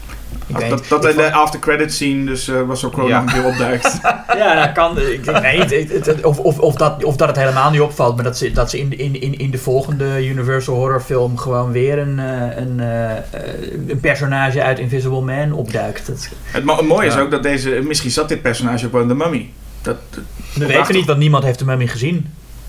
[0.46, 3.20] Ik weet dat dat in de after credits scene, dus eh Russell Crowe Ja.
[3.22, 4.00] nog een keer opduikt.
[4.36, 4.98] Ja, dat kan.
[4.98, 5.92] Ik, weet niet.
[5.92, 8.52] Het- het- Of, of, of, dat, of dat het helemaal niet opvalt, maar dat ze,
[8.52, 12.56] dat ze in, in, in, in de volgende Universal Horror film gewoon weer een, eh,
[12.56, 13.10] een, eh,
[13.88, 16.06] een personage uit Invisible Man opduikt.
[16.06, 17.70] Dat, het, mo- het mooie is ook dat deze...
[17.82, 19.50] Misschien zat dit personage ook wel in de Mummy.
[19.82, 19.96] Dat,
[20.54, 22.26] weten we niet, want niemand heeft de mummy gezien.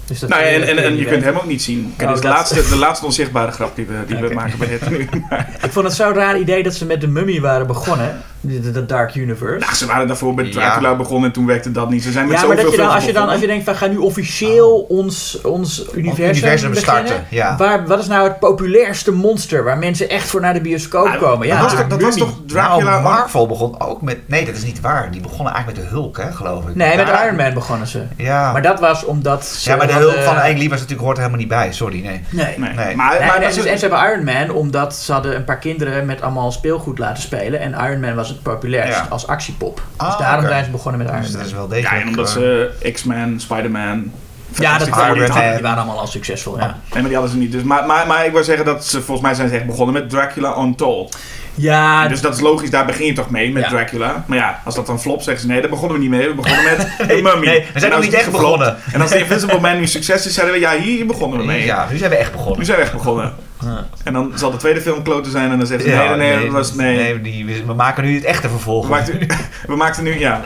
[0.08, 1.94] Dus dat nou, ja, en, dat en, je kunt hem ook niet zien.
[1.98, 4.34] Kijk, Oh, dit is de dat- laatste, de laatste onzichtbare grap die we, die we
[4.34, 4.98] maken bij nu.
[5.64, 8.22] Ik vond het zo'n raar idee dat ze met de mummy waren begonnen.
[8.46, 9.60] De, Dark Universe.
[9.60, 10.52] Nou, ze waren daarvoor met Ja.
[10.52, 12.04] Dracula begonnen en toen werkte dat niet.
[12.04, 13.76] Ze zijn met ja, maar dat je dan, als je dan als je denkt van
[13.76, 17.06] ga nu officieel ons, ons universum, universum beginnen.
[17.08, 17.58] starten, ja.
[17.58, 21.18] Waar, wat is nou het populairste monster waar mensen echt voor naar de bioscoop Nou,
[21.20, 21.48] komen?
[21.48, 22.90] Ja, dat was, dat was toch Dracula...
[22.90, 24.18] Nou, Marvel begon ook met...
[24.26, 25.12] Nee, dat is niet waar.
[25.12, 26.76] Die begonnen eigenlijk met de Hulk, hè, geloof ik.
[26.76, 28.04] Nee, met Iron Man begonnen ze.
[28.18, 31.02] Ja, Maar dat was omdat ze ja maar de Hulk van Ang Lee was natuurlijk
[31.06, 31.72] hoort er helemaal niet bij.
[31.74, 32.22] Sorry, nee.
[32.30, 32.46] Nee.
[32.58, 32.96] Nee, Nee.
[32.96, 35.60] maar, Nee, maar is- dus- en ze hebben Iron Man omdat ze hadden een paar
[35.60, 37.60] kinderen met allemaal speelgoed laten spelen.
[37.60, 39.08] En Iron Man was het populairst Ja.
[39.10, 39.82] als actiepop.
[39.98, 40.48] Ah, dus daarom oké.
[40.54, 41.48] zijn ze begonnen met Iron Dus dat Man.
[41.50, 42.02] is wel ja, degelijk...
[42.04, 44.12] en omdat eh, ze X-Men, Spider-Man...
[44.60, 46.58] Ja, dat waren, die, die waren allemaal al succesvol.
[46.60, 47.52] Ja, Nee, maar die hadden ze niet.
[47.52, 49.94] Dus, maar, maar, maar ik wil zeggen dat ze, volgens mij zijn ze echt begonnen
[49.94, 51.18] met Dracula Untold.
[51.56, 53.70] ja dus dat is logisch, daar begin je toch mee met Ja.
[53.70, 54.24] Dracula.
[54.28, 56.28] Maar ja, als dat dan flop, zeggen ze nee, daar begonnen we niet mee.
[56.28, 57.46] We begonnen met The Mummy.
[57.46, 58.76] nee, we zijn nog niet echt geflopt- begonnen.
[58.94, 61.66] En als The Invisible Man nu succes is, zeiden we ja, hier begonnen we mee.
[61.66, 62.66] Ja, nu zijn we echt Nu begonnen.
[62.66, 63.34] zijn we echt begonnen.
[63.66, 63.86] Ja.
[64.04, 66.38] En dan zal de tweede film kloten zijn en dan zeggen ze Ja, nee, nee,
[66.38, 66.96] nee, was nee.
[66.98, 68.88] nee die, we, maken nu het echte vervolg.
[69.68, 70.42] We, maakten nu, ja.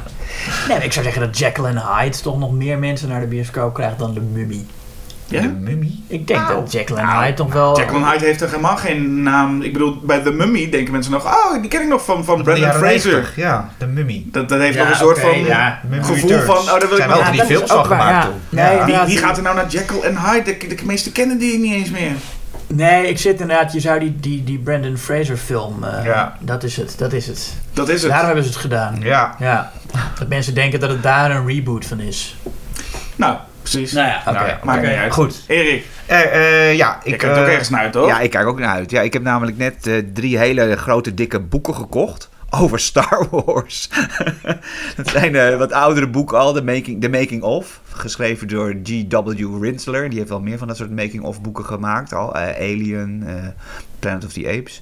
[0.67, 3.27] Nee, maar ik zou zeggen dat Jekyll en Hyde toch nog meer mensen naar de
[3.27, 4.65] bioscoop krijgt dan de Mummy.
[5.25, 5.41] ja?
[5.41, 6.03] De mummie?
[6.07, 7.77] Ik denk dat Jekyll en Nou, Hyde toch wel...
[7.77, 9.61] Jekyll and Hyde heeft er helemaal geen naam.
[9.61, 12.43] Ik bedoel, bij The Mummy denken mensen nog, oh, die ken ik nog van, van
[12.43, 13.11] Brendan Fraser.
[13.11, 14.27] 90, Ja, de mummie.
[14.31, 15.79] Dat, dat heeft Ja, nog een soort van ja.
[15.89, 16.45] Mummy gevoel Returns.
[16.45, 18.75] van, oh, daar wil ik Zijn wel drie is films van gemaakt ja.
[18.75, 18.83] Nee.
[18.95, 20.57] Wie, die- gaat er nou naar Jekyll en Hyde?
[20.57, 22.11] De, de meesten kennen die niet eens meer.
[22.67, 23.73] Nee, ik zit inderdaad...
[23.73, 25.83] Je zou die, die, die Brandon Fraser film...
[25.83, 26.37] eh, Ja.
[26.39, 27.53] Dat is het, dat is het.
[27.73, 28.09] Dat is het.
[28.09, 28.97] Daarom hebben ze het gedaan.
[29.01, 29.35] Ja.
[29.39, 29.71] Ja.
[30.19, 32.35] Dat mensen denken dat het daar een reboot van is.
[33.15, 33.91] Nou, precies.
[33.91, 34.31] Nou ja, oké.
[34.31, 34.87] Nou ja, Maakt oké.
[34.89, 35.13] niet uit.
[35.13, 35.43] Goed.
[35.47, 37.17] Erik, Eh, eh, ja, je ik...
[37.17, 38.07] kijkt ook ergens naar uit, toch?
[38.07, 38.91] Ja, ik kijk ook naar uit.
[38.91, 42.29] Ja, ik heb namelijk net eh, drie hele grote, dikke boeken gekocht
[42.61, 43.89] over Star Wars.
[44.97, 47.81] dat zijn eh, wat oudere boeken al, de making, de making of.
[47.89, 49.63] Geschreven door G.W.
[49.63, 50.09] Rinsler.
[50.09, 52.35] Die heeft wel meer van dat soort making-of boeken gemaakt al.
[52.35, 53.33] Eh, Alien, eh,
[53.99, 54.81] Planet of the Apes.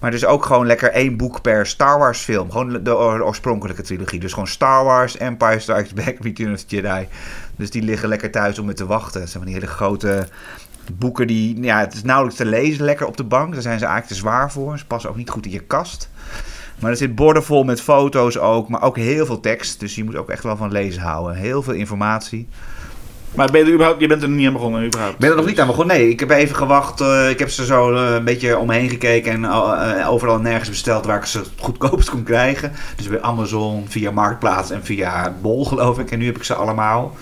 [0.00, 2.50] Maar dus ook gewoon lekker één boek per Star Wars film.
[2.50, 4.20] Gewoon de oor- oorspronkelijke trilogie.
[4.20, 7.08] Dus gewoon Star Wars, Empire Strikes Back, Return of the Jedi.
[7.56, 9.28] Dus die liggen lekker thuis om me te wachten.
[9.28, 10.28] Zijn die hele grote
[10.92, 11.62] boeken die...
[11.62, 13.52] Ja, het is nauwelijks te lezen lekker op de bank.
[13.52, 14.78] Daar zijn ze eigenlijk te zwaar voor.
[14.78, 16.08] Ze passen ook niet goed in je kast.
[16.78, 18.68] Maar er zit borden vol met foto's ook.
[18.68, 19.80] Maar ook heel veel tekst.
[19.80, 21.36] Dus je moet ook echt wel van lezen houden.
[21.36, 22.48] Heel veel informatie.
[23.34, 25.14] Maar ben je, er überhaupt, je bent er nog niet aan begonnen, überhaupt?
[25.14, 25.96] Ik ben er nog niet aan begonnen.
[25.96, 27.00] Nee, ik heb even gewacht.
[27.00, 29.32] eh, ik heb ze zo eh, een beetje omheen gekeken.
[29.32, 32.72] En eh, overal en nergens besteld waar ik ze het goedkoopst kon krijgen.
[32.96, 36.10] Dus bij Amazon, via Marktplaats en via Bol geloof ik.
[36.10, 37.16] En nu heb ik ze allemaal.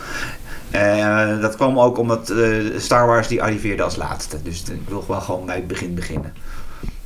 [1.41, 2.33] Dat kwam ook omdat
[2.77, 4.43] Star Wars die arriveerde als laatste.
[4.43, 6.33] Dus ik wil wel gewoon bij het begin beginnen.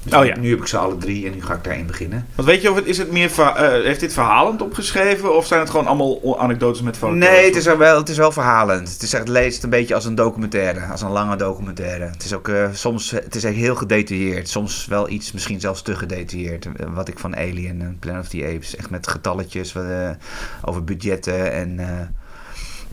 [0.03, 0.39] Dus Oh ja.
[0.39, 2.27] Nu heb ik ze alle drie en nu ga ik daarin beginnen.
[2.35, 5.61] Want weet je of het, is het meer, eh, heeft dit verhalend opgeschreven of zijn
[5.61, 7.17] het gewoon allemaal anekdotes met foto's?
[7.17, 8.93] Nee, het is, er wel, het is wel verhalend.
[8.93, 12.05] Het is echt, leest een beetje als een documentaire, als een lange documentaire.
[12.05, 14.49] Het is ook eh, soms, het is echt heel gedetailleerd.
[14.49, 16.67] Soms wel iets, misschien zelfs te gedetailleerd.
[16.77, 19.75] Eh, Wat ik van Alien en Planet of the Apes, echt met getalletjes
[20.65, 21.79] over budgetten en...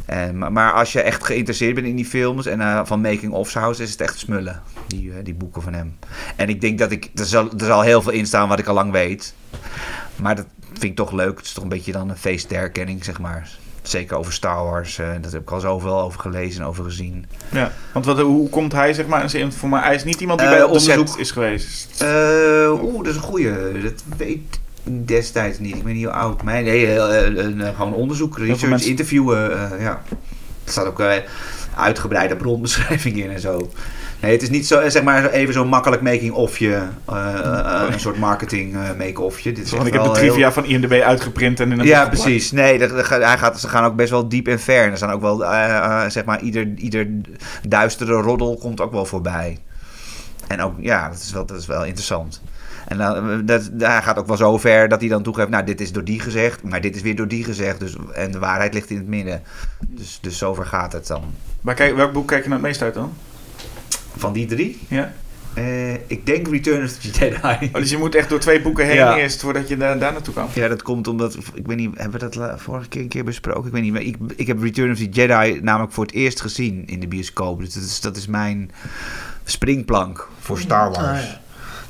[0.08, 3.02] eh, en, maar- maar als je echt geïnteresseerd bent in die films en eh, van
[3.02, 5.98] Making of House, is het echt smullen, die, eh, die boeken van hem.
[6.36, 8.68] En ik denk dat ik, er zal, er zal heel veel in staan wat ik
[8.68, 9.34] al lang weet.
[10.16, 11.38] Maar dat vind ik toch leuk.
[11.38, 13.50] Het is toch een beetje dan een feest der herkenning, zeg maar.
[13.82, 14.98] Zeker over Star Wars.
[15.00, 17.26] eh dat heb ik al zoveel over gelezen en over gezien.
[17.52, 20.40] Ja, want wat, hoe komt hij, zeg maar, in voor mij, hij is niet iemand
[20.40, 21.18] die bij onderzoek.
[21.18, 22.02] is geweest.
[22.02, 23.82] Eh, Oeh, dat is een goeie.
[23.82, 24.60] Dat weet ik
[25.05, 25.76] destijds niet.
[25.76, 26.43] Ik ben niet hoe oud.
[26.43, 29.49] Maar nee, eh, eh, eh, gewoon onderzoek, research, mensen- interviewen.
[29.80, 30.01] ja.
[30.65, 31.03] Er staat ook
[31.76, 33.69] uitgebreide bronbeschrijving in en zo.
[34.22, 36.81] Nee, het is niet zo, zeg maar, even zo'n makkelijk making-offje.
[37.05, 38.77] eh, eh, een soort marketing.
[39.43, 42.07] Dit is Want ik heb de heel- trivia van IMDb uitgeprint en in een Ja,
[42.07, 42.51] precies.
[42.51, 44.84] Nee, dat, dat gaat- hij gaat, ze gaan ook best wel diep en ver.
[44.84, 45.38] En er staan ook wel,
[46.11, 47.07] zeg maar, ieder, ieder
[47.68, 49.57] duistere roddel komt ook wel voorbij.
[50.47, 52.41] En ook, ja, dat is wel, dat is wel interessant.
[52.88, 55.81] En dan, dat, hij gaat ook wel zo ver dat hij dan toegeeft, nou, dit
[55.81, 57.80] is door die gezegd, maar dit is weer door die gezegd.
[57.80, 59.41] Dus, en de waarheid ligt in het midden.
[59.88, 61.23] Dus, dus zover gaat het dan.
[61.61, 63.14] Maar kijk, welk boek kijk je nou het meest uit dan?
[64.18, 65.14] Van die drie, Ja?
[65.53, 67.69] eh, ik denk Return of the Jedi.
[67.73, 69.18] Oh, dus je moet echt door twee boeken heen Ja.
[69.18, 70.47] eerst voordat je daar, daar naartoe kan.
[70.53, 73.65] Ja, dat komt omdat, ik weet niet, hebben we dat vorige keer een keer besproken?
[73.65, 76.41] Ik weet niet, maar ik, ik heb Return of the Jedi namelijk voor het eerst
[76.41, 77.59] gezien in de bioscoop.
[77.59, 78.72] Dus dat is, dat is mijn
[79.43, 80.97] springplank voor Star Wars.
[80.97, 81.41] Ah, ja.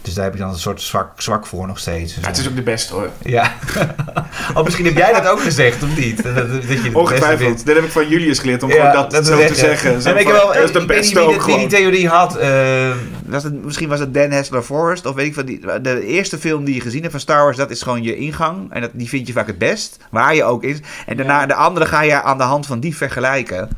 [0.08, 2.16] Dus daar heb ik dan een soort zwak, zwak voor nog steeds.
[2.16, 3.10] Ja, het is ook de beste hoor.
[3.24, 3.54] Ja.
[4.56, 6.24] oh, misschien heb jij dat ook gezegd, of niet?
[6.24, 7.40] Dat, dat, dat je het beste Ongetwijfeld.
[7.48, 7.66] vindt.
[7.66, 10.02] Dat heb ik van Julius geleerd om Ja, dat, zo te zeggen.
[10.02, 11.56] Zo En ik heb wel, dat is de ik weet beste niet wie, ook dit-
[11.56, 12.36] wie die theorie had.
[12.38, 12.90] eh,
[13.26, 15.06] was het, misschien was het Dan Hessler Forrest.
[15.06, 17.58] Of weet ik van die, de eerste film die je gezien hebt van Star Wars.
[17.58, 18.74] Dat is gewoon je ingang.
[18.74, 19.98] En dat, die vind je vaak het best.
[20.12, 20.78] Waar je ook is.
[21.06, 23.70] En daarna de andere ga je aan de hand van die vergelijken.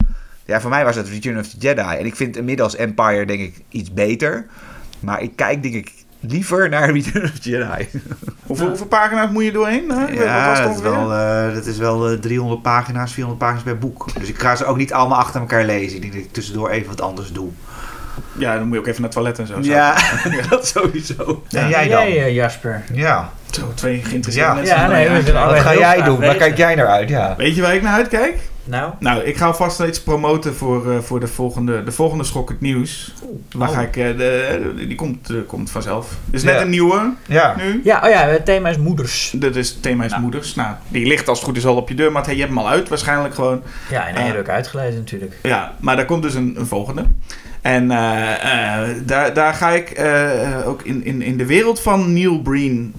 [0.46, 1.82] Ja, voor mij was het Return of the Jedi.
[1.98, 4.46] En ik vind inmiddels Empire denk ik iets beter.
[5.00, 7.88] Maar ik kijk denk ik liever naar Return of the Jedi.
[8.46, 9.90] Hoeveel, hoeveel pagina's moet je doorheen?
[9.92, 10.00] hè?
[10.00, 13.64] Was Ja, het dat is wel, eh, dat is wel eh, 300 pagina's, 400 pagina's
[13.64, 14.20] per boek.
[14.20, 15.96] Dus ik ga ze ook niet allemaal achter elkaar lezen.
[15.96, 17.50] Ik denk dat ik tussendoor even wat anders doe.
[18.38, 19.58] Ja, dan moet je ook even naar het toilet en zo.
[19.62, 19.96] Ja,
[20.50, 21.44] dat sowieso.
[21.50, 22.12] En jij dan?
[22.12, 22.84] Jij, eh, Jasper.
[22.94, 23.30] Ja.
[23.50, 24.56] Zo, twee geïnteresseerde Ja.
[24.56, 24.76] mensen.
[24.76, 26.20] Ja, nee, we zijn Wat ga jij doen?
[26.20, 27.10] Waar kijk jij naar uit?
[27.10, 27.36] Ja.
[27.38, 28.38] Weet je waar ik naar uitkijk?
[28.70, 32.62] Nou, Nou, ik ga alvast iets promoten voor, eh, voor de volgende, de volgende Schokkend
[32.62, 33.14] Nieuws.
[33.52, 33.74] Waar Oh.
[33.76, 36.18] ga ik, eh, de, die komt, eh, komt vanzelf.
[36.32, 36.62] Is net Ja.
[36.62, 37.56] een nieuwe Ja.
[37.58, 37.82] nu.
[37.84, 39.34] ja, oh ja, het thema is moeders.
[39.36, 40.56] Dat is het thema is moeders.
[40.56, 42.54] Nou, die ligt als het goed is al op je deur, maar hey, je hebt
[42.54, 43.62] hem al uit waarschijnlijk gewoon.
[43.90, 44.32] Ja, en Ah.
[44.34, 45.34] leuk uitgelezen natuurlijk.
[45.44, 47.06] Ja, maar daar komt dus een, een volgende.
[47.62, 52.14] En eh, eh, daar, daar ga ik eh, ook in, in, in de wereld van
[52.14, 52.94] Neil Breen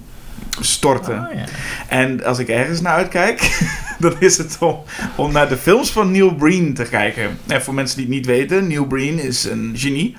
[0.59, 1.27] storten.
[1.29, 1.45] Oh, ja.
[1.87, 3.59] En als ik ergens naar uitkijk,
[3.99, 4.83] dan is het om,
[5.15, 7.39] om naar de films van Neil Breen te kijken.
[7.47, 10.17] En voor mensen die het niet weten, Neil Breen is een genie.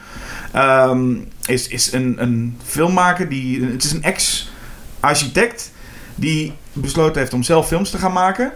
[0.52, 1.14] Ehm,
[1.46, 5.72] is is een, een filmmaker, die, het is een ex-architect
[6.14, 8.52] die besloten heeft om zelf films te gaan maken.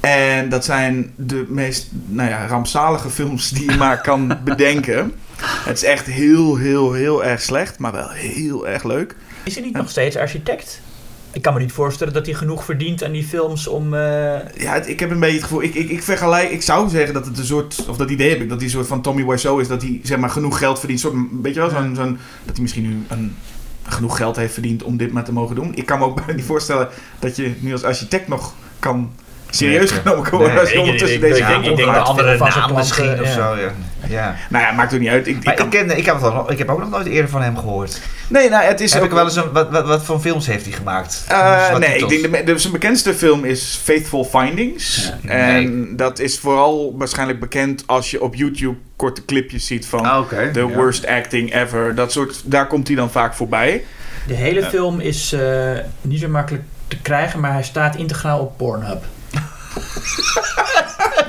[0.00, 5.12] En dat zijn de meest nou ja, rampzalige films die je maar kan bedenken.
[5.40, 9.16] Het is echt heel, heel, heel erg slecht, maar wel heel erg leuk.
[9.42, 10.80] Is hij niet nog steeds architect?
[11.38, 13.94] Ik kan me niet voorstellen dat hij genoeg verdient aan die films om...
[13.94, 14.00] eh,
[14.56, 15.62] Ja, het- ik heb een beetje het gevoel.
[15.62, 16.50] Ik, ik, ik vergelijk.
[16.50, 17.84] Ik zou zeggen dat het een soort.
[17.88, 18.48] Of dat idee heb ik.
[18.48, 19.68] Dat hij een soort van Tommy Wiseau is.
[19.68, 21.00] Dat hij zeg maar genoeg geld verdient.
[21.00, 23.34] Soort, weet je wel, zo'n, zo'n, dat hij misschien nu een,
[23.82, 25.74] genoeg geld heeft verdiend om dit maar te mogen doen.
[25.74, 26.88] Ik kan me ook bijna niet voorstellen
[27.18, 29.10] dat je nu als architect nog kan
[29.50, 30.48] serieus genomen worden.
[30.48, 33.32] nee, als je ondertussen deze ik- denk dat andere naam misschien, of ja.
[33.34, 33.56] zo.
[33.56, 33.70] Ja.
[34.08, 34.36] Ja.
[34.50, 35.26] Nou ja, maakt ook niet uit.
[35.26, 37.30] Ik, ik kan- ken, ik, heb het al, nog- ik heb ook nog nooit eerder
[37.30, 38.00] van hem gehoord.
[38.28, 40.46] nee, nou, het is Heb ook ik wel eens een, wat, wat, wat voor films
[40.46, 41.24] heeft hij gemaakt?
[41.28, 45.12] Eh, nee, ik denk de, de, zijn bekendste film is Faithful Findings.
[45.22, 45.28] Ja.
[45.30, 50.28] En dat is vooral waarschijnlijk bekend als je op YouTube korte clipjes ziet van Ah.
[50.28, 50.66] The Ja.
[50.66, 51.94] worst acting ever.
[51.94, 53.84] Dat soort, daar komt hij dan vaak voorbij.
[54.26, 55.70] De hele film is eh,
[56.00, 59.02] niet zo makkelijk te krijgen, maar hij staat integraal op Pornhub.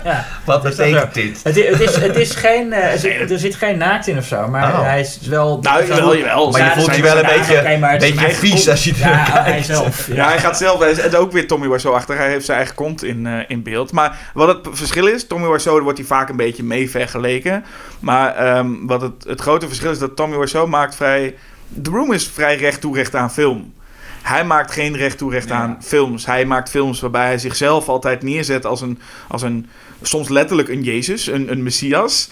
[0.04, 0.26] Ja.
[0.46, 1.40] Wat betekent dit?
[1.44, 4.48] Het, is, het is geen, eh, er, zit, er zit geen naakt in of zo,
[4.48, 4.82] maar Oh.
[4.82, 5.60] hij is wel...
[5.62, 6.52] Nou, jawel, jawel.
[6.52, 8.68] Maar je Ja, voelt je wel een ja, beetje, is beetje vies kont.
[8.70, 10.08] als je er Ja, naar hij zelf.
[10.14, 12.18] Ja, hij gaat zelf, hij is en ook weer Tommy Wiseau achter.
[12.18, 13.92] Hij heeft zijn eigen kont in, eh, in beeld.
[13.92, 17.66] Maar wat het verschil is, Tommy Wiseau wordt hij vaak een beetje mee vergeleken.
[18.00, 21.36] Maar ehm, wat het, het grote verschil is dat Tommy Wiseau maakt vrij...
[21.84, 23.74] The Room is vrij recht toe recht aan film.
[24.22, 26.26] Hij maakt geen recht toe recht aan films.
[26.26, 29.70] Hij maakt films waarbij hij zichzelf altijd neerzet als een, als een
[30.02, 32.30] soms letterlijk een Jezus, een, een Messias.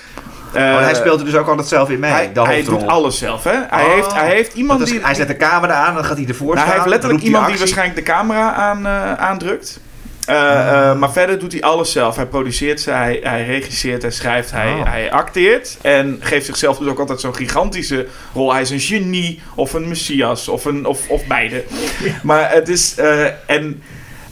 [0.55, 3.43] Oh, hij speelt er dus ook altijd zelf in mee, hij, hij doet alles zelf,
[3.43, 3.51] hè?
[3.69, 3.93] Hij, Oh.
[3.93, 4.99] heeft, hij heeft iemand is- die...
[5.03, 6.67] hij zet de camera aan, dan gaat hij ervoor Nou, staan.
[6.67, 9.79] hij heeft letterlijk iemand die waarschijnlijk de camera aan, eh, aandrukt.
[10.27, 12.15] Eh, eh, maar verder doet hij alles zelf.
[12.15, 14.85] Hij produceert ze, hij, hij regisseert, hij schrijft, hij, Oh.
[14.85, 15.77] hij acteert.
[15.81, 18.53] En geeft zichzelf dus ook altijd zo'n gigantische rol.
[18.53, 21.63] Hij is een genie of een messias of, een, of, of beide.
[22.23, 22.95] Maar het is...
[22.95, 23.81] eh, en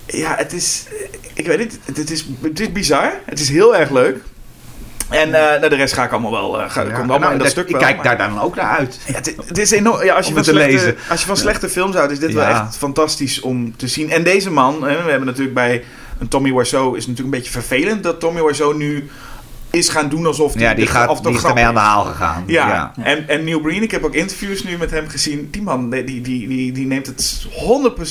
[0.06, 0.84] ja, het is...
[1.34, 3.12] Ik weet niet, het, het is, het is bizar.
[3.26, 4.18] Het is heel erg leuk.
[5.10, 6.62] En eh, naar de rest ga ik allemaal wel...
[6.62, 8.42] eh, ga, Ja, komt allemaal nou, in dat stuk Ik wel, kijk maar- daar dan
[8.42, 9.00] ook naar uit.
[9.08, 10.04] ja, het, het is enorm.
[10.06, 10.96] Ja, als, je van slechte, lezen.
[11.10, 14.12] als je van slechte films houdt, is dit wel echt fantastisch om te zien.
[14.12, 15.84] En deze man, we hebben natuurlijk bij
[16.20, 19.10] een Tommy Wiseau, is natuurlijk een beetje vervelend dat Tommy Wiseau nu
[19.78, 21.74] is gaan doen alsof Ja, die, de- gaat, of de die is grap ermee aan
[21.74, 22.44] de haal gegaan.
[22.48, 25.48] Ja, En, en Neil Breen, ik heb ook interviews nu met hem gezien.
[25.52, 27.46] Die man, die, die, die, die, neemt het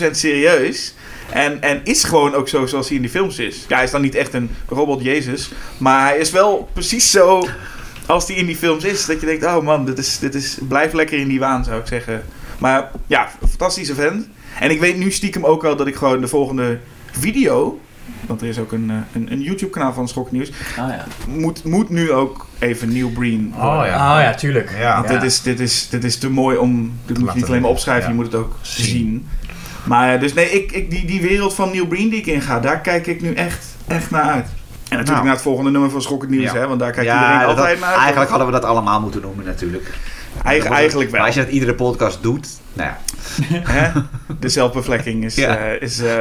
[0.08, 0.94] 100% serieus.
[1.32, 3.64] En, en is gewoon ook zo zoals hij in die films is.
[3.68, 5.50] Ja, hij is dan niet echt een robot Jezus.
[5.78, 7.48] Maar hij is wel precies zo
[8.06, 10.58] als die in die films is, dat je denkt, oh man, dit is, dit is,
[10.68, 12.22] blijf lekker in die waan, zou ik zeggen.
[12.58, 14.28] Maar ja, fantastische vent.
[14.60, 16.78] En ik weet nu stiekem ook al dat ik gewoon de volgende
[17.12, 17.80] video,
[18.26, 21.04] want er is ook een, eh, een, een YouTube-kanaal van Schoknieuws, Ah ja.
[21.28, 23.70] moet, moet nu ook even Neil Breen worden.
[23.80, 24.16] Oh ja.
[24.16, 24.70] Oh ja, tuurlijk.
[24.78, 24.94] Ja.
[24.96, 26.92] Want dit, is, dit, is, dit is te mooi om.
[27.06, 28.08] Dit moet je niet alleen maar opschrijven, ja.
[28.08, 28.84] je moet het ook zien.
[28.86, 29.28] Zien.
[29.84, 32.80] Maar dus nee, ik, ik, die, die wereld van Neil Breen die ik inga, daar
[32.80, 34.46] kijk ik nu echt, echt naar uit.
[34.88, 35.22] En natuurlijk Nou.
[35.24, 36.58] naar het volgende nummer van Schokkend Nieuws, Ja.
[36.58, 37.98] hè, want daar kijkt Ja, iedereen dat- altijd naar uit.
[37.98, 39.94] eigenlijk hadden we dat allemaal moeten noemen natuurlijk.
[40.42, 41.18] Eigen- eigenlijk wel.
[41.18, 42.98] Maar als je dat iedere podcast doet, nou ja.
[43.72, 44.00] Hè?
[44.40, 45.56] De zelfbevlekking is, Ja.
[45.56, 46.16] eh, is eh,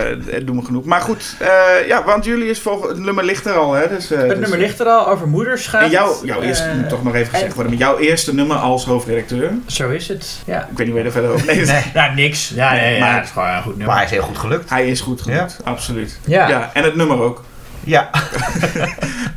[0.45, 0.85] doen we genoeg.
[0.85, 3.88] Maar goed, eh, ja, want jullie is volg het nummer ligt er al, hè?
[3.88, 5.81] Dus, eh, Het dus- nummer ligt er al over moeders gaat.
[5.84, 8.57] En jouw, jouw eerste, moet toch nog even gezegd en- worden, maar jouw eerste nummer
[8.57, 9.52] als hoofdredacteur.
[9.65, 10.41] Zo is het.
[10.45, 10.61] Ja.
[10.72, 12.49] Ik weet niet je er verder over nee, Nee, nou, niks.
[12.56, 14.38] Ja, nee, Nee, ja, maar- het is gewoon een goed Maar hij is heel goed
[14.38, 14.69] gelukt.
[14.69, 16.19] Hij is goed genoeg, absoluut.
[16.26, 16.48] Ja.
[16.49, 17.44] ja, en het nummer ook.
[17.85, 18.10] Ja.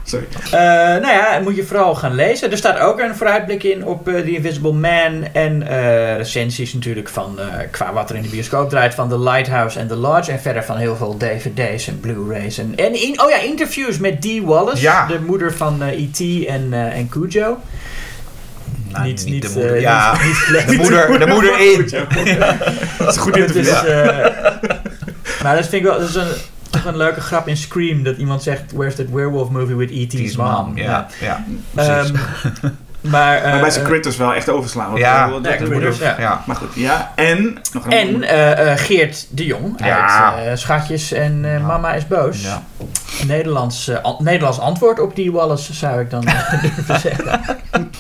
[0.05, 0.27] Sorry.
[0.44, 0.60] Eh,
[1.02, 2.51] nou ja, moet je vooral gaan lezen.
[2.51, 5.24] Er staat ook een vooruitblik in op eh, The Invisible Man.
[5.32, 9.18] En eh, recensies natuurlijk van, eh, qua wat er in de bioscoop draait, van The
[9.20, 10.32] Lighthouse en The Lodge.
[10.32, 12.59] En verder van heel veel DVD's en Blu-rays.
[12.59, 15.06] En, en in, oh ja, interviews met Dee Wallace, Ja.
[15.06, 16.47] de moeder van eh, E.T.
[16.47, 17.59] en, eh, en Cujo.
[18.89, 19.81] Nou, niet, niet, de moeder.
[19.81, 21.89] ja, niet- de moeder, de moeder in.
[22.98, 23.73] Dat is een goed Het interview.
[23.74, 23.82] is,
[25.43, 26.28] maar dat vind ik wel, dat is een,
[26.70, 30.36] toch een leuke grap in Scream, dat iemand zegt, where's that werewolf movie with E.T.'s
[30.36, 30.76] mom?
[30.76, 31.44] Ja, ja.
[31.74, 32.10] precies.
[32.10, 32.70] Ehm,
[33.10, 34.86] maar, eh, Maar bij zijn eh, critters wel echt overslaan.
[34.86, 35.28] want Ja.
[35.28, 36.14] dat- Nee, dat- Critters, ja.
[36.18, 36.42] ja.
[36.46, 37.12] Maar goed, ja.
[37.14, 37.58] En...
[37.72, 40.34] Nog een En eh, eh, Geert de Jong Ja.
[40.34, 41.58] uit eh, Schatjes en eh, Ja.
[41.58, 42.42] Mama is boos.
[42.42, 42.62] Ja.
[43.26, 46.20] Nederlands, eh, an- Nederlands antwoord op die Wallace zou ik dan
[46.62, 47.24] durven zeggen.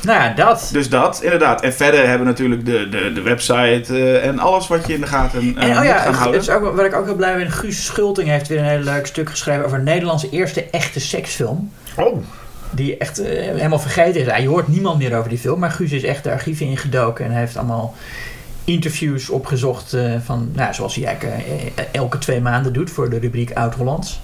[0.02, 0.68] nou ja, dat.
[0.72, 1.62] Dus dat, inderdaad.
[1.62, 5.00] En verder hebben we natuurlijk de, de, de website eh, en alles wat je in
[5.00, 7.36] de gaten En oh moet ja, gaan het is ook, waar ik ook heel blij
[7.36, 7.50] ben.
[7.50, 11.72] Guus Schulting heeft weer een heel leuk stuk geschreven over Nederlandse eerste echte seksfilm.
[11.96, 12.22] Oh.
[12.76, 14.26] Die echt eh, helemaal vergeten is.
[14.26, 15.58] Ja, je hoort niemand meer over die film.
[15.58, 17.24] Maar Guus is echt de archieven ingedoken.
[17.24, 17.94] En heeft allemaal
[18.64, 19.92] interviews opgezocht.
[19.92, 21.42] eh, van, nou, zoals hij eigenlijk
[21.74, 24.20] eh, elke twee maanden doet voor de rubriek Oud-Hollands.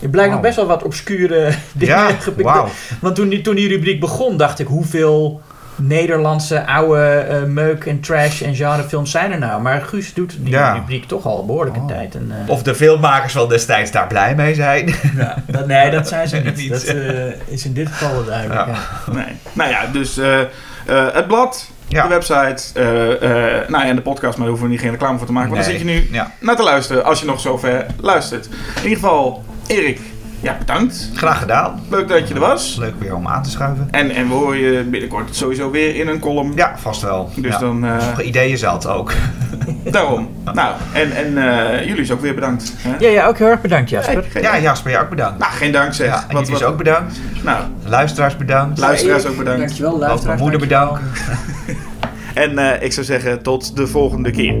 [0.00, 1.94] Er blijkt nog best wel wat obscure dingen.
[1.96, 2.48] Ja, gepikt.
[2.48, 2.68] wauw.
[3.00, 5.40] Want toen die, toen die rubriek begon, dacht ik hoeveel
[5.76, 9.62] Nederlandse oude eh, meuk en trash en genrefilms zijn er nou.
[9.62, 10.72] Maar Guus doet die Ja.
[10.74, 11.88] rubriek toch al behoorlijk een Oh.
[11.88, 12.14] tijd.
[12.14, 14.94] En, eh, Of de filmmakers van destijds daar blij mee zijn.
[15.16, 16.70] ja, dat, nee, dat zijn ze niet.
[16.70, 18.66] Dat eh, is in dit geval wel duidelijk.
[18.66, 18.72] Ja.
[19.06, 19.12] ja.
[19.12, 19.36] Nee.
[19.52, 20.46] Nou ja, dus eh, eh,
[21.12, 22.02] het blad, Ja.
[22.02, 24.90] de website, eh, eh, nou ja, en de podcast, maar daar hoeven we niet geen
[24.90, 25.50] reclame voor te maken.
[25.50, 25.70] Want Nee.
[25.78, 26.30] dan zit je nu Ja.
[26.40, 28.46] naar te luisteren, als je nog zover luistert.
[28.76, 30.00] In ieder geval, Erik,
[30.44, 31.10] ja, bedankt.
[31.14, 31.80] Graag gedaan.
[31.90, 32.76] Leuk dat je er was.
[32.78, 33.88] Leuk weer om aan te schuiven.
[33.90, 36.52] En, en we horen je binnenkort sowieso weer in een column.
[36.54, 37.30] Ja, vast wel.
[37.36, 37.58] Dus ja.
[37.58, 39.12] dan, eh, Nog ideeën zat ook.
[39.84, 40.28] daarom.
[40.54, 41.38] Nou, en, en
[41.78, 42.72] eh, jullie is ook weer bedankt.
[42.78, 42.94] Hè?
[42.98, 44.24] Ja, ja, ook heel erg bedankt Jasper.
[44.40, 44.58] Ja.
[44.58, 45.38] Jasper, jij ook bedankt.
[45.38, 46.06] Nou, geen dank zeg.
[46.06, 47.20] Ja, en Wat- jullie is wat- ook bedankt.
[47.42, 48.78] Nou, Luisteraars bedankt.
[48.78, 49.60] luisteraars ook bedankt.
[49.60, 50.24] Dankjewel, Ook luisteraars.
[50.26, 51.02] mijn moeder bedanken.
[52.34, 54.56] En eh, ik zou zeggen, tot de volgende keer.